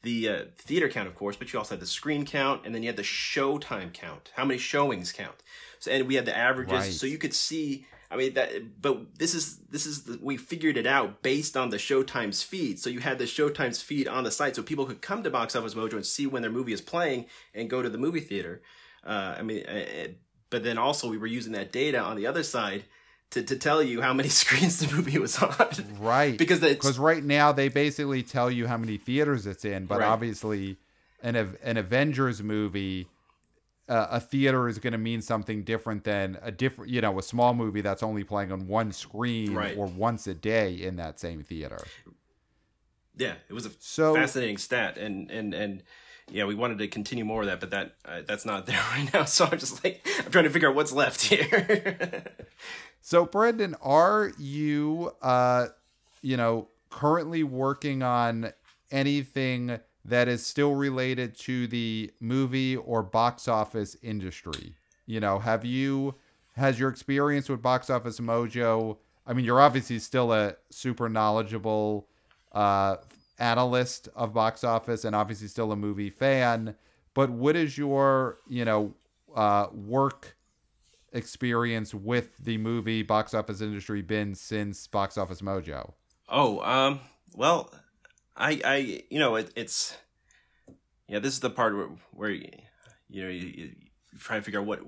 [0.02, 2.82] the uh, theater count, of course, but you also had the screen count, and then
[2.82, 4.30] you had the show time count.
[4.36, 5.36] How many showings count?
[5.78, 6.92] So and we had the averages, Right.
[6.92, 7.86] so you could see.
[8.10, 8.50] I mean that,
[8.82, 12.78] but this is this is the, we figured it out based on the Showtime's feed.
[12.78, 15.56] So you had the Showtime's feed on the site, so people could come to Box
[15.56, 17.24] Office Mojo and see when their movie is playing
[17.54, 18.60] and go to the movie theater.
[19.04, 20.08] Uh, I mean, uh,
[20.50, 22.84] but then also we were using that data on the other side
[23.32, 25.54] to, to tell you how many screens the movie was on.
[26.00, 26.38] Right.
[26.38, 30.08] Because because right now they basically tell you how many theaters it's in, but Right.
[30.08, 30.76] obviously,
[31.22, 33.08] an an Avengers movie,
[33.88, 37.22] uh, a theater is going to mean something different than a different, you know, a
[37.22, 39.76] small movie that's only playing on one screen Right.
[39.76, 41.78] or once a day in that same theater.
[43.16, 45.82] Yeah, it was a So- fascinating stat, and and and
[46.30, 49.12] yeah, we wanted to continue more of that, but that uh, that's not there right
[49.12, 49.24] now.
[49.24, 52.24] So I'm just like I'm trying to figure out what's left here.
[53.04, 55.66] So, Brandon, are you, uh,
[56.22, 58.52] you know, currently working on
[58.92, 64.76] anything that is still related to the movie or box office industry?
[65.06, 66.14] You know, have you,
[66.54, 68.98] has your experience with Box Office Mojo?
[69.26, 72.06] I mean, you're obviously still a super knowledgeable
[72.52, 72.98] uh,
[73.40, 76.76] analyst of box office and obviously still a movie fan.
[77.14, 78.94] But what is your, you know,
[79.34, 80.36] uh, work
[81.12, 85.92] experience with the movie box office industry been since Box Office Mojo?
[86.28, 87.00] oh, um,
[87.34, 87.72] well,
[88.36, 88.76] I I
[89.10, 89.96] you know it, it's
[91.08, 92.50] yeah, this is the part where where you
[93.10, 93.70] know you, you
[94.18, 94.80] try to figure out what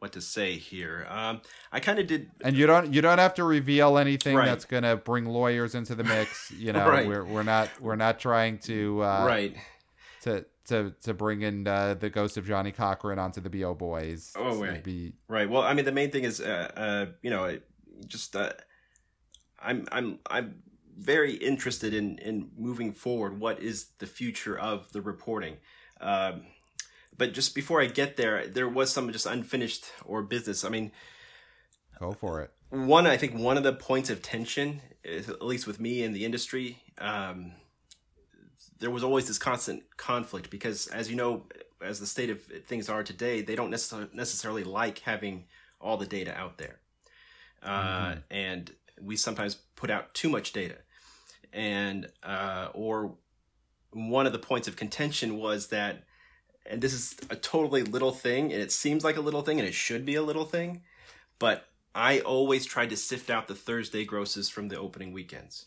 [0.00, 1.06] what to say here.
[1.08, 1.40] Um,
[1.72, 4.44] I kind of did And you don't you don't have to reveal anything Right.
[4.46, 6.50] that's gonna bring lawyers into the mix.
[6.50, 7.06] You know, Right.
[7.06, 9.56] we're we're not we're not trying to uh, right.
[10.22, 14.32] to to to bring in uh, the ghost of Johnnie Cochran onto the Bo Boys.
[14.36, 14.82] Oh, right.
[14.82, 15.48] be Right.
[15.48, 17.58] Well, I mean, the main thing is, uh, uh, you know,
[18.06, 18.52] just uh,
[19.60, 20.62] I'm I'm I'm
[20.96, 23.40] very interested in in moving forward.
[23.40, 25.56] What is the future of the reporting?
[26.00, 26.46] Um,
[27.16, 30.64] but just before I get there, there was some just unfinished or business.
[30.64, 30.92] I mean,
[31.98, 32.52] go for it.
[32.70, 36.24] one I think one of the points of tension, at least with me in the
[36.24, 37.52] industry, um,
[38.78, 41.44] there was always this constant conflict because, as you know,
[41.80, 45.44] as the state of things are today, they don't necessarily necessarily like having
[45.80, 46.78] all the data out there,
[47.62, 50.76] uh, and we sometimes put out too much data,
[51.52, 53.14] and uh, or
[53.92, 56.04] one of the points of contention was that.
[56.66, 59.68] And this is a totally little thing, and it seems like a little thing, and
[59.68, 60.80] it should be a little thing,
[61.38, 65.66] but I always tried to sift out the Thursday grosses from the opening weekends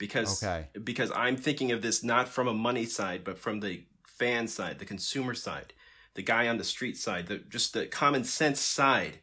[0.00, 0.66] because Okay.
[0.82, 4.80] because I'm thinking of this not from a money side, but from the fan side,
[4.80, 5.72] the consumer side,
[6.14, 9.20] the guy on the street side, the just the common sense side.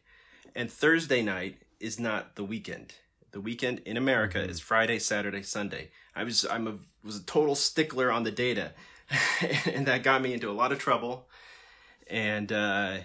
[0.54, 2.94] And Thursday night is not the weekend.
[3.32, 5.90] The weekend in America is Friday, Saturday, Sunday.
[6.16, 8.72] I was I'm a was a total stickler on the data,
[9.66, 11.28] and that got me into a lot of trouble.
[12.06, 12.98] And uh,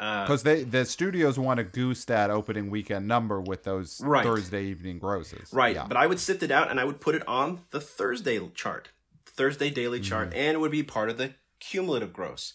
[0.00, 4.24] uh, Because they the studios want to goose that opening weekend number with those Right.
[4.24, 5.52] Thursday evening grosses.
[5.52, 5.86] Right, Yeah.
[5.86, 8.88] but I would sift it out and I would put it on the Thursday chart,
[9.26, 12.54] Thursday daily chart, and it would be part of the cumulative gross.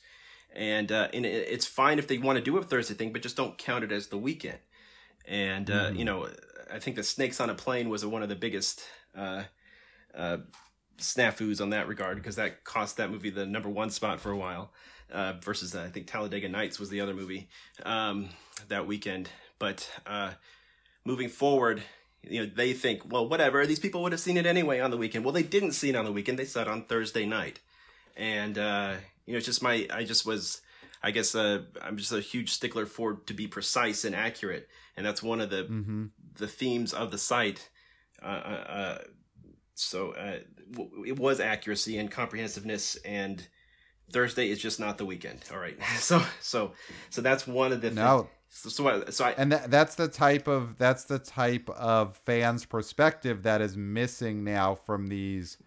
[0.54, 3.36] And uh, and it's fine if they want to do a Thursday thing, but just
[3.36, 4.60] don't count it as the weekend.
[5.28, 6.30] And uh, you know,
[6.74, 8.82] I think the Snakes on a Plane was one of the biggest
[9.16, 9.44] uh,
[10.16, 10.38] uh,
[10.98, 14.38] snafus on that regard because that cost that movie the number one spot for a
[14.38, 14.72] while.
[15.12, 17.48] Uh, versus uh, I think Talladega Nights was the other movie
[17.84, 18.30] um,
[18.68, 19.30] that weekend.
[19.60, 20.32] But uh,
[21.06, 21.84] moving forward,
[22.24, 24.98] you know, they think, well, whatever, these people would have seen it anyway on the
[24.98, 25.24] weekend.
[25.24, 27.60] Well, they didn't see it on the weekend; they saw it on Thursday night,
[28.18, 28.96] and uh,
[29.26, 30.62] you know, it's just my, I just was,
[31.04, 34.68] I guess, uh, I'm just a huge stickler for to be precise and accurate,
[34.98, 36.06] and that's one of the Mm-hmm.
[36.38, 37.70] the themes of the site.
[38.24, 38.98] Uh, uh, uh,
[39.76, 40.40] so uh,
[40.72, 43.48] w- it was accuracy and comprehensiveness, and
[44.12, 45.40] Thursday is just not the weekend.
[45.52, 46.72] All right, so so
[47.10, 48.30] so that's one of the No.
[48.50, 52.64] So, so so I and that, that's the type of that's the type of fans
[52.64, 55.58] perspective that is missing now from these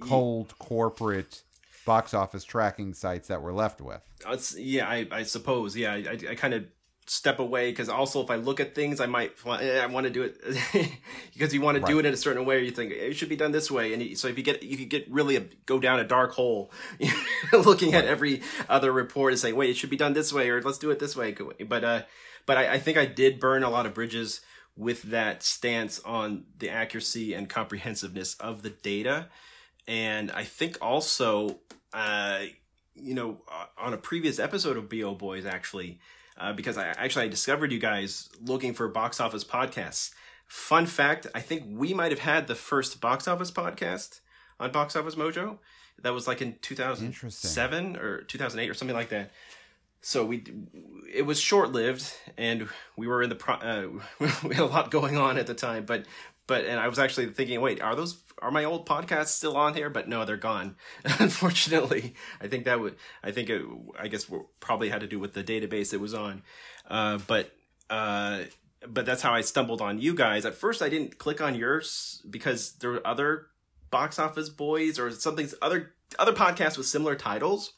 [0.00, 1.42] cold corporate
[1.86, 5.76] box office tracking sites that we're left with It's, yeah, I, I suppose.
[5.76, 6.64] Yeah, I, I, I kind of
[7.06, 10.04] step away because also if I look at things, I might want, eh, I want
[10.06, 10.40] to do it
[11.34, 12.64] because you want to do it in a certain way.
[12.64, 14.76] You think it should be done this way, and you- so if you get you
[14.76, 16.70] could get really a, go down a dark hole,
[17.52, 20.62] looking at every other report and say, wait, it should be done this way, or
[20.62, 21.34] let's do it this way.
[21.66, 22.02] But uh,
[22.46, 24.40] but I, I think I did burn a lot of bridges
[24.76, 29.28] with that stance on the accuracy and comprehensiveness of the data.
[29.86, 31.60] And I think also,
[31.92, 32.40] uh,
[32.94, 35.98] you know, uh, on a previous episode of BO Boys, actually,
[36.38, 40.12] uh, because I actually I discovered you guys looking for box office podcasts.
[40.46, 44.20] fun fact: I think we might have had the first box office podcast
[44.60, 45.58] on Box Office Mojo.
[46.02, 49.30] That was like in 2007 or 2008 or something like that.
[50.00, 50.44] So we
[51.12, 53.88] it was short lived, and we were in the pro, uh,
[54.44, 55.84] we had a lot going on at the time.
[55.86, 56.04] But
[56.46, 59.74] but and I was actually thinking, wait, are those are my old podcasts still on
[59.74, 59.90] here?
[59.90, 60.76] But no, they're gone.
[61.18, 63.62] Unfortunately, I think that would I think it
[63.98, 64.30] I guess
[64.60, 66.42] probably had to do with the database it was on.
[66.88, 67.52] Uh, but
[67.90, 68.40] uh,
[68.86, 70.44] but that's how I stumbled on you guys.
[70.44, 73.46] At first, I didn't click on yours because there were other
[73.90, 77.72] box office boys or something other other podcasts with similar titles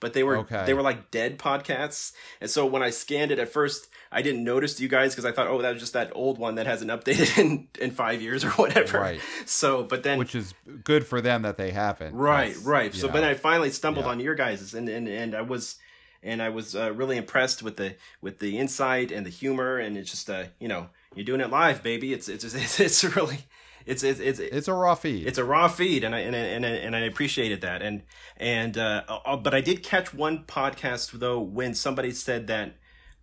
[0.00, 0.64] but they were okay.
[0.66, 2.12] they were like dead podcasts.
[2.40, 5.32] And so when I scanned it at first, I didn't notice you guys because I
[5.32, 8.44] thought, oh, that was just that old one that hasn't updated in in five years
[8.44, 8.98] or whatever.
[8.98, 9.20] Right.
[9.46, 10.54] So, but then which is
[10.84, 12.14] good for them that they haven't.
[12.14, 12.56] Right.
[12.62, 12.94] Right.
[12.94, 13.12] So, know.
[13.12, 14.12] but I finally stumbled yeah.
[14.12, 15.76] on your guys, and and and I was.
[16.22, 19.96] And I was uh, really impressed with the with the insight and the humor, and
[19.96, 22.12] it's just uh, you know you're doing it live, baby.
[22.12, 23.46] It's it's it's, it's really
[23.86, 25.26] it's it's it's it's a raw feed.
[25.26, 27.82] It's a raw feed, and I and and and I appreciated that.
[27.82, 28.02] And
[28.36, 32.74] and uh, uh, but I did catch one podcast though when somebody said that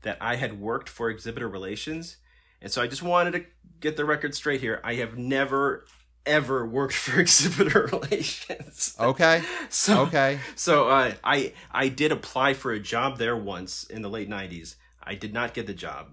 [0.04, 2.18] that I had worked for exhibitor relations,
[2.62, 3.46] and so I just wanted to
[3.80, 4.82] get the record straight here.
[4.84, 5.86] I have never
[6.26, 8.96] ever worked for exhibitor relations.
[9.00, 9.42] Okay.
[9.70, 10.40] so okay.
[10.56, 14.76] So uh, I I did apply for a job there once in the late '90s.
[15.02, 16.10] I did not get the job.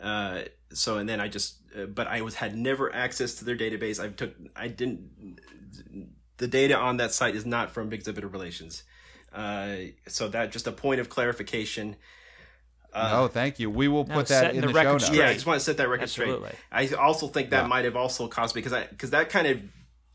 [0.00, 0.42] Uh,
[0.72, 4.02] so and then I just uh, but I was had never access to their database.
[4.02, 5.38] I took I didn't
[6.38, 8.82] the data on that site is not from exhibitor relations.
[9.32, 9.76] Uh,
[10.08, 11.96] so that just a point of clarification.
[12.92, 13.70] Uh, no, thank you.
[13.70, 15.10] We will put no, that in the, the show notes.
[15.10, 16.50] Yeah, I just want to set that record Absolutely.
[16.70, 16.92] straight.
[16.92, 17.66] I also think that yeah.
[17.66, 19.62] might have also caused because I because that kind of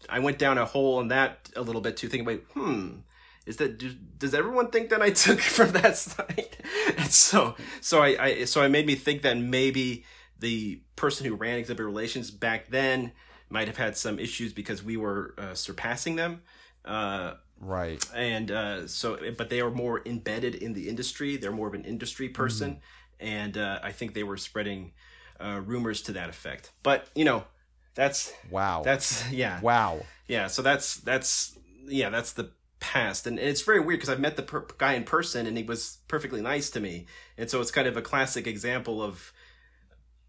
[0.09, 2.89] I went down a hole in that a little bit too, thinking, wait, hmm,
[3.47, 6.57] is that do, does everyone think that I took from that site?
[6.97, 10.05] and so so I, I so I made me think that maybe
[10.39, 13.11] the person who ran exhibitor relations back then
[13.49, 16.41] might have had some issues because we were uh, surpassing them.
[16.85, 18.03] Uh, right.
[18.15, 21.37] And uh, so, but they are more embedded in the industry.
[21.37, 23.27] They're more of an industry person, mm-hmm.
[23.27, 24.93] and uh, I think they were spreading
[25.39, 26.71] uh, rumors to that effect.
[26.83, 27.43] But you know,
[27.95, 28.81] that's wow.
[28.83, 29.59] That's yeah.
[29.61, 30.01] Wow.
[30.27, 30.47] Yeah.
[30.47, 32.09] So that's that's yeah.
[32.09, 35.47] That's the past and it's very weird because i've met the per- guy in person
[35.47, 39.01] and he was perfectly nice to me and so it's kind of a classic example
[39.01, 39.33] of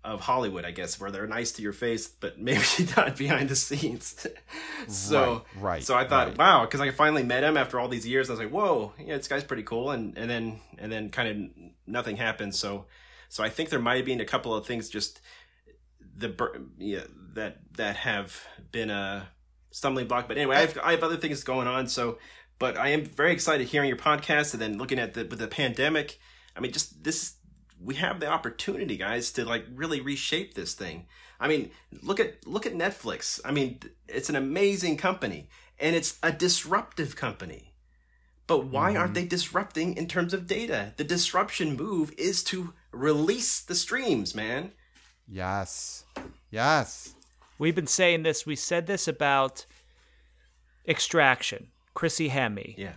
[0.05, 2.63] of Hollywood, I guess, where they're nice to your face, but maybe
[2.97, 4.27] not behind the scenes.
[4.89, 6.39] so, right, right, So I thought, right.
[6.39, 8.31] wow, because I finally met him after all these years.
[8.31, 9.91] I was like, whoa, yeah, this guy's pretty cool.
[9.91, 12.55] And and then and then kind of nothing happened.
[12.55, 12.87] So,
[13.29, 15.21] so I think there might have been a couple of things just
[16.17, 16.35] the
[16.79, 17.05] yeah,
[17.35, 19.29] that that have been a
[19.71, 20.29] stumbling block.
[20.29, 21.89] But anyway, I have I have other things going on.
[21.89, 22.19] So,
[22.59, 25.49] but I am very excited hearing your podcast and then looking at the with the
[25.49, 26.19] pandemic.
[26.57, 27.35] I mean, just this
[27.83, 31.07] we have the opportunity, guys, to like really reshape this thing.
[31.41, 31.71] I mean,
[32.03, 33.41] look at look at Netflix.
[33.45, 35.49] I mean, it's an amazing company
[35.79, 37.75] and it's a disruptive company.
[38.47, 39.01] But why mm-hmm.
[39.01, 40.95] aren't they disrupting in terms of data?
[40.97, 44.73] The disruption move is to release the streams, man.
[45.29, 46.05] Yes.
[46.51, 47.15] Yes.
[47.59, 48.47] We've been saying this.
[48.47, 49.67] We said this about
[50.87, 52.75] extraction, Chrissy Hemme.
[52.79, 52.93] Yeah.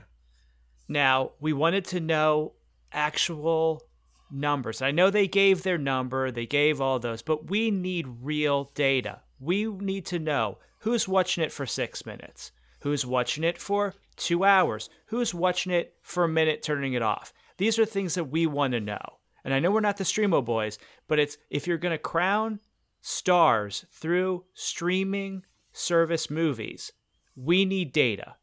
[0.87, 2.53] Now, we wanted to know
[2.93, 3.83] actual
[4.31, 4.81] numbers.
[4.81, 9.21] I know they gave their number, they gave all those, but we need real data.
[9.39, 12.51] We need to know who's watching it for six minutes,
[12.81, 17.33] who's watching it for two hours, who's watching it for a minute, turning it off.
[17.57, 19.19] These are things that we want to know.
[19.43, 20.77] And I know we're not the Streamo boys,
[21.07, 22.59] but it's if you're going to crown
[23.01, 26.91] stars through streaming service movies,
[27.35, 28.35] we need data.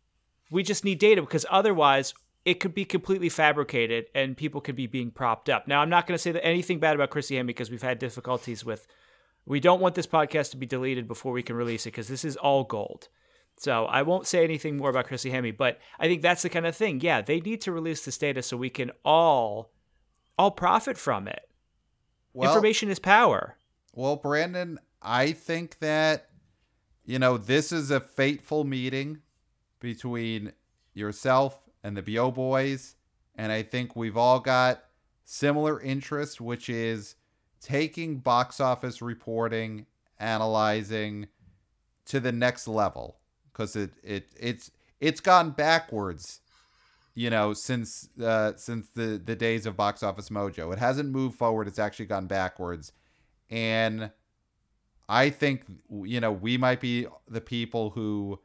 [0.51, 2.15] We just need data because otherwise
[2.49, 5.69] it could be completely fabricated and people could be being propped up.
[5.69, 7.99] Now, I'm not going to say that anything bad about Chrissy Hemme because we've had
[7.99, 8.87] difficulties with.
[9.45, 12.25] We don't want this podcast to be deleted before we can release it because this
[12.25, 13.09] is all gold.
[13.59, 16.65] So I won't say anything more about Chrissy Hemme, but I think that's the kind
[16.65, 17.03] of thing.
[17.03, 19.71] Yeah, they need to release this data so we can all
[20.39, 21.51] all profit from it.
[22.33, 23.57] Well, Information is power.
[23.93, 26.31] Well, Brandon, I think that
[27.05, 29.19] you know this is a fateful meeting
[29.81, 30.53] between
[30.95, 32.97] yourself and the BO boys.
[33.35, 34.85] And I think we've all got
[35.25, 37.15] similar interests, which is
[37.61, 39.87] taking box office reporting,
[40.19, 41.29] analyzing
[42.07, 43.19] to the next level.
[43.53, 46.41] Because it, it it's it's gone backwards,
[47.15, 50.73] you know, since uh, since the, the days of Box Office Mojo.
[50.73, 52.93] It hasn't moved forward, it's actually gone backwards.
[53.51, 54.11] And
[55.09, 58.41] I think you know, we might be the people who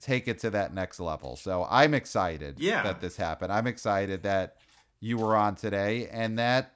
[0.00, 1.36] take it to that next level.
[1.36, 2.82] So I'm excited yeah.
[2.82, 3.52] that this happened.
[3.52, 4.56] I'm excited that
[5.00, 6.72] you were on today and that,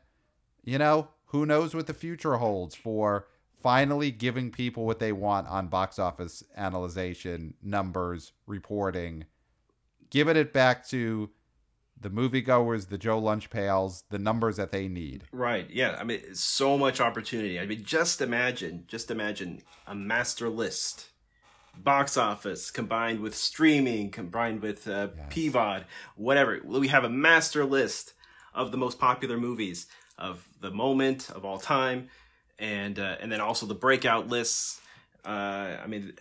[0.64, 3.26] you know, who knows what the future holds for
[3.62, 9.24] finally giving people what they want on box office analyzation, numbers, reporting,
[10.10, 11.30] giving it back to
[12.00, 15.24] the moviegoers, the Joe Lunch Pails, the numbers that they need.
[15.32, 15.68] Right.
[15.70, 15.96] Yeah.
[16.00, 17.60] I mean, so much opportunity.
[17.60, 21.09] I mean, just imagine, just imagine a master list,
[21.76, 25.32] box office combined with streaming, combined with uh, yes.
[25.32, 25.84] PVOD,
[26.16, 26.60] whatever.
[26.64, 28.14] We have a master list
[28.54, 29.86] of the most popular movies
[30.18, 32.08] of the moment of all time,
[32.58, 34.80] and uh, and then also the breakout lists.
[35.24, 36.14] Uh, I mean,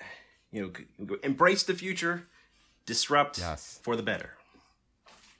[0.51, 2.27] you know, embrace the future,
[2.85, 3.79] disrupt yes.
[3.83, 4.31] for the better.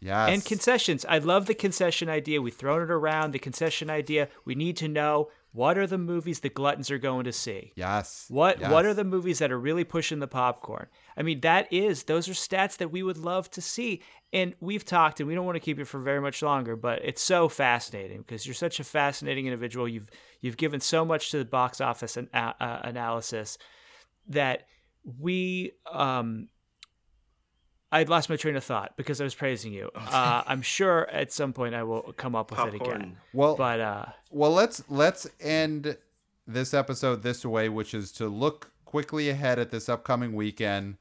[0.01, 0.29] Yes.
[0.29, 1.05] And concessions.
[1.07, 2.41] I love the concession idea.
[2.41, 3.31] We've thrown it around.
[3.31, 4.29] The concession idea.
[4.45, 7.71] We need to know what are the movies the gluttons are going to see.
[7.75, 8.25] Yes.
[8.29, 8.71] What yes.
[8.71, 10.87] What are the movies that are really pushing the popcorn?
[11.17, 14.01] I mean, that is those are stats that we would love to see.
[14.31, 17.03] And we've talked, and we don't want to keep it for very much longer, but
[17.03, 19.87] it's so fascinating because you're such a fascinating individual.
[19.87, 20.09] You've
[20.39, 23.57] you've given so much to the box office and uh, uh, analysis
[24.27, 24.67] that
[25.03, 26.47] we um,
[27.91, 29.89] I lost my train of thought because I was praising you.
[29.95, 32.81] Uh, I'm sure at some point I will come up with Popcorn.
[32.81, 33.17] it again.
[33.33, 35.97] Well, but uh, well, let's let's end
[36.47, 40.97] this episode this way, which is to look quickly ahead at this upcoming weekend.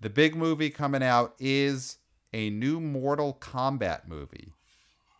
[0.00, 1.98] The big movie coming out is
[2.32, 4.52] a new Mortal Kombat movie.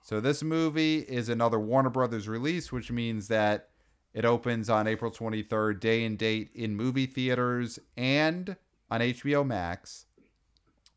[0.03, 3.69] So this movie is another Warner Brothers release, which means that
[4.13, 8.57] it opens on April 23rd, day and date in movie theaters and
[8.91, 10.07] on HBO Max.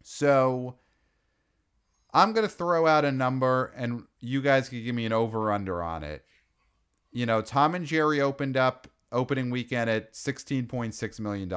[0.09, 0.75] So
[2.13, 5.51] I'm going to throw out a number and you guys can give me an over
[5.51, 6.23] under on it.
[7.11, 11.53] You know, Tom and Jerry opened up opening weekend at $16.6 million.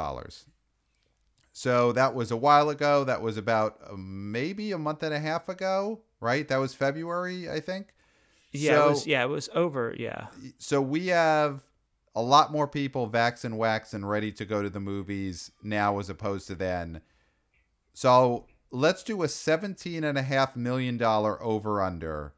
[1.53, 3.05] So that was a while ago.
[3.05, 6.49] That was about uh, maybe a month and a half ago, right?
[6.49, 7.95] That was February, I think.
[8.51, 9.95] Yeah, so, it was, yeah, it was over.
[9.97, 10.27] Yeah.
[10.59, 11.63] So we have
[12.17, 16.01] a lot more people vax and wax and ready to go to the movies now
[16.01, 17.01] as opposed to then.
[17.93, 22.35] So let's do a seventeen and a half million dollar over under.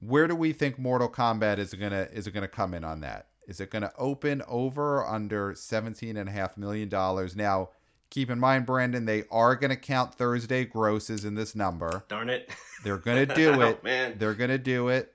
[0.00, 3.28] Where do we think Mortal Kombat is gonna is it gonna come in on that?
[3.48, 7.34] Is it gonna open over or under seventeen and a half million dollars?
[7.36, 7.70] Now,
[8.10, 12.04] keep in mind, Brandon, they are gonna count Thursday grosses in this number.
[12.08, 12.50] Darn it.
[12.84, 13.78] They're gonna do it.
[13.80, 14.16] oh, man.
[14.18, 15.12] They're gonna do it.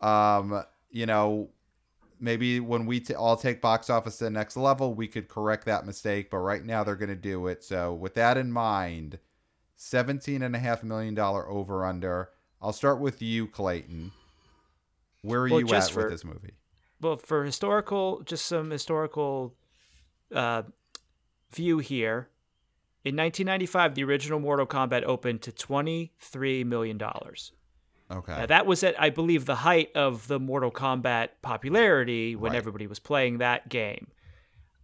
[0.00, 1.50] Um, you know,
[2.20, 5.64] maybe when we t- all take box office to the next level, we could correct
[5.66, 6.30] that mistake.
[6.30, 7.64] But right now, they're going to do it.
[7.64, 9.18] So with that in mind,
[9.76, 12.30] seventeen and a half million dollar over under.
[12.60, 14.12] I'll start with you, Clayton.
[15.22, 16.54] Where are well, you at for, with this movie?
[17.00, 19.54] Well, for historical, just some historical
[20.34, 20.62] uh,
[21.52, 22.28] view here.
[23.04, 27.00] In 1995, the original Mortal Kombat opened to $23 million.
[28.10, 28.36] Okay.
[28.36, 32.58] Now, that was at, I believe, the height of the Mortal Kombat popularity when right.
[32.58, 34.08] everybody was playing that game.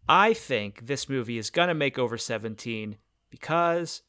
[0.08, 2.96] I think this movie is going to make over 17
[3.30, 4.02] because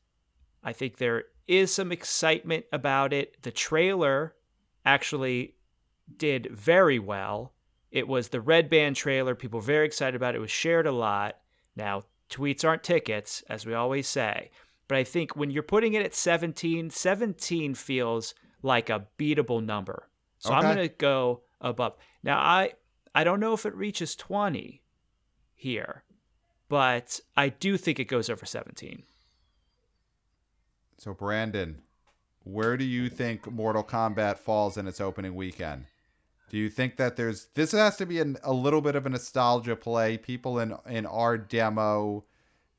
[0.63, 3.41] I think there is some excitement about it.
[3.43, 4.33] The trailer
[4.85, 5.55] actually
[6.17, 7.53] did very well.
[7.91, 9.35] It was the red band trailer.
[9.35, 10.39] People were very excited about it.
[10.39, 11.37] It was shared a lot.
[11.75, 14.49] Now, tweets aren't tickets, as we always say.
[14.87, 18.33] But I think when you're putting it at 17, 17 feels
[18.63, 20.09] like a beatable number.
[20.39, 20.57] So okay.
[20.57, 21.93] I'm going to go above.
[22.23, 22.73] Now I
[23.13, 24.81] I don't know if it reaches 20
[25.53, 26.03] here,
[26.67, 29.03] but I do think it goes over 17.
[30.97, 31.81] So Brandon,
[32.43, 35.85] where do you think Mortal Kombat falls in its opening weekend?
[36.49, 39.09] Do you think that there's this has to be an, a little bit of a
[39.09, 40.17] nostalgia play?
[40.17, 42.25] People in in our demo,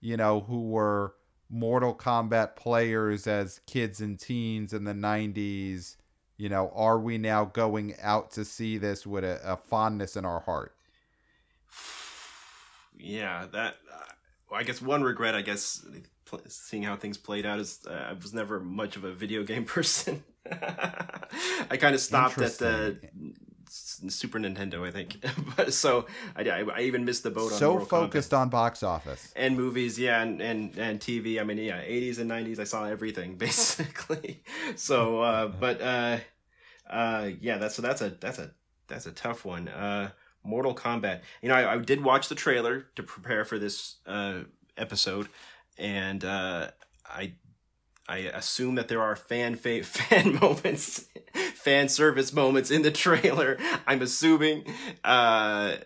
[0.00, 1.14] you know, who were
[1.50, 5.96] Mortal Kombat players as kids and teens in the 90s?
[6.36, 10.24] You know, are we now going out to see this with a, a fondness in
[10.24, 10.74] our heart?
[12.98, 13.76] Yeah, that.
[13.92, 13.98] Uh,
[14.50, 15.84] well, I guess one regret, I guess,
[16.48, 19.64] seeing how things played out is uh, I was never much of a video game
[19.64, 20.24] person.
[20.50, 22.98] I kind of stopped at the
[23.68, 25.24] Super Nintendo, I think.
[25.56, 28.38] but so I, I, even missed the boat on so Mortal focused Kombat.
[28.38, 31.40] on box office and movies, yeah, and, and and TV.
[31.40, 32.60] I mean, yeah, eighties and nineties.
[32.60, 34.42] I saw everything basically.
[34.76, 36.18] so, uh, but uh,
[36.88, 38.50] uh, yeah, that's so that's a that's a
[38.88, 39.68] that's a tough one.
[39.68, 40.10] Uh,
[40.44, 41.20] Mortal Kombat.
[41.42, 44.40] You know, I, I did watch the trailer to prepare for this uh,
[44.76, 45.28] episode,
[45.78, 46.70] and uh,
[47.06, 47.34] I
[48.08, 51.06] I assume that there are fan fa- fan moments,
[51.54, 53.58] fan service moments in the trailer.
[53.86, 54.64] I'm assuming,
[55.02, 55.76] uh,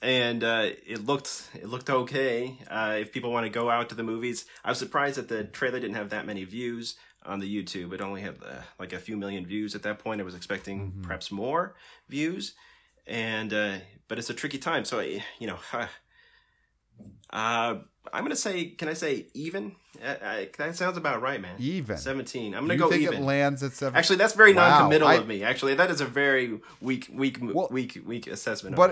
[0.00, 2.58] and uh, it looked it looked okay.
[2.70, 5.44] Uh, if people want to go out to the movies, I was surprised that the
[5.44, 7.92] trailer didn't have that many views on the YouTube.
[7.92, 10.20] It only had uh, like a few million views at that point.
[10.20, 11.02] I was expecting mm-hmm.
[11.02, 11.74] perhaps more
[12.08, 12.54] views,
[13.06, 13.76] and uh,
[14.06, 14.84] but it's a tricky time.
[14.84, 15.58] So I, you know,
[17.30, 17.74] uh,
[18.12, 19.74] I'm gonna say, can I say even?
[20.02, 21.56] Uh, uh, that sounds about right, man.
[21.58, 22.54] Even seventeen.
[22.54, 23.22] I'm gonna you go think even.
[23.22, 23.96] It lands at seven.
[23.96, 25.42] Actually, that's very Wow, non-committal I- of me.
[25.44, 28.74] Actually, that is a very weak, weak, Well, weak, weak assessment.
[28.74, 28.90] of but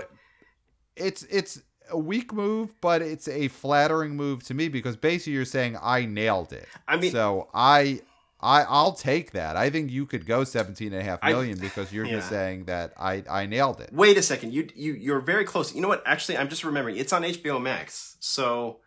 [0.95, 1.05] it.
[1.05, 5.45] it's it's a weak move, but it's a flattering move to me because basically you're
[5.45, 6.67] saying I nailed it.
[6.87, 8.01] I mean- so I.
[8.39, 9.57] I, I'll take that.
[9.57, 12.65] I think you could go 17 and a half I- million because you're just saying
[12.65, 13.89] that I, I nailed it.
[13.91, 14.53] Wait a second.
[14.53, 15.73] You you you're very close.
[15.73, 16.03] You know what?
[16.05, 16.97] Actually, I'm just remembering.
[16.97, 18.15] It's on HBO Max.
[18.19, 18.77] So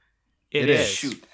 [0.51, 0.81] It It is.
[0.81, 0.89] is.
[0.89, 1.25] shoot,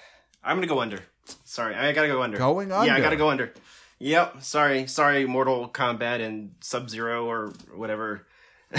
[0.43, 0.99] I'm gonna go under.
[1.43, 2.37] Sorry, I gotta go under.
[2.37, 2.87] Going under.
[2.87, 3.53] Yeah, I gotta go under.
[3.99, 4.43] Yep.
[4.43, 5.25] Sorry, sorry.
[5.25, 8.27] Mortal Kombat and Sub Zero or whatever.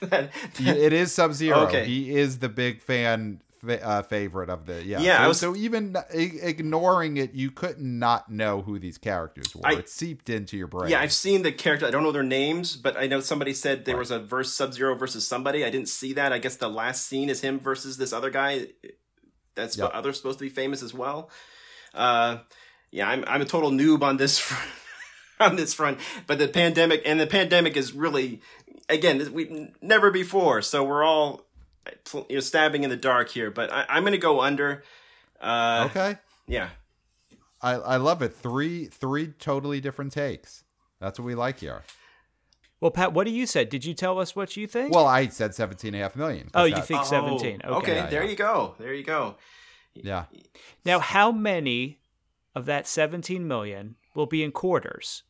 [0.00, 0.30] That-
[0.60, 1.60] it is Sub Zero.
[1.66, 1.84] Okay.
[1.84, 3.40] He is the big fan
[3.82, 5.00] uh, favorite of the yeah.
[5.00, 9.56] Yeah, So, was- so even i- ignoring it, you could not know who these characters
[9.56, 9.62] were.
[9.66, 10.90] I- it seeped into your brain.
[10.92, 11.84] Yeah, I've seen the character.
[11.84, 14.72] I don't know their names, but I know somebody said there was a verse Sub
[14.72, 15.64] Zero versus somebody.
[15.64, 16.32] I didn't see that.
[16.32, 18.68] I guess the last scene is him versus this other guy.
[19.58, 19.90] That's Yep.
[19.92, 21.30] other supposed to be famous as well.
[21.94, 22.38] Uh,
[22.90, 24.70] yeah, I'm I'm a total noob on this front,
[25.40, 25.98] on this front.
[26.26, 28.40] But the pandemic and the pandemic is really
[28.88, 30.62] again we never before.
[30.62, 31.44] So we're all
[32.14, 33.50] you know stabbing in the dark here.
[33.50, 34.84] But I, I'm going to go under.
[35.40, 36.18] Uh, okay.
[36.46, 36.70] Yeah.
[37.60, 38.34] I, I love it.
[38.34, 40.64] Three three totally different takes.
[41.00, 41.82] That's what we like here.
[42.80, 43.64] Well, Pat, what do you say?
[43.64, 44.94] Did you tell us what you think?
[44.94, 46.48] Well, I said 17 and a half million.
[46.54, 47.60] oh, you That- think Oh, 17.
[47.64, 47.68] Okay.
[47.76, 47.94] Okay.
[47.96, 48.30] Yeah, there yeah.
[48.30, 48.74] you go.
[48.78, 49.36] There you go.
[49.94, 50.26] Yeah.
[50.84, 51.98] Now, how many
[52.54, 55.24] of that 17 million will be in quarters?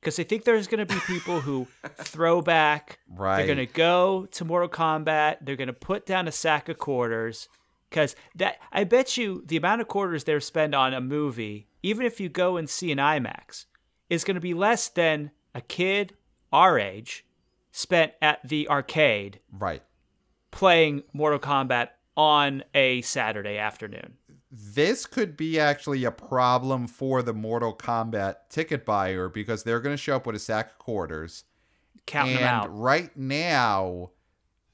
[0.00, 1.66] Because I think there's going to be people who
[1.96, 3.00] throw back.
[3.08, 3.38] Right.
[3.38, 5.38] They're going to go to Mortal Kombat.
[5.42, 7.48] They're going to put down a sack of quarters.
[7.90, 12.06] Because that, I bet you, the amount of quarters they're spend on a movie, even
[12.06, 13.64] if you go and see an IMAX,
[14.08, 16.14] is going to be less than a kid
[16.52, 17.24] our age
[17.70, 19.82] spent at the arcade Right.
[20.50, 24.14] playing Mortal Kombat on a Saturday afternoon.
[24.50, 29.92] This could be actually a problem for the Mortal Kombat ticket buyer because they're going
[29.94, 31.44] to show up with a sack of quarters.
[32.06, 32.76] Counting and them out.
[32.78, 34.10] right now,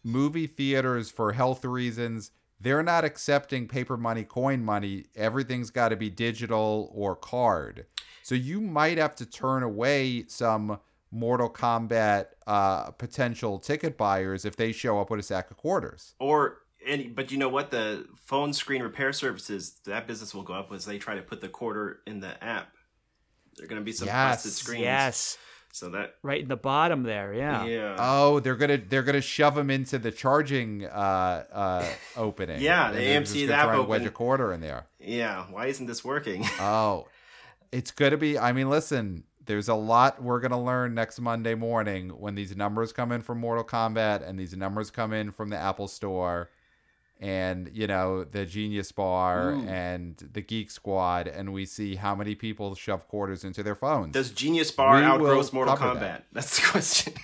[0.04, 2.30] movie theaters, for health reasons,
[2.60, 5.06] they're not accepting paper money, coin money.
[5.16, 7.86] Everything's got to be digital or card.
[8.22, 10.78] So you might have to turn away some
[11.14, 16.14] Mortal Kombat uh, potential ticket buyers if they show up with a sack of quarters.
[16.18, 17.70] Or any, but you know what?
[17.70, 21.40] The phone screen repair services that business will go up as they try to put
[21.40, 22.68] the quarter in the app.
[23.56, 24.82] There are going to be some Yes, busted screens.
[24.82, 25.38] Yes,
[25.70, 27.32] So that right in the bottom there.
[27.32, 27.96] yeah, Yeah.
[27.98, 31.86] Oh, they're gonna they're gonna shove them into the charging uh, uh,
[32.16, 32.60] opening.
[32.60, 34.86] Yeah, the AMC just gonna app try and wedge a quarter in there.
[34.98, 35.44] yeah.
[35.50, 36.44] Why isn't this working?
[36.60, 37.06] Oh,
[37.72, 38.36] it's gonna be.
[38.38, 39.24] I mean, listen.
[39.46, 43.40] There's a lot we're gonna learn next Monday morning when these numbers come in from
[43.40, 46.50] Mortal Kombat and these numbers come in from the Apple Store,
[47.20, 49.66] and you know the Genius Bar Ooh.
[49.68, 54.12] and the Geek Squad, and we see how many people shove quarters into their phones.
[54.12, 56.00] Does Genius Bar We outgross Mortal cover Kombat?
[56.00, 56.24] that.
[56.32, 57.14] That's the question.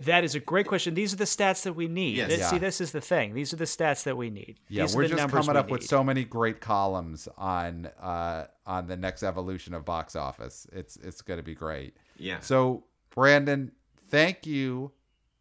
[0.00, 0.92] That is a great question.
[0.92, 2.16] These are the stats that we need.
[2.16, 2.28] Yes.
[2.28, 2.50] This- Yeah.
[2.50, 3.32] See, this is the thing.
[3.32, 4.58] These are the stats that we need.
[4.68, 8.86] Yeah, These we're just coming we up with so many great columns on uh, on
[8.86, 10.66] the next evolution of box office.
[10.72, 11.96] It's it's going to be great.
[12.18, 12.40] yeah.
[12.40, 12.84] So,
[13.14, 13.72] Brandon,
[14.10, 14.92] thank you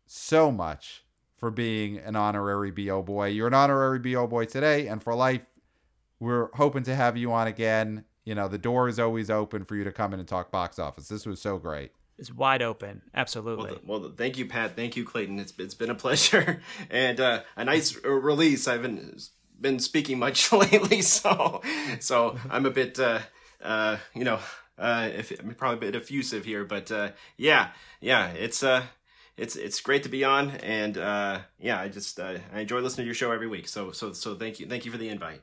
[0.06, 1.04] so much
[1.44, 3.28] for being an honorary BO boy.
[3.28, 5.42] You're an honorary BO boy today and for life.
[6.18, 8.06] We're hoping to have you on again.
[8.24, 10.80] You know, the door is always open for you to come in and talk box
[10.80, 11.10] office.
[11.10, 11.92] This was so great.
[12.18, 13.02] It's wide open.
[13.14, 13.72] Absolutely.
[13.84, 14.78] Well, th- well, thank you, Pat.
[14.78, 15.38] Thank you, Clayton.
[15.38, 18.66] It's it's been a pleasure and uh, a nice uh, release.
[18.66, 19.20] I've been
[19.60, 21.62] been speaking much lately, so
[22.00, 23.20] so I'm a bit uh,
[23.62, 24.40] uh, you know
[24.78, 28.84] uh, if, I'm probably a bit effusive here, but uh, yeah, yeah, it's uh,
[29.38, 33.06] it's it's great to be on, and uh, yeah, I just uh, I enjoy listening
[33.06, 33.68] to your show every week.
[33.68, 35.42] So so so thank you thank you for the invite.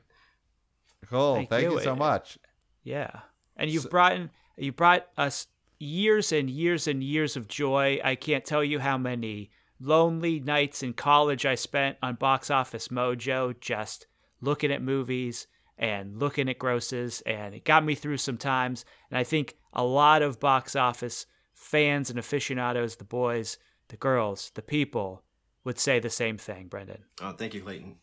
[1.09, 1.35] Cool.
[1.35, 1.73] Thank Thank, you.
[1.73, 1.81] you.
[1.81, 2.37] so much.
[2.83, 3.11] Yeah.
[3.57, 5.47] And you've brought in, you brought us
[5.77, 7.99] years and years and years of joy.
[8.03, 9.49] I can't tell you how many
[9.79, 14.07] lonely nights in college I spent on Box Office Mojo just
[14.39, 15.47] looking at movies
[15.77, 19.83] and looking at grosses and it got me through some times and I think a
[19.83, 23.57] lot of box office fans and aficionados, the boys,
[23.91, 25.21] the girls, the people
[25.63, 27.03] would say the same thing, Brandon.
[27.21, 27.97] Oh, thank you, Clayton.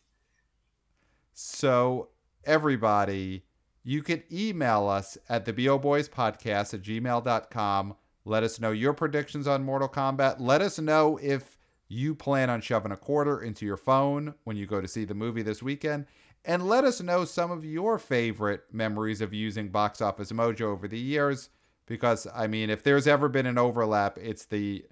[1.33, 2.09] So,
[2.45, 3.43] everybody,
[3.83, 7.95] you can email us at the BO Boys Podcast at gmail.com.
[8.23, 10.35] Let us know your predictions on Mortal Kombat.
[10.39, 11.57] Let us know if
[11.87, 15.15] you plan on shoving a quarter into your phone when you go to see the
[15.15, 16.05] movie this weekend.
[16.45, 20.87] And let us know some of your favorite memories of using Box Office Mojo over
[20.87, 21.49] the years.
[21.87, 24.85] Because, I mean, if there's ever been an overlap, it's the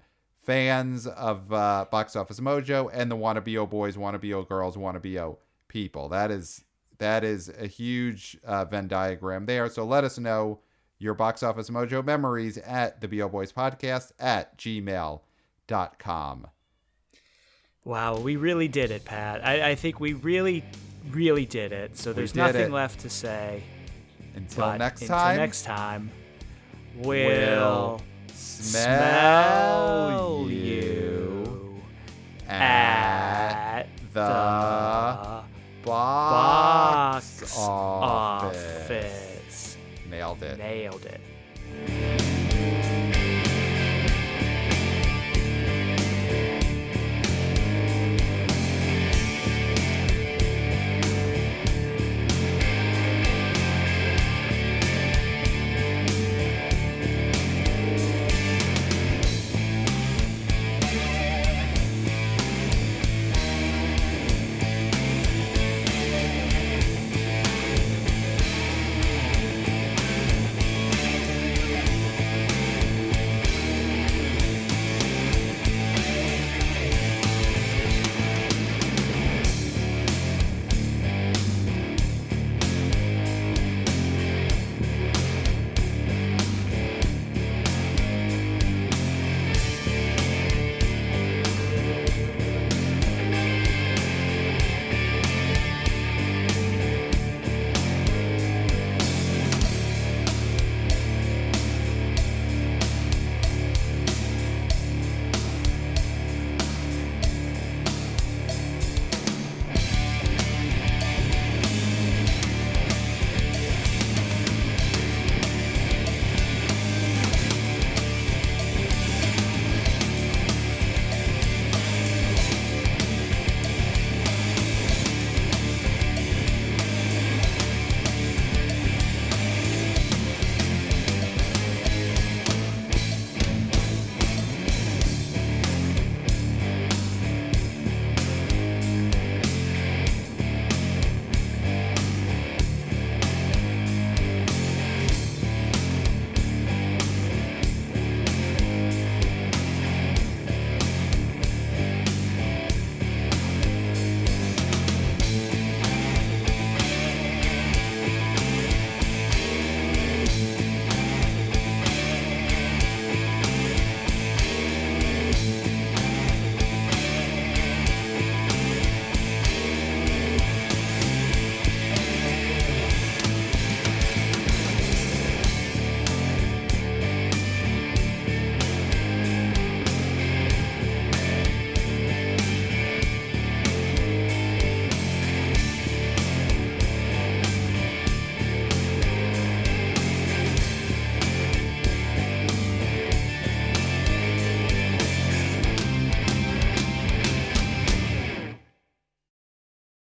[0.48, 4.44] fans of uh, Box Office Mojo and the Wanna Be O Boys, Wanna Be O
[4.44, 5.38] Girls, Wanna Be O
[5.68, 6.08] People.
[6.08, 6.64] That is
[6.96, 9.68] that is a huge uh, Venn diagram there.
[9.68, 10.60] So let us know
[10.98, 16.46] your Box Office Mojo memories at the BO Boys Podcast at gmail.com.
[17.84, 19.44] Wow, we really did it, Pat.
[19.44, 20.64] I, I think we really,
[21.10, 21.98] really did it.
[21.98, 22.72] So there's nothing it.
[22.72, 23.62] left to say.
[24.34, 25.36] Until but next until time.
[25.36, 26.10] next time,
[26.96, 28.00] we'll, We'll
[28.38, 31.82] smell, smell you
[32.48, 35.44] at the, box,
[35.84, 38.84] box office.
[38.84, 39.76] office.
[40.08, 40.58] Nailed it.
[40.58, 41.20] Nailed it.